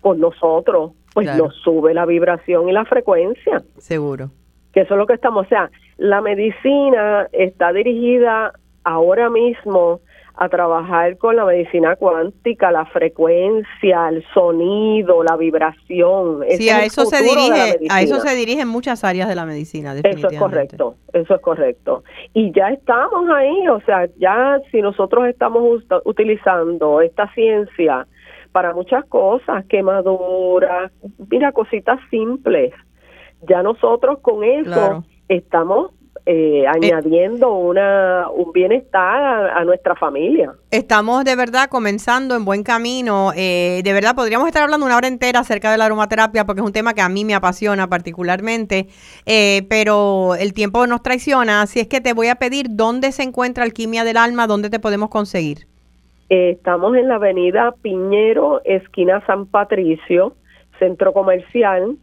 con 0.00 0.20
nosotros? 0.20 0.92
Pues 1.14 1.26
Claro. 1.28 1.44
nos 1.44 1.54
sube 1.56 1.94
la 1.94 2.04
vibración 2.04 2.68
y 2.68 2.72
la 2.72 2.84
frecuencia. 2.84 3.62
Seguro. 3.78 4.30
que 4.72 4.80
eso 4.82 4.92
es 4.94 4.98
lo 4.98 5.06
que 5.06 5.14
estamos, 5.14 5.46
o 5.46 5.48
sea, 5.48 5.70
la 5.96 6.20
medicina 6.20 7.26
está 7.32 7.72
dirigida 7.72 8.52
ahora 8.84 9.30
mismo 9.30 10.00
a 10.38 10.48
trabajar 10.50 11.16
con 11.16 11.36
la 11.36 11.46
medicina 11.46 11.96
cuántica, 11.96 12.70
la 12.70 12.84
frecuencia, 12.86 14.08
el 14.10 14.22
sonido, 14.34 15.22
la 15.24 15.36
vibración. 15.36 16.44
Sí, 16.50 16.68
a 16.68 16.84
eso 16.84 17.06
se 17.06 17.22
dirige, 17.22 17.78
a 17.88 18.02
eso 18.02 18.20
se 18.20 18.34
dirigen 18.36 18.68
muchas 18.68 19.02
áreas 19.02 19.28
de 19.28 19.34
la 19.34 19.46
medicina, 19.46 19.94
Eso 19.94 20.28
es 20.28 20.38
correcto, 20.38 20.96
eso 21.14 21.34
es 21.34 21.40
correcto. 21.40 22.04
Y 22.34 22.52
ya 22.52 22.68
estamos 22.68 23.30
ahí, 23.30 23.66
o 23.68 23.80
sea, 23.80 24.08
ya 24.18 24.60
si 24.70 24.82
nosotros 24.82 25.26
estamos 25.26 25.82
utilizando 26.04 27.00
esta 27.00 27.32
ciencia 27.32 28.06
para 28.52 28.74
muchas 28.74 29.06
cosas, 29.06 29.64
quemaduras, 29.66 30.92
mira, 31.30 31.52
cositas 31.52 31.98
simples, 32.10 32.74
ya 33.48 33.62
nosotros 33.62 34.18
con 34.20 34.44
eso 34.44 34.64
Claro. 34.64 35.04
estamos 35.28 35.92
eh, 36.26 36.64
añadiendo 36.66 37.54
una 37.54 38.26
un 38.34 38.52
bienestar 38.52 39.22
a, 39.22 39.58
a 39.58 39.64
nuestra 39.64 39.94
familia. 39.94 40.52
Estamos 40.70 41.24
de 41.24 41.36
verdad 41.36 41.68
comenzando 41.68 42.34
en 42.34 42.44
buen 42.44 42.64
camino. 42.64 43.32
Eh, 43.36 43.80
de 43.84 43.92
verdad 43.92 44.14
podríamos 44.14 44.48
estar 44.48 44.64
hablando 44.64 44.84
una 44.84 44.96
hora 44.96 45.06
entera 45.06 45.40
acerca 45.40 45.70
de 45.70 45.78
la 45.78 45.86
aromaterapia 45.86 46.44
porque 46.44 46.60
es 46.60 46.66
un 46.66 46.72
tema 46.72 46.94
que 46.94 47.00
a 47.00 47.08
mí 47.08 47.24
me 47.24 47.34
apasiona 47.34 47.88
particularmente, 47.88 48.88
Eh, 49.24 49.62
pero 49.68 50.34
el 50.34 50.52
tiempo 50.52 50.86
nos 50.86 51.02
traiciona, 51.02 51.62
así 51.62 51.80
es 51.80 51.86
que 51.86 52.00
te 52.00 52.12
voy 52.12 52.28
a 52.28 52.34
pedir 52.34 52.66
dónde 52.70 53.12
se 53.12 53.22
encuentra 53.22 53.64
Alquimia 53.64 54.04
del 54.04 54.16
Alma, 54.16 54.46
dónde 54.46 54.68
te 54.70 54.78
podemos 54.78 55.08
conseguir. 55.10 55.66
Eh, 56.28 56.50
estamos 56.50 56.96
en 56.96 57.08
la 57.08 57.16
avenida 57.16 57.72
Piñero, 57.82 58.60
esquina 58.64 59.24
San 59.26 59.46
Patricio, 59.46 60.34
centro 60.78 61.12
comercial, 61.12 61.96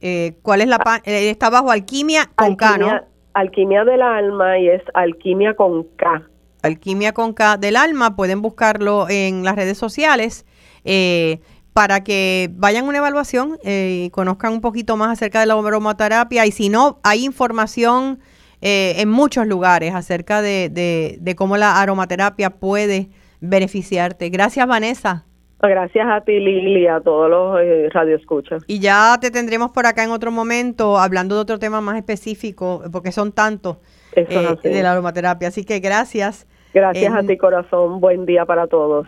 Eh, 0.00 0.34
¿Cuál 0.42 0.62
es 0.62 0.68
la 0.68 0.78
página? 0.78 1.18
está 1.18 1.50
bajo 1.50 1.70
Alquimia 1.70 2.30
con 2.34 2.56
K, 2.56 2.78
¿no? 2.78 2.86
Alquimia, 2.86 3.04
Alquimia 3.34 3.84
del 3.84 4.02
Alma 4.02 4.58
y 4.58 4.68
es 4.68 4.82
Alquimia 4.94 5.54
con 5.54 5.84
K. 5.96 6.22
Alquimia 6.62 7.12
con 7.12 7.34
K 7.34 7.56
del 7.56 7.76
Alma. 7.76 8.16
Pueden 8.16 8.42
buscarlo 8.42 9.08
en 9.08 9.44
las 9.44 9.56
redes 9.56 9.78
sociales 9.78 10.46
eh, 10.84 11.40
para 11.72 12.04
que 12.04 12.50
vayan 12.52 12.84
a 12.84 12.88
una 12.88 12.98
evaluación 12.98 13.58
eh, 13.64 14.04
y 14.06 14.10
conozcan 14.10 14.52
un 14.52 14.60
poquito 14.60 14.96
más 14.96 15.10
acerca 15.10 15.40
de 15.40 15.46
la 15.46 15.54
aromaterapia. 15.54 16.46
Y 16.46 16.52
si 16.52 16.68
no, 16.68 17.00
hay 17.02 17.24
información 17.24 18.20
eh, 18.62 18.94
en 18.98 19.10
muchos 19.10 19.46
lugares 19.46 19.94
acerca 19.94 20.40
de, 20.40 20.68
de- 20.70 21.18
de 21.20 21.34
cómo 21.34 21.56
la 21.58 21.80
aromaterapia 21.82 22.48
puede 22.50 23.10
beneficiarte. 23.40 24.30
Gracias, 24.30 24.66
Vanessa. 24.66 25.24
Gracias 25.60 26.06
a 26.08 26.20
ti, 26.22 26.40
Lili, 26.40 26.82
y 26.82 26.86
a 26.88 27.00
todos 27.00 27.30
los 27.30 27.60
eh, 27.60 27.88
radioescuchas. 27.92 28.64
Y 28.66 28.80
ya 28.80 29.16
te 29.20 29.30
tendremos 29.30 29.70
por 29.70 29.86
acá 29.86 30.02
en 30.02 30.10
otro 30.10 30.32
momento 30.32 30.98
hablando 30.98 31.36
de 31.36 31.40
otro 31.42 31.58
tema 31.60 31.80
más 31.80 31.96
específico, 31.96 32.82
porque 32.90 33.12
son 33.12 33.30
tantos 33.30 33.76
eh, 34.16 34.56
de 34.62 34.82
la 34.82 34.92
aromaterapia. 34.92 35.48
Así 35.48 35.64
que 35.64 35.78
gracias. 35.78 36.48
Gracias 36.74 37.14
a 37.14 37.20
En- 37.20 37.26
ti, 37.28 37.36
corazón. 37.36 38.00
Buen 38.00 38.26
día 38.26 38.44
para 38.44 38.66
todos. 38.66 39.06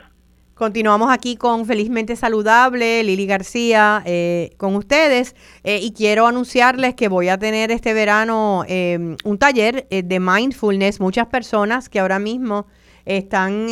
Continuamos 0.55 1.11
aquí 1.13 1.35
con 1.35 1.67
Felizmente 1.67 2.15
Saludable, 2.15 3.03
Lili 3.03 3.27
García, 3.27 4.03
eh, 4.07 4.53
con 4.57 4.77
ustedes. 4.77 5.35
eh, 5.65 5.81
y 5.83 5.93
quiero 5.93 6.29
anunciarles 6.29 6.95
que 6.95 7.09
voy 7.09 7.29
a 7.29 7.39
tener 7.39 7.73
este 7.73 7.93
verano 7.93 8.65
eh, 8.69 9.17
un 9.25 9.39
taller 9.39 9.89
eh, 9.91 10.05
de 10.05 10.21
mindfulness. 10.21 11.01
Muchas 11.01 11.27
personas 11.27 11.89
que 11.89 11.99
ahora 11.99 12.21
mismo 12.21 12.67
están 13.05 13.67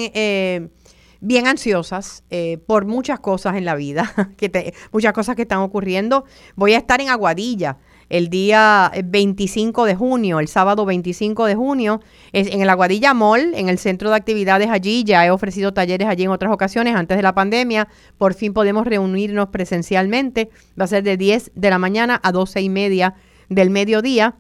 bien 1.21 1.47
ansiosas 1.47 2.25
por 2.67 2.85
muchas 2.85 3.21
cosas 3.21 3.57
en 3.57 3.65
la 3.65 3.77
vida, 3.77 4.13
que 4.37 4.49
te- 4.49 4.75
muchas 4.91 5.13
cosas 5.13 5.37
que 5.37 5.43
están 5.43 5.61
ocurriendo. 5.61 6.25
Voy 6.57 6.75
a 6.75 6.79
estar 6.79 7.01
en 7.01 7.09
Aguadilla. 7.11 7.79
El 8.13 8.29
día 8.29 8.93
25 9.03 9.87
de 9.87 9.95
junio, 9.95 10.39
el 10.39 10.47
sábado 10.47 10.85
25 10.85 11.47
de 11.47 11.55
junio, 11.55 12.03
es 12.33 12.47
en 12.47 12.61
el 12.61 12.69
Aguadilla 12.69 13.15
Mall, 13.15 13.55
en 13.55 13.71
el 13.71 13.79
centro 13.79 14.11
de 14.11 14.17
actividades 14.17 14.69
allí. 14.69 15.03
Ya 15.03 15.25
he 15.25 15.31
ofrecido 15.31 15.73
talleres 15.73 16.07
allí 16.07 16.25
en 16.25 16.31
otras 16.31 16.53
ocasiones 16.53 16.95
antes 16.95 17.17
de 17.17 17.23
la 17.23 17.35
pandemia. 17.35 17.89
Por 18.19 18.35
fin 18.35 18.53
podemos 18.53 18.87
reunirnos 18.87 19.49
presencialmente. 19.49 20.51
Va 20.79 20.85
a 20.85 20.89
ser 20.89 21.05
de 21.05 21.17
10 21.17 21.53
de 21.55 21.71
la 21.71 21.79
mañana 21.79 22.21
a 22.23 22.33
12 22.33 22.61
y 22.61 22.69
media 22.69 23.15
del 23.49 23.71
mediodía. 23.71 24.37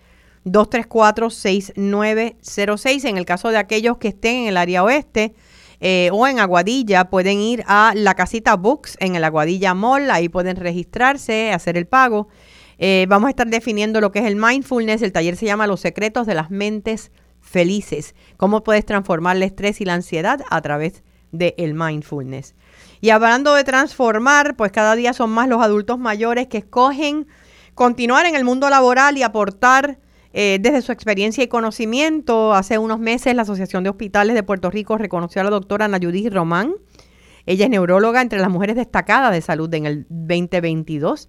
234-6906. 0.44 3.08
En 3.08 3.16
el 3.16 3.24
caso 3.24 3.50
de 3.50 3.58
aquellos 3.58 3.98
que 3.98 4.08
estén 4.08 4.42
en 4.42 4.48
el 4.48 4.56
área 4.56 4.82
oeste 4.82 5.36
eh, 5.80 6.10
o 6.12 6.26
en 6.26 6.40
Aguadilla, 6.40 7.10
pueden 7.10 7.38
ir 7.38 7.62
a 7.66 7.92
la 7.94 8.14
casita 8.14 8.56
Books 8.56 8.96
en 9.00 9.14
el 9.16 9.24
Aguadilla 9.24 9.74
Mall. 9.74 10.10
Ahí 10.10 10.28
pueden 10.28 10.56
registrarse, 10.56 11.52
hacer 11.52 11.76
el 11.76 11.86
pago. 11.86 12.28
Eh, 12.78 13.06
vamos 13.08 13.28
a 13.28 13.30
estar 13.30 13.46
definiendo 13.46 14.00
lo 14.00 14.10
que 14.12 14.18
es 14.18 14.26
el 14.26 14.36
mindfulness. 14.36 15.02
El 15.02 15.12
taller 15.12 15.36
se 15.36 15.46
llama 15.46 15.66
Los 15.66 15.80
secretos 15.80 16.26
de 16.26 16.34
las 16.34 16.50
mentes 16.50 17.10
felices. 17.52 18.14
Cómo 18.36 18.64
puedes 18.64 18.84
transformar 18.84 19.36
el 19.36 19.44
estrés 19.44 19.80
y 19.80 19.84
la 19.84 19.94
ansiedad 19.94 20.40
a 20.50 20.60
través 20.62 21.04
del 21.30 21.74
mindfulness. 21.74 22.54
Y 23.00 23.10
hablando 23.10 23.54
de 23.54 23.64
transformar, 23.64 24.56
pues 24.56 24.72
cada 24.72 24.96
día 24.96 25.12
son 25.12 25.30
más 25.30 25.48
los 25.48 25.62
adultos 25.62 25.98
mayores 25.98 26.48
que 26.48 26.58
escogen 26.58 27.26
continuar 27.74 28.26
en 28.26 28.34
el 28.34 28.44
mundo 28.44 28.68
laboral 28.70 29.16
y 29.16 29.22
aportar 29.22 29.98
eh, 30.32 30.58
desde 30.60 30.82
su 30.82 30.92
experiencia 30.92 31.44
y 31.44 31.48
conocimiento. 31.48 32.54
Hace 32.54 32.78
unos 32.78 32.98
meses 32.98 33.34
la 33.34 33.42
Asociación 33.42 33.84
de 33.84 33.90
Hospitales 33.90 34.34
de 34.34 34.42
Puerto 34.42 34.70
Rico 34.70 34.98
reconoció 34.98 35.40
a 35.40 35.44
la 35.44 35.50
doctora 35.50 35.88
Nayudí 35.88 36.28
Román. 36.28 36.74
Ella 37.44 37.64
es 37.64 37.70
neuróloga 37.70 38.22
entre 38.22 38.40
las 38.40 38.50
mujeres 38.50 38.76
destacadas 38.76 39.32
de 39.32 39.42
salud 39.42 39.72
en 39.74 39.86
el 39.86 40.06
2022. 40.08 41.28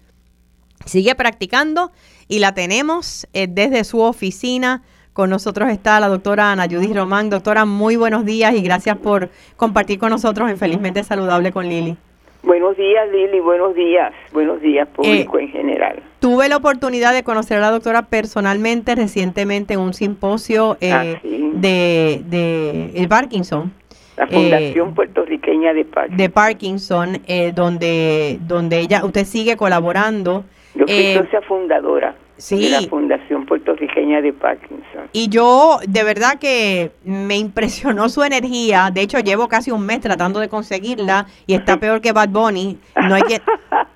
Sigue 0.86 1.14
practicando 1.14 1.92
y 2.28 2.38
la 2.38 2.54
tenemos 2.54 3.26
eh, 3.32 3.46
desde 3.48 3.84
su 3.84 4.00
oficina 4.00 4.82
con 5.14 5.30
nosotros 5.30 5.70
está 5.70 6.00
la 6.00 6.08
doctora 6.08 6.50
Ana 6.50 6.64
Judith 6.64 6.94
Román. 6.94 7.30
Doctora, 7.30 7.64
muy 7.64 7.96
buenos 7.96 8.26
días 8.26 8.52
y 8.54 8.62
gracias 8.62 8.98
por 8.98 9.30
compartir 9.56 9.98
con 9.98 10.10
nosotros 10.10 10.50
en 10.50 10.58
Felizmente 10.58 11.04
Saludable 11.04 11.52
con 11.52 11.68
Lili. 11.68 11.96
Buenos 12.42 12.76
días, 12.76 13.08
Lili. 13.10 13.38
Buenos 13.40 13.74
días. 13.76 14.12
Buenos 14.32 14.60
días, 14.60 14.88
público 14.88 15.38
eh, 15.38 15.44
en 15.44 15.48
general. 15.50 16.02
Tuve 16.18 16.48
la 16.48 16.56
oportunidad 16.56 17.14
de 17.14 17.22
conocer 17.22 17.58
a 17.58 17.60
la 17.60 17.70
doctora 17.70 18.02
personalmente 18.02 18.96
recientemente 18.96 19.74
en 19.74 19.80
un 19.80 19.94
simposio 19.94 20.76
eh, 20.80 20.92
ah, 20.92 21.04
de, 21.22 22.20
de 22.26 23.08
Parkinson. 23.08 23.72
La 24.16 24.26
Fundación 24.26 24.90
eh, 24.90 24.92
Puertorriqueña 24.96 25.72
de 25.74 25.84
Parkinson. 25.84 26.16
De 26.16 26.28
Parkinson, 26.28 27.22
donde, 27.54 28.38
donde 28.42 28.80
ella, 28.80 29.04
usted 29.04 29.24
sigue 29.24 29.56
colaborando. 29.56 30.44
Yo 30.74 30.86
soy 30.88 31.14
socia 31.14 31.40
fundadora 31.42 32.16
de 32.36 32.68
la 32.68 32.82
Fundación 32.82 33.46
Puertorriqueña 33.46 34.20
de 34.20 34.32
Parkinson. 34.32 35.08
Y 35.12 35.28
yo 35.28 35.78
de 35.86 36.02
verdad 36.02 36.38
que 36.38 36.90
me 37.04 37.36
impresionó 37.36 38.08
su 38.08 38.22
energía. 38.24 38.90
De 38.92 39.02
hecho, 39.02 39.18
llevo 39.20 39.48
casi 39.48 39.70
un 39.70 39.86
mes 39.86 40.00
tratando 40.00 40.40
de 40.40 40.48
conseguirla 40.48 41.26
y 41.46 41.54
está 41.54 41.76
peor 41.80 42.00
que 42.00 42.12
Bad 42.12 42.30
Bunny. 42.30 42.78
No 42.96 43.14
hay 43.14 43.22
quien, 43.22 43.42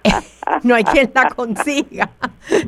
no 0.62 0.74
hay 0.74 0.84
quien 0.84 1.10
la 1.14 1.28
consiga. 1.30 2.10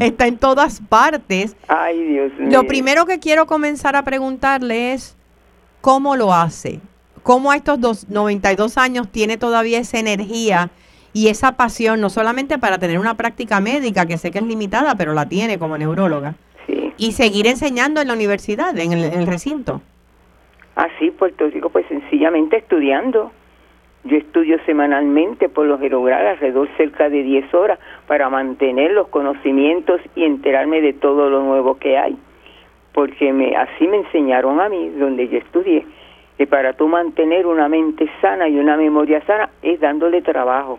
Está 0.01 0.27
en 0.27 0.39
todas 0.39 0.81
partes. 0.81 1.57
Ay, 1.69 2.03
Dios 2.03 2.33
mío. 2.39 2.49
Lo 2.51 2.67
primero 2.67 3.07
que 3.07 3.19
quiero 3.19 3.47
comenzar 3.47 3.97
a 3.97 4.03
preguntarle 4.03 4.93
es 4.93 5.17
cómo 5.81 6.17
lo 6.17 6.35
hace. 6.35 6.81
¿Cómo 7.23 7.51
a 7.51 7.57
estos 7.57 7.81
dos, 7.81 8.09
92 8.09 8.79
años 8.79 9.09
tiene 9.11 9.37
todavía 9.37 9.79
esa 9.79 9.99
energía 9.99 10.71
y 11.13 11.29
esa 11.29 11.57
pasión, 11.57 12.01
no 12.01 12.09
solamente 12.09 12.59
para 12.59 12.79
tener 12.79 12.99
una 12.99 13.15
práctica 13.17 13.61
médica, 13.61 14.07
que 14.07 14.17
sé 14.17 14.31
que 14.31 14.39
es 14.39 14.45
limitada, 14.45 14.95
pero 14.95 15.13
la 15.13 15.29
tiene 15.29 15.59
como 15.59 15.77
neuróloga, 15.77 16.35
y 16.97 17.13
seguir 17.13 17.47
enseñando 17.47 18.01
en 18.01 18.09
la 18.09 18.15
universidad, 18.15 18.79
en 18.79 18.93
el, 18.93 19.27
recinto. 19.27 19.81
Así, 20.77 21.11
Puerto 21.11 21.49
Rico, 21.49 21.71
pues 21.71 21.87
sencillamente 21.87 22.59
estudiando. 22.59 23.33
Yo 24.05 24.17
estudio 24.17 24.59
semanalmente 24.65 25.49
por 25.49 25.67
los 25.67 25.81
grados, 25.81 26.29
alrededor 26.29 26.69
cerca 26.77 27.09
de 27.09 27.23
10 27.23 27.53
horas, 27.55 27.79
para 28.07 28.31
mantener 28.31 28.93
los 28.93 29.09
conocimientos 29.09 30.01
y 30.15 30.25
enterarme 30.25 30.81
de 30.81 30.93
todo 30.93 31.29
lo 31.29 31.43
nuevo 31.43 31.77
que 31.79 31.99
hay. 31.99 32.17
Porque 32.93 33.33
me, 33.33 33.57
así 33.57 33.89
me 33.89 33.99
enseñaron 33.99 34.61
a 34.61 34.69
mí, 34.69 34.91
donde 34.91 35.29
yo 35.29 35.39
estudié, 35.39 35.87
que 36.39 36.47
para 36.47 36.75
tú 36.75 36.87
mantener 36.89 37.47
una 37.47 37.69
mente 37.69 38.09
sana 38.21 38.49
y 38.49 38.59
una 38.59 38.77
memoria 38.77 39.23
sana 39.27 39.51
es 39.63 39.81
dándole 39.81 40.23
trabajo 40.23 40.79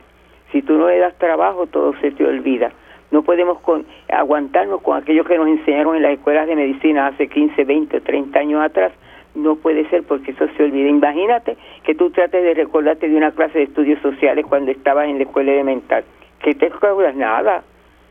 si 0.51 0.61
tú 0.61 0.77
no 0.77 0.89
le 0.89 0.99
das 0.99 1.17
trabajo, 1.17 1.67
todo 1.67 1.93
se 2.01 2.11
te 2.11 2.25
olvida. 2.25 2.71
No 3.11 3.23
podemos 3.23 3.59
con, 3.59 3.85
aguantarnos 4.09 4.81
con 4.81 4.97
aquello 4.97 5.25
que 5.25 5.37
nos 5.37 5.47
enseñaron 5.47 5.97
en 5.97 6.03
las 6.03 6.13
escuelas 6.13 6.47
de 6.47 6.55
medicina 6.55 7.07
hace 7.07 7.27
15, 7.27 7.63
20, 7.63 8.01
30 8.01 8.39
años 8.39 8.61
atrás. 8.61 8.93
No 9.35 9.55
puede 9.55 9.87
ser 9.89 10.03
porque 10.03 10.31
eso 10.31 10.45
se 10.55 10.63
olvida. 10.63 10.89
Imagínate 10.89 11.57
que 11.83 11.93
tú 11.93 12.09
trates 12.09 12.43
de 12.43 12.53
recordarte 12.53 13.09
de 13.09 13.15
una 13.15 13.31
clase 13.31 13.59
de 13.59 13.63
estudios 13.65 14.01
sociales 14.01 14.45
cuando 14.47 14.71
estabas 14.71 15.07
en 15.07 15.17
la 15.17 15.23
escuela 15.23 15.51
elemental. 15.51 16.03
¿Qué 16.41 16.55
te 16.55 16.67
acuerdas? 16.67 17.15
Nada. 17.15 17.63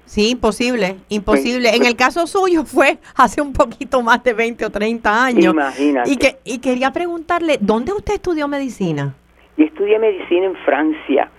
Sí, 0.05 0.31
imposible, 0.31 0.97
imposible. 1.09 1.69
Pues, 1.69 1.81
en 1.81 1.87
el 1.87 1.97
caso 1.97 2.27
suyo 2.27 2.65
fue 2.65 2.99
hace 3.17 3.41
un 3.41 3.53
poquito 3.53 4.03
más 4.03 4.23
de 4.25 4.33
20 4.33 4.67
o 4.67 4.71
30 4.71 5.25
años. 5.25 5.55
Imagínate. 5.55 6.11
Y, 6.11 6.17
que, 6.17 6.37
y 6.45 6.59
quería 6.59 6.91
preguntarle, 6.91 7.59
¿dónde 7.61 7.93
usted 7.93 8.15
estudió 8.15 8.49
medicina? 8.49 9.15
Yo 9.57 9.67
estudié 9.67 9.99
medicina 9.99 10.47
en 10.47 10.57
Francia 10.57 11.31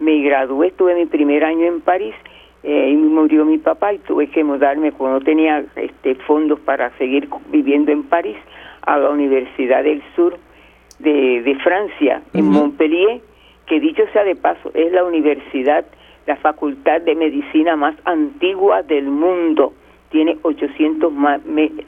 me 0.00 0.20
gradué, 0.22 0.68
estuve 0.68 0.94
mi 0.94 1.06
primer 1.06 1.44
año 1.44 1.66
en 1.66 1.80
París 1.80 2.14
eh, 2.62 2.90
y 2.90 2.96
murió 2.96 3.44
mi 3.44 3.58
papá 3.58 3.92
y 3.92 3.98
tuve 3.98 4.28
que 4.28 4.42
mudarme 4.42 4.92
cuando 4.92 5.20
tenía 5.20 5.64
este, 5.76 6.14
fondos 6.26 6.58
para 6.60 6.90
seguir 6.98 7.28
viviendo 7.50 7.92
en 7.92 8.02
París 8.02 8.36
a 8.82 8.98
la 8.98 9.10
Universidad 9.10 9.84
del 9.84 10.02
Sur 10.16 10.38
de, 10.98 11.42
de 11.42 11.54
Francia, 11.56 12.22
en 12.34 12.46
Montpellier, 12.46 13.20
que 13.66 13.78
dicho 13.80 14.02
sea 14.12 14.24
de 14.24 14.36
paso, 14.36 14.70
es 14.74 14.90
la 14.92 15.04
universidad, 15.04 15.84
la 16.26 16.36
facultad 16.36 17.00
de 17.02 17.14
medicina 17.14 17.76
más 17.76 17.94
antigua 18.04 18.82
del 18.82 19.04
mundo 19.04 19.72
tiene 20.10 20.36
800 20.42 21.12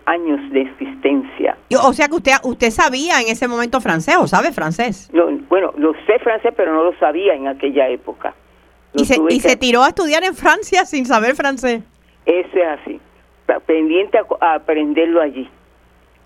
años 0.06 0.50
de 0.50 0.60
existencia. 0.62 1.56
O 1.82 1.92
sea 1.92 2.08
que 2.08 2.14
usted 2.14 2.32
usted 2.44 2.70
sabía 2.70 3.20
en 3.20 3.28
ese 3.28 3.48
momento 3.48 3.80
francés 3.80 4.16
o 4.18 4.26
sabe 4.26 4.52
francés. 4.52 5.10
bueno, 5.48 5.72
lo 5.76 5.92
sé 6.06 6.18
francés, 6.20 6.52
pero 6.56 6.72
no 6.72 6.84
lo 6.84 6.96
sabía 6.98 7.34
en 7.34 7.48
aquella 7.48 7.88
época. 7.88 8.34
¿Y, 8.94 9.06
se, 9.06 9.16
y 9.28 9.40
se 9.40 9.56
tiró 9.56 9.82
a 9.82 9.88
estudiar 9.88 10.22
en 10.22 10.34
Francia 10.34 10.84
sin 10.84 11.06
saber 11.06 11.34
francés? 11.34 11.82
Eso 12.26 12.56
es 12.56 12.80
así, 12.80 13.00
pendiente 13.66 14.18
a, 14.40 14.54
aprenderlo 14.54 15.20
allí. 15.20 15.48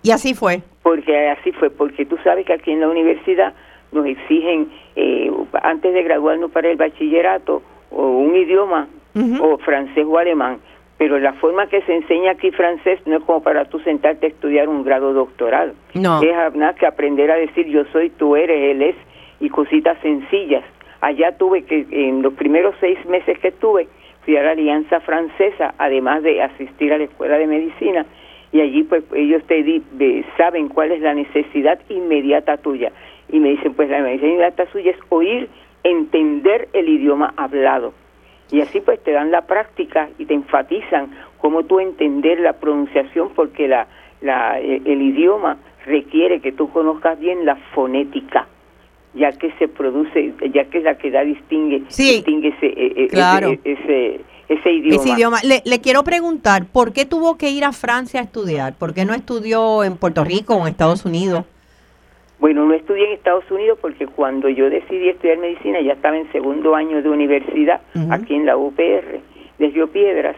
¿Y 0.03 0.11
así 0.11 0.33
fue? 0.33 0.61
Porque 0.83 1.29
así 1.29 1.51
fue, 1.53 1.69
porque 1.69 2.05
tú 2.05 2.17
sabes 2.23 2.45
que 2.45 2.53
aquí 2.53 2.71
en 2.71 2.81
la 2.81 2.89
universidad 2.89 3.53
nos 3.91 4.05
exigen, 4.05 4.69
eh, 4.95 5.31
antes 5.63 5.93
de 5.93 6.03
graduarnos 6.03 6.51
para 6.51 6.69
el 6.69 6.77
bachillerato, 6.77 7.63
o 7.89 8.05
un 8.05 8.35
idioma, 8.35 8.87
o 9.41 9.57
francés 9.57 10.05
o 10.07 10.17
alemán 10.19 10.59
pero 10.97 11.19
la 11.19 11.33
forma 11.33 11.67
que 11.67 11.81
se 11.83 11.95
enseña 11.95 12.31
aquí 12.31 12.51
francés 12.51 12.99
no 13.05 13.17
es 13.17 13.23
como 13.23 13.43
para 13.43 13.65
tú 13.65 13.79
sentarte 13.79 14.25
a 14.25 14.29
estudiar 14.29 14.67
un 14.67 14.83
grado 14.83 15.13
doctoral. 15.13 15.73
No. 15.93 16.21
Es 16.21 16.55
nada 16.55 16.73
que 16.73 16.87
aprender 16.87 17.29
a 17.29 17.35
decir 17.35 17.67
yo 17.67 17.85
soy, 17.91 18.09
tú 18.09 18.35
eres, 18.35 18.71
él 18.75 18.81
es, 18.81 18.95
y 19.39 19.49
cositas 19.49 19.97
sencillas. 20.01 20.63
Allá 21.01 21.37
tuve 21.37 21.63
que, 21.63 21.85
en 21.91 22.23
los 22.23 22.33
primeros 22.33 22.75
seis 22.79 22.97
meses 23.05 23.37
que 23.39 23.51
tuve, 23.51 23.87
fui 24.25 24.35
a 24.37 24.43
la 24.43 24.51
Alianza 24.51 24.99
Francesa, 25.01 25.75
además 25.77 26.23
de 26.23 26.41
asistir 26.41 26.91
a 26.91 26.97
la 26.97 27.03
Escuela 27.03 27.37
de 27.37 27.45
Medicina, 27.45 28.05
y 28.51 28.61
allí 28.61 28.83
pues 28.83 29.03
ellos 29.13 29.43
te 29.45 29.61
di, 29.61 29.83
saben 30.35 30.69
cuál 30.69 30.91
es 30.91 31.01
la 31.01 31.13
necesidad 31.13 31.79
inmediata 31.89 32.57
tuya. 32.57 32.91
Y 33.29 33.39
me 33.39 33.49
dicen, 33.49 33.73
pues 33.75 33.89
la 33.89 34.01
necesidad 34.01 34.29
inmediata 34.29 34.65
suya 34.71 34.91
es 34.91 34.97
oír, 35.09 35.47
entender 35.83 36.69
el 36.73 36.89
idioma 36.89 37.33
hablado 37.37 37.93
y 38.51 38.61
así 38.61 38.81
pues 38.81 39.01
te 39.03 39.11
dan 39.11 39.31
la 39.31 39.41
práctica 39.41 40.09
y 40.17 40.25
te 40.25 40.33
enfatizan 40.33 41.09
cómo 41.39 41.63
tú 41.63 41.79
entender 41.79 42.39
la 42.39 42.53
pronunciación 42.53 43.29
porque 43.35 43.67
la, 43.67 43.87
la, 44.21 44.59
el 44.59 45.01
idioma 45.01 45.57
requiere 45.85 46.39
que 46.39 46.51
tú 46.51 46.69
conozcas 46.69 47.19
bien 47.19 47.45
la 47.45 47.55
fonética 47.73 48.47
ya 49.13 49.31
que 49.31 49.51
se 49.53 49.67
produce 49.67 50.33
ya 50.53 50.65
que 50.65 50.79
es 50.79 50.83
la 50.83 50.97
que 50.97 51.11
da 51.11 51.23
distingue 51.23 51.79
distingue 51.79 52.49
ese, 52.49 52.67
eh, 52.67 53.07
eh, 53.11 53.59
ese, 53.63 54.21
ese, 54.47 54.71
idioma. 54.71 55.39
Le, 55.43 55.61
le, 55.65 55.81
quiero 55.81 56.03
preguntar, 56.03 56.65
¿por 56.67 56.93
qué 56.93 57.05
tuvo 57.05 57.37
que 57.37 57.49
ir 57.49 57.65
a 57.65 57.73
Francia 57.73 58.21
a 58.21 58.23
estudiar? 58.23 58.75
¿Por 58.77 58.93
qué 58.93 59.03
no 59.03 59.13
estudió 59.13 59.83
en 59.83 59.97
Puerto 59.97 60.23
Rico 60.23 60.55
o 60.55 60.61
en 60.61 60.67
Estados 60.67 61.05
Unidos? 61.05 61.43
Bueno, 62.39 62.65
no 62.65 62.73
estudié 62.73 63.07
en 63.07 63.13
Estados 63.13 63.49
Unidos 63.49 63.79
porque 63.81 64.05
cuando 64.05 64.47
yo 64.47 64.69
decidí 64.69 65.09
estudiar 65.09 65.39
medicina 65.39 65.81
ya 65.81 65.93
estaba 65.93 66.17
en 66.17 66.31
segundo 66.31 66.75
año 66.75 67.01
de 67.01 67.09
universidad 67.09 67.81
aquí 68.11 68.35
en 68.35 68.45
la 68.45 68.57
UPR 68.57 69.19
de 69.57 69.67
Río 69.69 69.87
Piedras, 69.87 70.35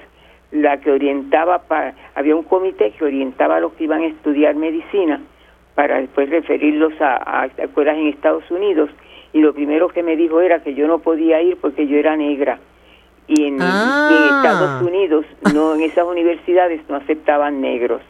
la 0.52 0.80
que 0.80 0.92
orientaba 0.92 1.60
para, 1.60 1.94
había 2.16 2.36
un 2.38 2.44
comité 2.44 2.92
que 2.92 3.04
orientaba 3.04 3.58
a 3.58 3.60
los 3.60 3.74
que 3.74 3.84
iban 3.84 4.02
a 4.02 4.08
estudiar 4.08 4.56
medicina 4.56 5.20
para 5.76 6.00
después 6.00 6.30
referirlos 6.30 6.94
a, 7.02 7.50
escuelas 7.58 7.98
en 7.98 8.08
Estados 8.08 8.50
Unidos. 8.50 8.90
Y 9.34 9.42
lo 9.42 9.54
primero 9.54 9.90
que 9.90 10.02
me 10.02 10.16
dijo 10.16 10.40
era 10.40 10.64
que 10.64 10.74
yo 10.74 10.88
no 10.88 11.00
podía 11.00 11.42
ir 11.42 11.58
porque 11.58 11.86
yo 11.86 11.98
era 11.98 12.16
negra. 12.16 12.60
Y 13.28 13.44
en, 13.46 13.58
Ah. 13.62 14.42
Estados 14.42 14.82
Unidos 14.82 15.26
no 15.54 15.76
en 15.76 15.82
esas 15.82 16.06
universidades 16.06 16.82
no 16.90 16.96
aceptaban 16.96 17.62
negros 17.62 18.02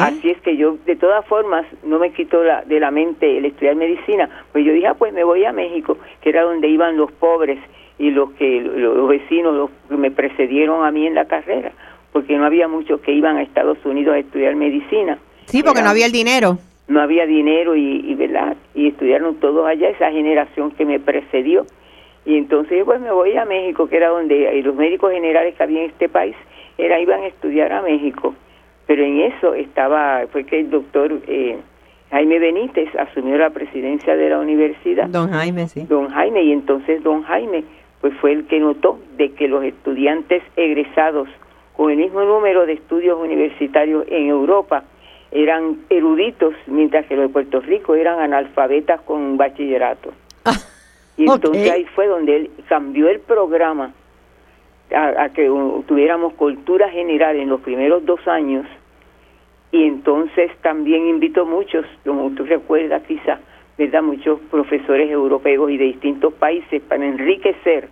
Así 0.00 0.30
es 0.30 0.40
que 0.42 0.56
yo, 0.56 0.76
de 0.86 0.96
todas 0.96 1.24
formas, 1.26 1.66
no 1.84 1.98
me 1.98 2.12
quitó 2.12 2.42
la, 2.44 2.62
de 2.62 2.80
la 2.80 2.90
mente 2.90 3.38
el 3.38 3.44
estudiar 3.46 3.76
medicina. 3.76 4.28
Pues 4.52 4.64
yo 4.64 4.72
dije, 4.72 4.86
ah, 4.86 4.94
pues 4.94 5.12
me 5.12 5.24
voy 5.24 5.44
a 5.44 5.52
México, 5.52 5.96
que 6.20 6.28
era 6.30 6.42
donde 6.42 6.68
iban 6.68 6.96
los 6.96 7.10
pobres 7.12 7.58
y 7.98 8.10
los 8.10 8.32
que 8.32 8.60
los 8.60 9.08
vecinos, 9.08 9.54
los 9.54 9.70
que 9.88 9.96
me 9.96 10.10
precedieron 10.10 10.84
a 10.84 10.90
mí 10.90 11.06
en 11.06 11.14
la 11.14 11.26
carrera, 11.26 11.72
porque 12.12 12.36
no 12.36 12.44
había 12.44 12.68
muchos 12.68 13.00
que 13.00 13.12
iban 13.12 13.36
a 13.36 13.42
Estados 13.42 13.78
Unidos 13.84 14.14
a 14.14 14.18
estudiar 14.18 14.54
medicina. 14.56 15.18
Sí, 15.46 15.62
porque 15.62 15.82
no 15.82 15.90
había 15.90 16.06
el 16.06 16.12
dinero. 16.12 16.58
no 16.88 17.00
había 17.00 17.24
dinero 17.26 17.74
y, 17.76 18.04
y 18.10 18.14
verdad 18.14 18.56
y 18.74 18.88
estudiaron 18.88 19.36
todos 19.36 19.66
allá 19.66 19.88
esa 19.88 20.10
generación 20.10 20.70
que 20.72 20.84
me 20.84 21.00
precedió 21.00 21.64
y 22.26 22.36
entonces 22.36 22.82
pues 22.84 23.00
me 23.00 23.10
voy 23.10 23.36
a 23.36 23.44
México 23.44 23.86
que 23.88 23.96
era 23.96 24.08
donde 24.08 24.54
y 24.58 24.62
los 24.62 24.74
médicos 24.74 25.12
generales 25.12 25.54
que 25.54 25.62
había 25.62 25.84
en 25.84 25.90
este 25.90 26.08
país 26.08 26.36
era 26.76 26.98
iban 27.00 27.22
a 27.22 27.26
estudiar 27.26 27.72
a 27.72 27.80
México 27.82 28.34
pero 28.86 29.04
en 29.04 29.20
eso 29.20 29.54
estaba 29.54 30.26
fue 30.30 30.44
que 30.44 30.60
el 30.60 30.70
doctor 30.70 31.12
eh, 31.26 31.58
Jaime 32.10 32.38
Benítez 32.38 32.88
asumió 32.96 33.36
la 33.36 33.50
presidencia 33.50 34.16
de 34.16 34.28
la 34.28 34.38
universidad 34.38 35.08
Don 35.08 35.30
Jaime, 35.30 35.68
sí. 35.68 35.86
don 35.88 36.08
Jaime 36.08 36.42
y 36.42 36.52
entonces 36.52 37.02
don 37.02 37.22
Jaime 37.22 37.64
pues 38.00 38.14
fue 38.20 38.32
el 38.32 38.46
que 38.46 38.60
notó 38.60 38.98
de 39.16 39.32
que 39.32 39.48
los 39.48 39.64
estudiantes 39.64 40.42
egresados 40.56 41.28
con 41.76 41.90
el 41.90 41.96
mismo 41.96 42.22
número 42.22 42.66
de 42.66 42.74
estudios 42.74 43.18
universitarios 43.18 44.04
en 44.08 44.28
Europa 44.28 44.84
eran 45.32 45.78
eruditos 45.90 46.54
mientras 46.66 47.06
que 47.06 47.16
los 47.16 47.26
de 47.26 47.32
Puerto 47.32 47.60
Rico 47.60 47.94
eran 47.94 48.20
analfabetas 48.20 49.00
con 49.00 49.36
bachillerato 49.36 50.12
y 51.16 51.28
ok. 51.28 51.34
entonces 51.36 51.70
ahí 51.70 51.84
fue 51.94 52.06
donde 52.06 52.36
él 52.36 52.50
cambió 52.68 53.08
el 53.08 53.20
programa 53.20 53.92
a, 54.92 55.24
a 55.24 55.28
que 55.30 55.46
tuviéramos 55.86 56.34
cultura 56.34 56.88
general 56.90 57.36
en 57.36 57.48
los 57.48 57.60
primeros 57.60 58.04
dos 58.04 58.26
años 58.26 58.66
y 59.74 59.82
entonces 59.82 60.52
también 60.62 61.08
invitó 61.08 61.46
muchos, 61.46 61.84
como 62.04 62.30
tú 62.30 62.44
recuerdas 62.44 63.02
quizá, 63.08 63.40
¿verdad? 63.76 64.02
Muchos 64.04 64.38
profesores 64.50 65.10
europeos 65.10 65.68
y 65.68 65.76
de 65.76 65.86
distintos 65.86 66.32
países 66.34 66.80
para 66.82 67.04
enriquecer 67.04 67.88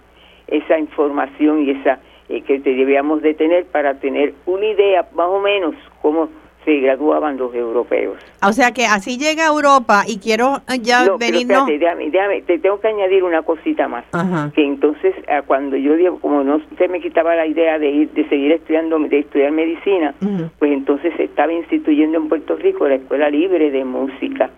esa 0.47 0.79
información 0.79 1.65
y 1.65 1.71
esa 1.71 1.99
eh, 2.29 2.43
que 2.43 2.61
debíamos 2.61 3.21
de 3.21 3.35
tener 3.35 3.67
para 3.67 3.95
tener 3.99 4.33
una 4.47 4.65
idea 4.65 5.09
más 5.13 5.27
o 5.27 5.41
menos 5.41 5.75
cómo 6.01 6.29
se 6.65 6.81
graduaban 6.81 7.37
los 7.37 7.55
europeos. 7.55 8.17
O 8.43 8.53
sea 8.53 8.73
que 8.73 8.87
así 8.87 9.19
llega 9.19 9.45
a 9.45 9.49
Europa 9.49 10.05
y 10.07 10.19
quiero 10.19 10.61
eh, 10.69 10.79
ya 10.81 11.05
No, 11.05 11.19
pero 11.19 11.39
espérate, 11.39 11.79
déjame, 11.79 12.11
déjame, 12.11 12.43
te 12.43 12.59
tengo 12.59 12.81
que 12.81 12.89
añadir 12.89 13.25
una 13.25 13.43
cosita 13.43 13.89
más. 13.89 14.05
Ajá. 14.13 14.53
Que 14.55 14.65
entonces, 14.65 15.15
ah, 15.29 15.43
cuando 15.43 15.77
yo, 15.77 15.97
digo, 15.97 16.19
como 16.21 16.45
no 16.45 16.61
se 16.79 16.89
me 16.89 17.01
quitaba 17.01 17.35
la 17.35 17.47
idea 17.47 17.79
de 17.79 17.91
ir, 17.91 18.11
de 18.11 18.29
seguir 18.29 18.53
estudiando, 18.53 18.99
de 18.99 19.19
estudiar 19.19 19.51
medicina, 19.53 20.15
pues 20.59 20.73
entonces 20.73 21.13
se 21.17 21.25
estaba 21.25 21.53
instituyendo 21.53 22.19
en 22.19 22.29
Puerto 22.29 22.57
Rico 22.57 22.89
la 22.89 22.97
Escuela 22.97 23.31
Libre 23.31 23.71
de 23.71 23.85
Música. 23.85 24.51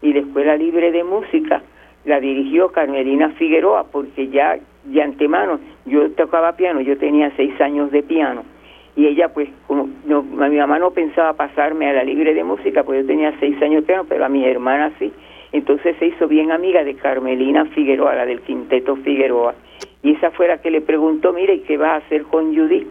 Y 0.00 0.12
la 0.12 0.20
Escuela 0.20 0.56
Libre 0.56 0.90
de 0.90 1.04
Música 1.04 1.62
la 2.04 2.18
dirigió 2.18 2.72
Carmelina 2.72 3.30
Figueroa, 3.30 3.84
porque 3.84 4.28
ya 4.28 4.58
de 4.84 5.02
antemano 5.02 5.60
yo 5.84 6.10
tocaba 6.12 6.52
piano, 6.56 6.80
yo 6.80 6.98
tenía 6.98 7.30
seis 7.36 7.58
años 7.60 7.90
de 7.92 8.02
piano. 8.02 8.42
Y 8.94 9.06
ella, 9.06 9.28
pues, 9.32 9.48
como 9.66 9.88
no, 10.04 10.22
mi 10.22 10.56
mamá 10.56 10.78
no 10.78 10.90
pensaba 10.90 11.32
pasarme 11.32 11.88
a 11.88 11.94
la 11.94 12.04
Libre 12.04 12.34
de 12.34 12.44
Música, 12.44 12.82
pues 12.82 13.00
yo 13.00 13.06
tenía 13.06 13.32
seis 13.40 13.60
años 13.62 13.82
de 13.82 13.86
piano, 13.86 14.04
pero 14.08 14.24
a 14.24 14.28
mis 14.28 14.46
hermanas 14.46 14.92
sí. 14.98 15.12
Entonces 15.52 15.96
se 15.98 16.06
hizo 16.06 16.28
bien 16.28 16.50
amiga 16.50 16.84
de 16.84 16.94
Carmelina 16.94 17.64
Figueroa, 17.66 18.14
la 18.14 18.26
del 18.26 18.40
Quinteto 18.40 18.96
Figueroa. 18.96 19.54
Y 20.02 20.12
esa 20.12 20.30
fue 20.30 20.48
la 20.48 20.58
que 20.58 20.70
le 20.70 20.80
preguntó, 20.80 21.32
mire, 21.32 21.54
¿y 21.54 21.60
qué 21.60 21.76
vas 21.76 21.90
a 21.90 22.06
hacer 22.06 22.24
con 22.24 22.54
Judith? 22.54 22.88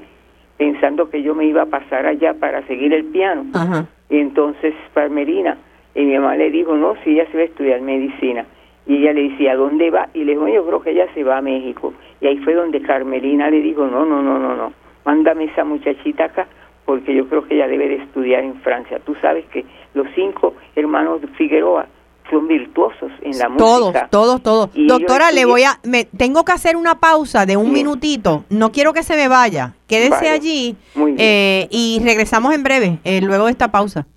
Pensando 0.58 1.10
que 1.10 1.22
yo 1.24 1.36
me 1.36 1.46
iba 1.46 1.64
a 1.64 1.66
pasar 1.66 2.06
allá 2.06 2.34
para 2.36 2.66
seguir 2.68 2.94
el 2.94 3.06
piano. 3.06 3.46
Ajá. 3.54 3.88
Y 4.10 4.20
entonces 4.20 4.74
Parmelina, 4.94 5.58
y 5.96 6.04
mi 6.04 6.16
mamá 6.16 6.36
le 6.36 6.52
dijo, 6.52 6.76
no, 6.76 6.96
si 7.04 7.12
ella 7.12 7.26
se 7.32 7.38
va 7.38 7.44
a 7.44 7.46
estudiar 7.46 7.82
medicina. 7.82 8.46
Y 8.86 8.98
ella 8.98 9.14
le 9.14 9.30
decía, 9.30 9.54
¿a 9.54 9.56
dónde 9.56 9.92
va? 9.92 10.10
Y 10.14 10.24
le 10.24 10.34
dijo, 10.34 10.48
yo 10.48 10.66
creo 10.66 10.82
que 10.82 10.92
ella 10.92 11.08
se 11.14 11.24
va 11.24 11.38
a 11.38 11.42
México. 11.42 11.94
Y 12.20 12.28
ahí 12.28 12.38
fue 12.40 12.54
donde 12.54 12.82
Carmelina 12.82 13.50
le 13.50 13.62
dijo, 13.62 13.86
no, 13.88 14.06
no, 14.06 14.22
no, 14.22 14.40
no, 14.40 14.56
no, 14.56 14.74
mándame 15.06 15.46
esa 15.46 15.64
muchachita 15.64 16.26
acá, 16.26 16.48
porque 16.86 17.16
yo 17.16 17.28
creo 17.28 17.48
que 17.48 17.56
ella 17.56 17.68
debe 17.68 17.88
de 17.88 17.96
estudiar 17.96 18.44
en 18.44 18.56
Francia. 18.62 19.00
Tú 19.06 19.16
sabes 19.22 19.46
que 19.54 19.66
los 19.94 20.08
cinco 20.16 20.54
hermanos 20.76 21.22
Figueroa 21.38 21.88
son 22.30 22.48
virtuosos 22.48 23.12
en 23.24 23.38
la 23.38 23.50
Todos, 23.58 23.88
música. 23.88 24.08
todos, 24.10 24.42
todos. 24.42 24.70
Yo 24.74 24.86
Doctora, 25.00 25.32
le 25.32 25.44
voy 25.46 25.64
a, 25.64 25.80
me, 25.84 26.06
tengo 26.06 26.46
que 26.46 26.54
hacer 26.54 26.78
una 26.78 26.96
pausa 27.00 27.46
de 27.46 27.58
un 27.58 27.66
Sí. 27.68 27.72
minutito. 27.72 28.46
No 28.50 28.72
quiero 28.72 28.94
que 28.94 29.04
se 29.04 29.16
me 29.18 29.28
vaya. 29.28 29.74
Quédese 29.88 30.12
Vale. 30.12 30.30
allí 30.30 30.76
Muy 30.96 31.12
bien. 31.12 31.18
eh, 31.28 31.68
y 31.72 32.00
regresamos 32.04 32.54
en 32.54 32.64
breve, 32.64 33.00
eh, 33.04 33.20
luego 33.22 33.46
de 33.46 33.52
esta 33.52 33.70
pausa. 33.72 34.08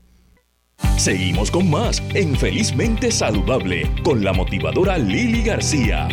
Seguimos 0.97 1.51
con 1.51 1.69
más 1.71 2.01
en 2.15 2.37
Felizmente 2.37 3.11
Saludable 3.11 3.91
con 4.05 4.23
la 4.23 4.33
motivadora 4.33 4.97
Lili 4.97 5.43
García. 5.43 6.07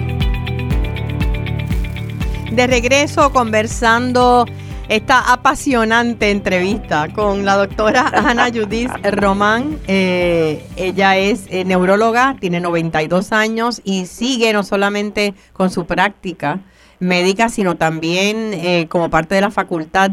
De 2.52 2.68
regreso 2.68 3.32
conversando 3.32 4.46
esta 4.90 5.32
apasionante 5.32 6.32
entrevista 6.32 7.08
con 7.14 7.46
la 7.46 7.56
doctora 7.56 8.08
Ana 8.14 8.50
Judith 8.50 8.92
Román. 9.04 9.80
Eh, 9.88 10.62
ella 10.76 11.16
es 11.16 11.46
eh, 11.48 11.64
neuróloga, 11.64 12.36
tiene 12.42 12.60
92 12.60 13.32
años 13.32 13.82
y 13.86 14.06
sigue 14.06 14.52
no 14.52 14.64
solamente 14.64 15.34
con 15.54 15.70
su 15.70 15.86
práctica 15.86 16.60
médica, 17.00 17.48
sino 17.48 17.78
también 17.78 18.54
eh, 18.54 18.88
como 18.90 19.10
parte 19.10 19.36
de 19.36 19.42
la 19.42 19.52
facultad 19.52 20.12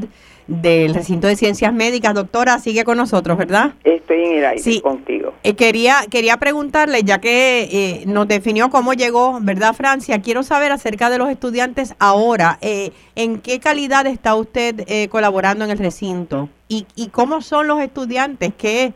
del 0.49 0.95
recinto 0.95 1.27
de 1.29 1.37
ciencias 1.37 1.73
médicas. 1.73 2.15
Doctora, 2.15 2.59
sigue 2.59 2.83
con 2.83 2.97
nosotros, 2.97 3.39
¿verdad? 3.39 3.75
Estoy 3.85 4.25
en 4.25 4.39
el 4.39 4.45
aire 4.47 4.63
Sí. 4.63 4.81
contigo. 4.81 5.35
Eh, 5.45 5.55
quería, 5.55 5.99
quería 6.11 6.39
preguntarle, 6.39 7.03
ya 7.05 7.21
que 7.21 7.69
eh, 7.71 8.05
nos 8.07 8.27
definió 8.27 8.71
cómo 8.71 8.95
llegó, 8.95 9.39
¿verdad, 9.43 9.75
Francia? 9.75 10.21
Quiero 10.23 10.43
saber 10.43 10.73
acerca 10.73 11.11
de 11.11 11.19
los 11.19 11.29
estudiantes 11.29 11.95
ahora. 11.99 12.59
Eh, 12.63 12.91
¿En 13.15 13.41
qué 13.41 13.61
calidad 13.61 14.07
está 14.07 14.35
usted 14.35 14.85
eh, 14.89 15.09
colaborando 15.09 15.65
en 15.65 15.71
el 15.71 15.79
recinto? 15.79 16.49
¿Y, 16.67 16.87
¿Y 16.97 17.09
cómo 17.09 17.43
son 17.43 17.67
los 17.69 17.81
estudiantes? 17.81 18.53
¿Qué, 18.57 18.95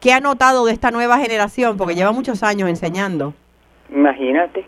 ¿Qué 0.00 0.12
ha 0.12 0.20
notado 0.20 0.64
de 0.66 0.72
esta 0.72 0.90
nueva 0.92 1.18
generación? 1.18 1.76
Porque 1.76 1.94
lleva 1.94 2.12
muchos 2.12 2.42
años 2.42 2.68
enseñando. 2.68 3.34
Imagínate. 3.92 4.64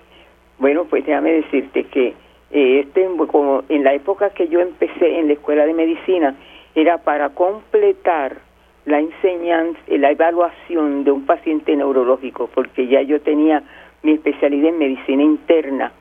Bueno, 0.58 0.84
pues 0.84 1.04
déjame 1.06 1.30
decirte 1.32 1.84
que 1.86 2.14
este, 2.54 3.06
como 3.28 3.64
en 3.68 3.82
la 3.84 3.92
época 3.94 4.30
que 4.30 4.48
yo 4.48 4.60
empecé 4.60 5.18
en 5.18 5.26
la 5.26 5.32
escuela 5.34 5.66
de 5.66 5.74
medicina, 5.74 6.34
era 6.74 6.98
para 6.98 7.30
completar 7.30 8.36
la 8.86 9.00
enseñanza, 9.00 9.78
la 9.88 10.10
evaluación 10.10 11.04
de 11.04 11.10
un 11.10 11.26
paciente 11.26 11.74
neurológico, 11.74 12.48
porque 12.54 12.86
ya 12.86 13.02
yo 13.02 13.20
tenía 13.20 13.62
mi 14.02 14.12
especialidad 14.12 14.68
en 14.70 14.78
medicina 14.78 15.22
interna, 15.22 15.92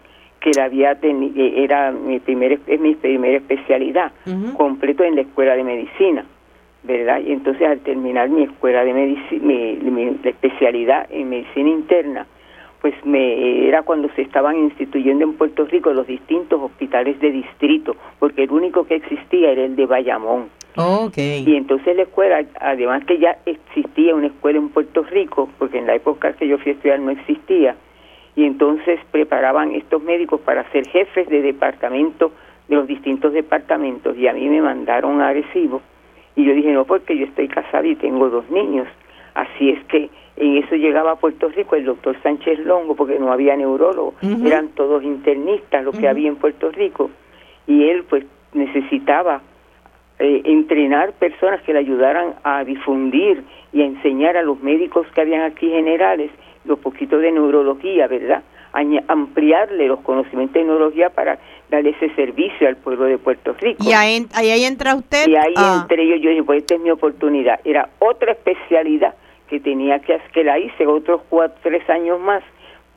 que 0.42 0.52
la 0.54 0.66
había 0.66 1.00
teni- 1.00 1.32
eh, 1.36 1.64
era 1.64 1.92
mi 1.92 2.20
primer, 2.20 2.60
es 2.68 2.80
mi 2.80 2.96
primera 2.96 3.38
especialidad, 3.38 4.12
Ujú. 4.28 4.54
completo 4.58 5.04
en 5.04 5.16
la 5.16 5.22
escuela 5.22 5.56
de 5.56 5.64
medicina. 5.64 6.26
¿verdad? 6.86 7.22
Y 7.26 7.32
entonces 7.32 7.66
al 7.66 7.80
terminar 7.80 8.28
mi 8.28 8.44
escuela 8.44 8.84
de 8.84 8.94
medicina, 8.94 9.42
mi, 9.42 9.76
mi- 9.90 10.18
la 10.22 10.32
especialidad 10.32 11.08
en 11.12 11.30
medicina 11.30 11.70
interna, 11.70 12.28
pues 12.84 12.94
me 13.06 13.66
era 13.66 13.84
cuando 13.84 14.10
se 14.10 14.24
estaban 14.24 14.58
instituyendo 14.58 15.24
en 15.24 15.36
Puerto 15.36 15.64
Rico 15.64 15.94
los 15.94 16.06
distintos 16.06 16.62
hospitales 16.62 17.18
de 17.22 17.32
distrito, 17.32 17.96
porque 18.20 18.44
el 18.44 18.52
único 18.52 18.86
que 18.86 18.96
existía 18.96 19.52
era 19.52 19.64
el 19.64 19.78
de 19.78 19.86
Bayamón. 19.86 20.50
Ok. 20.76 21.18
Y 21.18 21.56
entonces 21.56 21.96
la 21.96 22.04
escuela, 22.04 22.44
además 22.60 23.06
que 23.06 23.20
ya 23.20 23.38
existía 23.46 24.14
una 24.14 24.28
escuela 24.28 24.60
en 24.60 24.68
Puerto 24.68 25.02
Rico, 25.04 25.48
porque 25.58 25.78
en 25.78 25.88
la 25.88 25.96
época 25.96 26.34
que 26.34 26.46
yo 26.46 26.58
fui 26.58 26.74
a 26.74 26.76
estudiar 26.76 27.00
no 27.00 27.12
existía, 27.12 27.78
y 28.36 28.44
entonces 28.44 29.00
preparaban 29.12 29.72
estos 29.72 30.04
médicos 30.04 30.42
para 30.42 30.70
ser 30.74 30.86
jefes 30.86 31.30
de 31.30 31.42
departamento 31.42 32.34
de 32.68 32.76
los 32.76 32.86
distintos 32.86 33.32
departamentos, 33.32 34.18
y 34.18 34.28
a 34.28 34.34
mí 34.34 34.50
me 34.50 34.62
mandaron 34.62 35.22
a 35.22 35.30
Arecibo, 35.30 35.82
y 36.36 36.44
yo 36.44 36.54
dije, 36.54 36.74
no, 36.74 36.84
porque 36.84 37.18
yo 37.18 37.28
estoy 37.28 37.48
casada 37.48 37.88
y 37.88 37.96
tengo 37.96 38.30
dos 38.30 38.50
niños. 38.50 38.90
Así 39.36 39.70
es 39.70 39.82
que 39.86 40.10
en 40.36 40.58
eso 40.58 40.76
llegaba 40.76 41.12
a 41.12 41.16
Puerto 41.16 41.50
Rico 41.50 41.76
el 41.76 41.86
doctor 41.86 42.16
Sánchez 42.24 42.60
Longo, 42.60 42.96
porque 42.96 43.20
no 43.20 43.32
había 43.32 43.56
neurólogo, 43.56 44.16
eran 44.22 44.70
todos 44.70 45.04
internistas 45.04 45.84
lo 45.84 45.92
que 45.92 46.08
había 46.08 46.28
en 46.28 46.38
Puerto 46.38 46.72
Rico, 46.72 47.12
y 47.68 47.90
él 47.90 48.04
pues 48.10 48.26
necesitaba 48.54 49.42
eh, 50.20 50.42
entrenar 50.46 51.14
personas 51.14 51.62
que 51.62 51.74
le 51.74 51.80
ayudaran 51.80 52.36
a 52.44 52.64
difundir 52.64 53.44
y 53.72 53.82
a 53.82 53.86
enseñar 53.86 54.38
a 54.38 54.44
los 54.44 54.60
médicos 54.62 55.08
que 55.14 55.22
habían 55.22 55.42
aquí 55.42 55.70
generales 55.70 56.32
los 56.66 56.80
poquitos 56.80 57.22
de 57.22 57.32
neurología, 57.32 58.08
¿verdad? 58.08 58.44
ampliarle 59.08 59.88
los 59.88 60.00
conocimientos 60.00 60.56
de 60.56 60.64
neurología 60.64 61.12
para 61.12 61.38
darle 61.70 61.92
ese 61.92 62.10
servicio 62.16 62.68
al 62.68 62.76
pueblo 62.78 63.06
de 63.06 63.20
Puerto 63.20 63.54
Rico. 63.54 63.84
Y 63.84 63.94
ahí, 63.94 64.26
ahí 64.34 64.64
entra 64.64 64.96
usted. 64.96 65.28
Y 65.28 65.36
ahí 65.36 65.54
ah. 65.56 65.80
entre 65.82 66.04
ellos 66.04 66.22
yo 66.22 66.32
dije, 66.32 66.44
pues 66.44 66.60
esta 66.60 66.76
es 66.76 66.82
mi 66.82 66.90
oportunidad. 66.90 67.60
Era 67.64 67.90
otra 68.00 68.32
especialidad 68.32 69.14
que 69.54 69.60
tenía 69.60 70.00
que 70.00 70.16
hacer, 70.16 70.32
que 70.32 70.44
la 70.44 70.58
hice 70.58 70.88
otros 70.88 71.22
cuatro, 71.30 71.56
tres 71.62 71.88
años 71.88 72.20
más, 72.20 72.42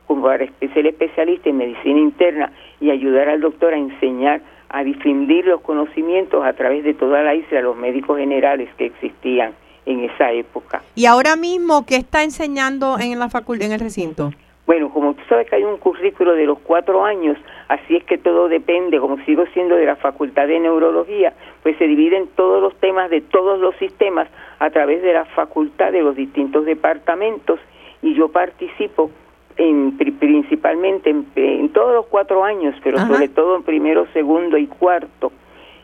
como 0.07 0.23
para 0.23 0.43
ser 0.73 0.87
especialista 0.87 1.49
en 1.49 1.57
medicina 1.57 1.99
interna 1.99 2.51
y 2.79 2.89
ayudar 2.89 3.29
al 3.29 3.41
doctor 3.41 3.75
a 3.75 3.77
enseñar, 3.77 4.41
a 4.69 4.83
difundir 4.83 5.45
los 5.45 5.61
conocimientos 5.61 6.43
a 6.43 6.53
través 6.53 6.83
de 6.83 6.95
toda 6.95 7.21
la 7.21 7.35
isla, 7.35 7.61
los 7.61 7.77
médicos 7.77 8.17
generales 8.17 8.69
que 8.75 8.87
existían 8.87 9.53
en 9.85 10.05
esa 10.05 10.31
época. 10.31 10.81
¿Y 10.95 11.05
ahora 11.05 11.35
mismo 11.35 11.85
qué 11.85 11.97
está 11.97 12.23
enseñando 12.23 12.97
en 12.97 13.19
la 13.19 13.29
facultad, 13.29 13.67
en 13.67 13.73
el 13.73 13.79
recinto? 13.79 14.31
Bueno, 14.65 14.89
como 14.89 15.13
tú 15.13 15.21
sabes 15.29 15.47
que 15.47 15.57
hay 15.57 15.63
un 15.63 15.77
currículo 15.77 16.33
de 16.33 16.47
los 16.47 16.57
cuatro 16.57 17.05
años, 17.05 17.37
así 17.67 17.95
es 17.97 18.03
que 18.03 18.17
todo 18.17 18.47
depende, 18.47 18.99
como 18.99 19.17
sigo 19.25 19.45
siendo 19.53 19.75
de 19.75 19.85
la 19.85 19.95
Facultad 19.95 20.47
de 20.47 20.59
Neurología, 20.59 21.33
pues 21.63 21.77
se 21.77 21.87
dividen 21.87 22.27
todos 22.35 22.61
los 22.61 22.75
temas 22.75 23.09
de 23.09 23.21
todos 23.21 23.59
los 23.59 23.75
sistemas 23.75 24.27
a 24.59 24.69
través 24.69 25.01
de 25.01 25.13
la 25.13 25.25
facultad 25.25 25.91
de 25.91 26.01
los 26.01 26.15
distintos 26.15 26.65
departamentos. 26.65 27.59
Y 28.01 28.13
yo 28.13 28.29
participo 28.29 29.11
en, 29.57 29.97
principalmente 29.97 31.09
en, 31.09 31.69
todos 31.69 31.93
los 31.93 32.05
cuatro 32.07 32.43
años, 32.43 32.75
pero 32.83 32.99
sobre 32.99 33.27
todo 33.27 33.55
en 33.55 33.63
primero, 33.63 34.05
segundo 34.13 34.57
y 34.57 34.67
cuarto, 34.67 35.31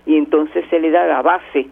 y 0.06 0.18
entonces 0.18 0.66
se 0.70 0.80
le 0.80 0.92
da 0.92 1.06
la 1.06 1.22
base, 1.22 1.68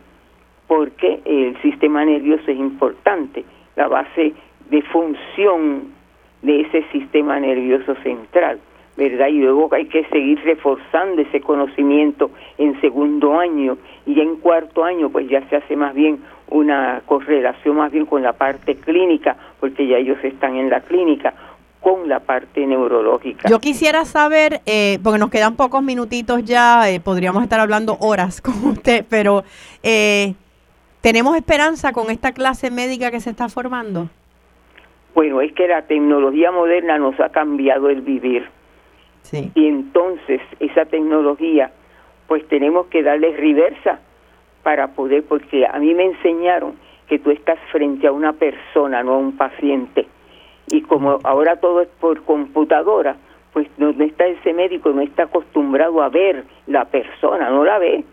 porque 0.68 1.22
el 1.26 1.62
sistema 1.62 2.03
nervioso 2.03 2.49
es 2.49 2.57
importante, 2.57 3.45
la 3.76 3.88
base 3.88 4.34
de 4.70 4.82
función 4.84 5.93
de 6.41 6.62
ese 6.62 6.84
sistema 6.91 7.39
nervioso 7.39 7.95
central, 8.03 8.59
¿verdad? 9.02 9.30
Y 9.30 9.39
luego 9.39 9.68
hay 9.74 9.86
que 9.86 10.04
seguir 10.10 10.39
reforzando 10.43 11.24
ese 11.24 11.41
conocimiento 11.41 12.30
en 12.60 12.80
segundo 12.82 13.39
año 13.39 13.80
y 14.06 14.20
en 14.20 14.36
cuarto 14.36 14.84
año 14.84 15.10
pues 15.10 15.28
ya 15.28 15.41
se 15.49 15.56
hace 15.56 15.76
más 15.76 15.95
bien 15.95 16.20
una 16.49 17.02
correlación 17.08 17.78
más 17.78 17.91
bien 17.91 18.06
con 18.06 18.22
la 18.22 18.34
parte 18.34 18.76
clínica, 18.76 19.36
porque 19.60 19.88
ya 19.88 19.97
ellos 19.97 20.20
están 20.24 20.56
en 20.56 20.70
la 20.70 20.82
clínica, 20.82 21.34
con 21.80 22.08
la 22.08 22.20
parte 22.20 22.68
neurológica. 22.68 23.49
Yo 23.49 23.58
quisiera 23.58 24.06
saber, 24.06 24.62
eh, 24.68 24.99
porque 25.02 25.18
nos 25.18 25.32
quedan 25.32 25.56
pocos 25.56 25.82
minutitos 25.82 26.43
ya, 26.45 26.88
eh, 26.88 26.99
podríamos 26.99 27.41
estar 27.41 27.60
hablando 27.60 27.97
horas 28.02 28.39
con 28.43 28.54
usted, 28.66 29.04
pero 29.10 29.43
eh, 29.82 30.36
¿tenemos 31.02 31.36
esperanza 31.36 31.91
con 31.91 32.12
esta 32.12 32.34
clase 32.34 32.70
médica 32.70 33.10
que 33.10 33.20
se 33.20 33.32
está 33.32 33.49
formando? 33.49 34.10
Bueno, 35.16 35.41
es 35.41 35.52
que 35.54 35.68
la 35.68 35.82
tecnología 35.88 36.52
moderna 36.52 36.99
nos 36.99 37.20
ha 37.20 37.30
cambiado 37.30 37.89
el 37.89 38.02
vivir. 38.02 38.61
Sí. 39.24 39.52
Y 39.56 39.68
entonces 39.68 40.42
esa 40.60 40.86
tecnología, 40.86 41.72
pues 42.28 42.48
tenemos 42.48 42.88
que 42.88 43.04
darle 43.04 43.36
reversa 43.36 44.00
para 44.64 44.90
poder, 44.90 45.24
porque 45.24 45.66
a 45.66 45.78
mí 45.80 45.94
me 45.94 46.06
enseñaron 46.06 46.76
que 47.08 47.20
tú 47.20 47.32
estás 47.32 47.60
frente 47.72 48.08
a 48.08 48.12
una 48.12 48.34
persona, 48.34 49.04
no 49.04 49.14
a 49.14 49.18
un 49.18 49.36
paciente. 49.36 50.08
Y 50.68 50.82
como 50.82 51.20
ahora 51.24 51.58
todo 51.58 51.82
es 51.82 51.90
por 52.00 52.24
computadora, 52.24 53.18
pues 53.54 53.68
no, 53.78 53.90
está 53.90 54.26
ese 54.28 54.54
médico, 54.54 54.92
no 54.92 55.02
está 55.02 55.24
acostumbrado 55.24 56.02
a 56.02 56.10
ver 56.10 56.46
la 56.68 56.86
persona, 56.86 57.50
no 57.50 57.66
la 57.66 57.80
ve, 57.80 58.04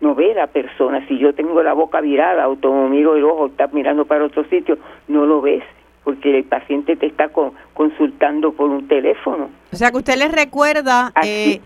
no 0.00 0.14
ve 0.14 0.34
la 0.34 0.48
persona. 0.48 1.06
Si 1.06 1.18
yo 1.18 1.34
tengo 1.34 1.62
la 1.62 1.72
boca 1.72 2.00
virada 2.00 2.48
o 2.48 2.88
miro 2.88 3.14
el 3.16 3.24
ojo, 3.24 3.46
está 3.46 3.68
mirando 3.68 4.04
para 4.06 4.24
otro 4.24 4.44
sitio, 4.44 4.78
no 5.06 5.24
lo 5.26 5.40
ves 5.40 5.62
porque 6.04 6.38
el 6.38 6.44
paciente 6.44 6.96
te 6.96 7.06
está 7.06 7.30
consultando 7.74 8.52
por 8.52 8.70
un 8.70 8.88
teléfono. 8.88 9.50
O 9.72 9.76
sea 9.76 9.90
que 9.90 9.98
usted 9.98 10.16
les 10.16 10.32
recuerda 10.32 11.12
eh, 11.24 11.60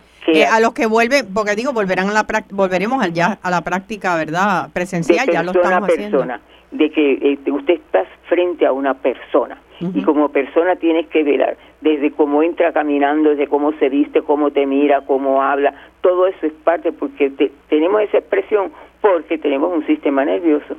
a 0.51 0.61
los 0.61 0.73
que 0.73 0.87
vuelven, 0.87 1.27
porque 1.33 1.55
digo, 1.55 1.73
volverán 1.73 2.11
a 2.11 2.13
la 2.13 2.27
volveremos 2.51 3.03
al 3.03 3.13
ya 3.13 3.39
a 3.43 3.51
la 3.51 3.63
práctica, 3.63 4.17
¿verdad? 4.17 4.71
Presencial, 4.73 5.27
ya 5.31 5.43
lo 5.43 5.53
estamos 5.53 5.89
persona, 5.89 6.41
De 6.71 6.91
que 6.91 7.19
este, 7.23 7.51
usted 7.51 7.75
está 7.75 8.05
frente 8.29 8.67
a 8.67 8.73
una 8.73 8.95
persona. 8.95 9.59
Y 9.79 10.03
como 10.05 10.31
persona 10.31 10.77
tienes 10.77 11.07
que 11.09 11.23
ver 11.23 11.59
desde 11.83 12.11
cómo 12.11 12.43
entra 12.43 12.73
caminando, 12.73 13.31
desde 13.31 13.47
cómo 13.47 13.73
se 13.75 13.91
viste, 13.91 14.23
cómo 14.23 14.51
te 14.51 14.65
mira, 14.65 15.03
cómo 15.03 15.43
habla, 15.43 15.75
todo 16.01 16.27
eso 16.27 16.47
es 16.47 16.53
parte 16.65 16.93
porque 16.93 17.31
tenemos 17.69 18.01
esa 18.01 18.19
expresión 18.19 18.73
porque 19.03 19.37
tenemos 19.37 19.71
un 19.75 19.87
sistema 19.87 20.25
nervioso 20.25 20.77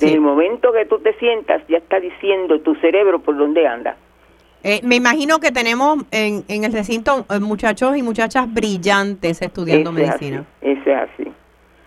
en 0.00 0.08
el 0.08 0.20
momento 0.20 0.72
que 0.72 0.84
tú 0.84 0.98
te 0.98 1.14
sientas, 1.14 1.62
ya 1.68 1.78
está 1.78 2.00
diciendo 2.00 2.60
tu 2.60 2.74
cerebro 2.76 3.20
por 3.20 3.36
dónde 3.36 3.66
anda. 3.66 3.96
Eh, 4.62 4.80
me 4.82 4.96
imagino 4.96 5.38
que 5.38 5.52
tenemos 5.52 6.04
en, 6.10 6.44
en 6.48 6.64
el 6.64 6.72
recinto 6.72 7.24
eh, 7.30 7.38
muchachos 7.38 7.96
y 7.96 8.02
muchachas 8.02 8.52
brillantes 8.52 9.40
estudiando 9.40 9.92
medicina. 9.92 10.44
Ese 10.60 10.92
es 10.92 10.98
así. 10.98 11.32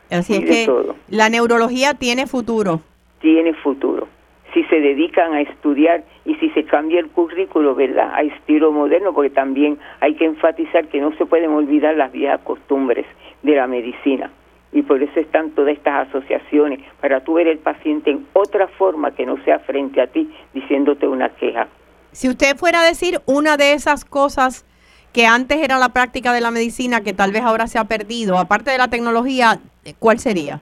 Así 0.10 0.36
es 0.36 0.45
que 0.45 0.68
la 1.10 1.30
neurología 1.30 1.93
tiene 1.93 2.26
futuro. 2.26 2.82
Tiene 3.20 3.53
futuro. 3.53 4.07
Si 4.53 4.64
se 4.64 4.80
dedican 4.80 5.34
a 5.34 5.41
estudiar 5.41 6.03
y 6.26 6.36
si 6.36 6.49
se 6.51 6.64
cambia 6.64 6.99
el 6.99 7.10
currículo, 7.10 7.76
¿verdad? 7.76 8.12
A 8.14 8.22
estilo 8.22 8.72
moderno, 8.72 9.14
porque 9.14 9.30
también 9.30 9.78
hay 9.99 10.16
que 10.16 10.26
enfatizar 10.26 10.88
que 10.88 10.99
no 10.99 11.16
se 11.18 11.26
pueden 11.26 11.51
olvidar 11.51 11.95
las 11.95 12.12
viejas 12.12 12.39
costumbres 12.41 13.05
de 13.43 13.55
la 13.55 13.68
medicina 13.68 14.32
y 14.72 14.82
por 14.84 15.02
eso 15.02 15.20
están 15.20 15.52
todas 15.52 15.74
estas 15.74 16.08
asociaciones, 16.08 16.80
para 17.02 17.22
tú 17.22 17.34
ver 17.34 17.48
el 17.48 17.58
paciente 17.58 18.12
en 18.12 18.28
otra 18.34 18.68
forma 18.68 19.12
que 19.12 19.26
no 19.26 19.44
sea 19.44 19.60
frente 19.60 20.02
a 20.02 20.08
ti 20.08 20.32
diciéndote 20.54 21.08
una 21.08 21.30
queja. 21.30 21.68
Si 22.12 22.30
usted 22.30 22.56
fuera 22.56 22.82
a 22.82 22.86
decir 22.86 23.20
una 23.26 23.58
de 23.58 23.74
esas 23.74 24.06
cosas 24.06 24.66
que 25.14 25.26
antes 25.26 25.58
era 25.58 25.80
la 25.80 25.90
práctica 25.90 26.34
de 26.34 26.42
la 26.42 26.52
medicina, 26.52 27.02
que 27.02 27.14
tal 27.14 27.32
vez 27.32 27.42
ahora 27.42 27.68
se 27.68 27.80
ha 27.80 27.86
perdido, 27.86 28.38
aparte 28.38 28.70
de 28.72 28.78
la 28.78 28.90
tecnología, 28.90 29.60
¿cuál 29.98 30.20
sería? 30.20 30.62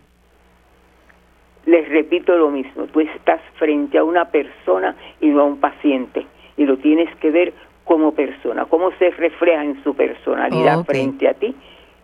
Les 1.66 1.88
repito 1.90 2.38
lo 2.38 2.50
mismo, 2.50 2.86
tú 2.86 3.02
estás 3.02 3.42
frente 3.60 3.98
a 3.98 4.06
una 4.06 4.26
persona 4.26 4.96
y 5.20 5.28
no 5.28 5.42
a 5.42 5.44
un 5.44 5.58
paciente, 5.58 6.26
y 6.56 6.64
lo 6.64 6.78
tienes 6.78 7.14
que 7.18 7.30
ver 7.30 7.54
como 7.84 8.14
persona, 8.14 8.66
cómo 8.66 8.92
se 9.00 9.10
refleja 9.12 9.64
en 9.64 9.84
su 9.84 9.94
personalidad 9.94 10.86
frente 10.86 11.28
a 11.28 11.34
ti 11.34 11.56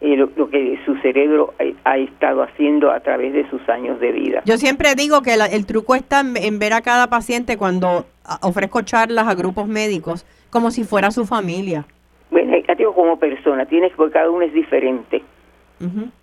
lo, 0.03 0.49
que 0.49 0.79
su 0.85 0.95
cerebro 0.97 1.53
ha, 1.85 1.97
estado 1.97 2.43
haciendo 2.43 2.91
a 2.91 2.99
través 2.99 3.33
de 3.33 3.49
sus 3.49 3.67
años 3.69 3.99
de 3.99 4.11
vida. 4.11 4.41
Yo 4.45 4.57
siempre 4.57 4.95
digo 4.95 5.21
que 5.21 5.33
el 5.33 5.65
truco 5.65 5.95
está 5.95 6.21
en, 6.21 6.59
ver 6.59 6.73
a 6.73 6.81
cada 6.81 7.07
paciente 7.07 7.57
cuando 7.57 8.05
ofrezco 8.41 8.81
charlas 8.81 9.27
a 9.27 9.35
grupos 9.35 9.67
médicos 9.67 10.25
como 10.49 10.71
si 10.71 10.83
fuera 10.83 11.11
su 11.11 11.25
familia. 11.25 11.85
Bueno, 12.31 12.53
digo 12.77 12.93
como 12.93 13.17
persona, 13.17 13.65
tienes 13.65 13.91
porque 13.95 14.13
cada 14.13 14.29
uno 14.29 14.45
es 14.45 14.53
diferente. 14.53 15.23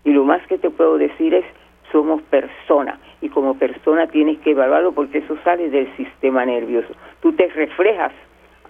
Y 0.05 0.11
lo 0.11 0.25
más 0.25 0.47
que 0.47 0.57
te 0.57 0.71
puedo 0.71 0.97
decir 0.97 1.35
es, 1.35 1.45
somos 1.93 2.23
personas 2.23 2.99
y 3.21 3.29
como 3.29 3.59
persona 3.59 4.07
tienes 4.07 4.39
que 4.39 4.53
evaluarlo 4.53 4.93
porque 4.93 5.19
eso 5.19 5.37
sale 5.45 5.69
del 5.69 5.95
sistema 5.97 6.47
nervioso. 6.47 6.89
Tú 7.21 7.33
te 7.33 7.47
reflejas 7.49 8.13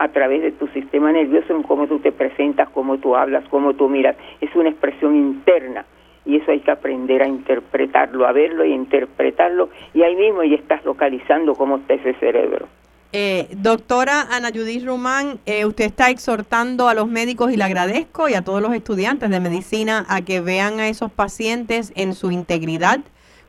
a 0.01 0.09
través 0.09 0.41
de 0.41 0.53
tu 0.53 0.67
sistema 0.69 1.13
nervioso 1.13 1.55
en 1.55 1.63
cómo 1.63 1.87
tú 1.87 1.99
te 1.99 2.11
presentas, 2.11 2.71
cómo 2.71 2.97
tú 2.97 3.15
hablas, 3.15 3.45
cómo 3.51 3.75
tú 3.75 3.87
miras. 3.91 4.17
Es 4.41 4.49
una 4.57 4.71
expresión 4.71 5.15
interna 5.15 5.85
y 6.25 6.37
eso 6.37 6.51
hay 6.53 6.61
que 6.61 6.71
aprender 6.71 7.23
a 7.23 7.29
interpretarlo, 7.29 8.27
a 8.27 8.33
verlo 8.33 8.65
y 8.65 8.73
interpretarlo 8.73 9.69
y 9.93 10.03
ahí 10.03 10.17
mismo 10.17 10.43
ya 10.43 10.57
estás 10.57 10.83
localizando 10.87 11.55
cómo 11.55 11.77
está 11.77 11.95
ese 11.95 12.15
cerebro. 12.15 12.67
Eh, 13.13 13.49
doctora 13.51 14.23
Ana 14.31 14.49
Judith 14.55 14.87
Román, 14.87 15.39
eh, 15.45 15.67
usted 15.67 15.85
está 15.85 16.09
exhortando 16.09 16.89
a 16.89 16.95
los 16.95 17.07
médicos 17.07 17.53
y 17.53 17.59
le 17.59 17.65
agradezco 17.65 18.31
y 18.31 18.35
a 18.35 18.43
todos 18.43 18.63
los 18.63 18.73
estudiantes 18.73 19.29
de 19.29 19.39
medicina 19.39 20.07
a 20.09 20.23
que 20.23 20.41
vean 20.41 20.81
a 20.81 20.89
esos 20.89 21.13
pacientes 21.13 21.93
en 21.95 22.15
su 22.15 22.31
integridad, 22.31 23.01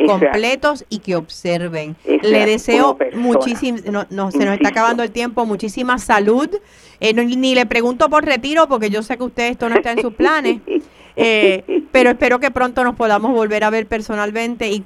completos 0.05 0.85
y 0.89 0.99
que 0.99 1.15
observen. 1.15 1.95
Le 2.05 2.45
deseo 2.45 2.97
muchísimo, 3.13 3.79
no, 4.09 4.31
se 4.31 4.45
nos 4.45 4.55
está 4.55 4.69
acabando 4.69 5.03
el 5.03 5.11
tiempo, 5.11 5.45
muchísima 5.45 5.97
salud. 5.97 6.49
Eh, 6.99 7.13
ni 7.13 7.55
le 7.55 7.65
pregunto 7.65 8.09
por 8.09 8.25
retiro 8.25 8.67
porque 8.67 8.89
yo 8.89 9.01
sé 9.01 9.17
que 9.17 9.23
usted 9.23 9.49
esto 9.49 9.69
no 9.69 9.75
está 9.75 9.91
en 9.91 10.01
sus 10.01 10.13
planes. 10.13 10.61
Eh, 11.15 11.83
pero 11.91 12.11
espero 12.11 12.39
que 12.39 12.51
pronto 12.51 12.83
nos 12.83 12.95
podamos 12.95 13.31
volver 13.31 13.63
a 13.63 13.69
ver 13.69 13.85
personalmente 13.85 14.69
y, 14.69 14.83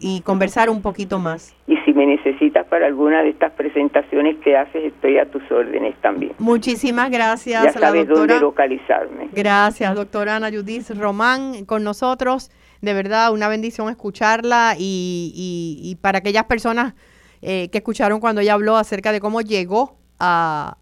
y, 0.00 0.20
conversar 0.22 0.70
un 0.70 0.82
poquito 0.82 1.18
más. 1.18 1.54
Y 1.66 1.76
si 1.84 1.92
me 1.92 2.06
necesitas 2.06 2.66
para 2.66 2.86
alguna 2.86 3.22
de 3.22 3.30
estas 3.30 3.52
presentaciones 3.52 4.36
que 4.38 4.56
haces, 4.56 4.84
estoy 4.84 5.18
a 5.18 5.26
tus 5.26 5.42
órdenes 5.50 5.94
también. 6.00 6.32
Muchísimas 6.38 7.10
gracias. 7.10 7.62
Ya 7.62 7.72
sabes 7.72 8.08
dónde 8.08 8.40
localizarme. 8.40 9.28
Gracias, 9.32 9.94
doctora 9.94 10.36
Ana 10.36 10.50
Judith 10.50 10.90
Román, 10.90 11.64
con 11.66 11.84
nosotros 11.84 12.50
de 12.80 12.94
verdad 12.94 13.32
una 13.32 13.48
bendición 13.48 13.88
escucharla 13.90 14.76
y, 14.78 15.96
para 16.00 16.18
aquellas 16.18 16.44
personas 16.44 16.94
eh, 17.42 17.68
que 17.70 17.78
escucharon 17.78 18.20
cuando 18.20 18.40
ella 18.40 18.54
habló 18.54 18.76
acerca 18.76 19.12
de 19.12 19.20
cómo 19.20 19.40
llegó 19.40 19.98
a, 20.18 20.76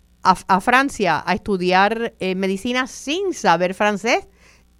Francia 0.61 1.23
a 1.25 1.33
estudiar 1.33 2.13
eh, 2.21 2.35
medicina 2.35 2.87
sin 2.87 3.33
saber 3.33 3.73
francés. 3.73 4.29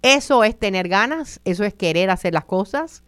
Eso 0.03 0.43
es 0.43 0.57
tener 0.57 0.87
ganas, 0.87 1.41
eso 1.43 1.63
es 1.63 1.73
querer 1.73 2.11
hacer 2.11 2.33
las 2.33 2.45
cosas. 2.45 3.03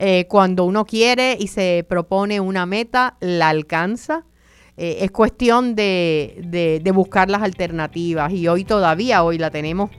Eh, 0.00 0.26
cuando 0.28 0.64
uno 0.64 0.84
quiere 0.86 1.36
y 1.38 1.46
se 1.46 1.86
propone 1.88 2.40
una 2.40 2.66
meta, 2.66 3.16
la 3.20 3.48
alcanza. 3.48 4.24
Es 4.76 5.12
cuestión 5.12 5.76
de, 5.76 6.80
de, 6.82 6.90
buscar 6.90 7.30
las 7.30 7.42
alternativas 7.42 8.32
y 8.32 8.48
hoy 8.48 8.64
todavía, 8.64 9.22
hoy 9.22 9.38
la 9.38 9.50
tenemos 9.52 9.92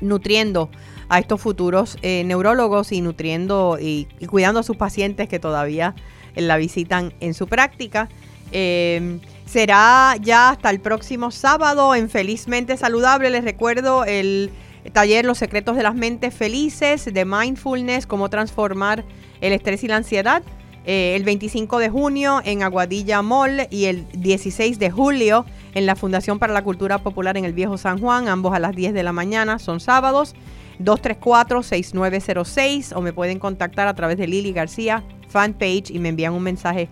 nutriendo 0.00 0.70
a 1.08 1.18
estos 1.18 1.40
futuros 1.40 1.98
neurólogos 2.02 2.92
y 2.92 3.00
nutriendo 3.00 3.78
y, 3.80 4.06
cuidando 4.28 4.60
a 4.60 4.62
sus 4.62 4.76
pacientes 4.76 5.28
que 5.28 5.38
todavía 5.38 5.94
la 6.34 6.56
visitan 6.56 7.12
en 7.20 7.34
su 7.34 7.46
práctica. 7.46 8.08
será 8.50 10.16
ya 10.20 10.50
hasta 10.50 10.70
el 10.70 10.80
próximo 10.80 11.30
sábado 11.30 11.94
en 11.94 12.08
Felizmente 12.08 12.76
Saludable. 12.76 13.30
Les 13.30 13.44
recuerdo 13.44 14.04
el 14.04 14.50
taller 14.92 15.24
Los 15.24 15.38
secretos 15.38 15.76
de 15.76 15.82
las 15.82 15.94
mentes 15.94 16.34
felices, 16.34 17.04
de 17.12 17.24
mindfulness, 17.24 18.06
cómo 18.06 18.28
transformar 18.28 19.04
el 19.40 19.52
estrés 19.52 19.84
y 19.84 19.88
la 19.88 19.96
ansiedad. 19.96 20.42
Eh, 20.86 21.16
el 21.16 21.24
25 21.24 21.78
de 21.78 21.88
junio 21.88 22.42
en 22.44 22.62
Aguadilla 22.62 23.22
Mall 23.22 23.66
y 23.70 23.86
el 23.86 24.06
16 24.12 24.78
de 24.78 24.90
julio 24.90 25.46
en 25.74 25.86
la 25.86 25.96
Fundación 25.96 26.38
para 26.38 26.52
la 26.52 26.62
Cultura 26.62 26.98
Popular 26.98 27.38
en 27.38 27.46
el 27.46 27.54
Viejo 27.54 27.78
San 27.78 27.98
Juan, 27.98 28.28
ambos 28.28 28.54
a 28.54 28.58
las 28.58 28.76
10 28.76 28.92
de 28.92 29.02
la 29.02 29.12
mañana, 29.12 29.58
son 29.58 29.80
sábados. 29.80 30.34
234-6906 30.80 32.96
o 32.96 33.00
me 33.00 33.12
pueden 33.12 33.38
contactar 33.38 33.88
a 33.88 33.94
través 33.94 34.18
de 34.18 34.26
Lili 34.26 34.52
García 34.52 35.04
fanpage 35.28 35.90
y 35.90 35.98
me 35.98 36.10
envían 36.10 36.32
un 36.32 36.42
mensaje 36.42 36.88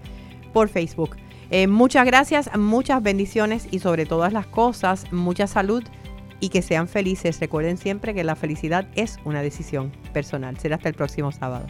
por 0.52 0.68
Facebook. 0.68 1.16
Eh, 1.50 1.66
muchas 1.66 2.06
gracias, 2.06 2.50
muchas 2.56 3.02
bendiciones 3.02 3.68
y 3.70 3.78
sobre 3.78 4.06
todas 4.06 4.32
las 4.32 4.46
cosas, 4.46 5.12
mucha 5.12 5.46
salud 5.46 5.84
y 6.40 6.48
que 6.48 6.62
sean 6.62 6.88
felices. 6.88 7.38
Recuerden 7.40 7.76
siempre 7.76 8.14
que 8.14 8.24
la 8.24 8.34
felicidad 8.34 8.88
es 8.94 9.18
una 9.24 9.42
decisión 9.42 9.92
personal. 10.12 10.58
Será 10.58 10.76
hasta 10.76 10.88
el 10.88 10.94
próximo 10.94 11.30
sábado. 11.30 11.66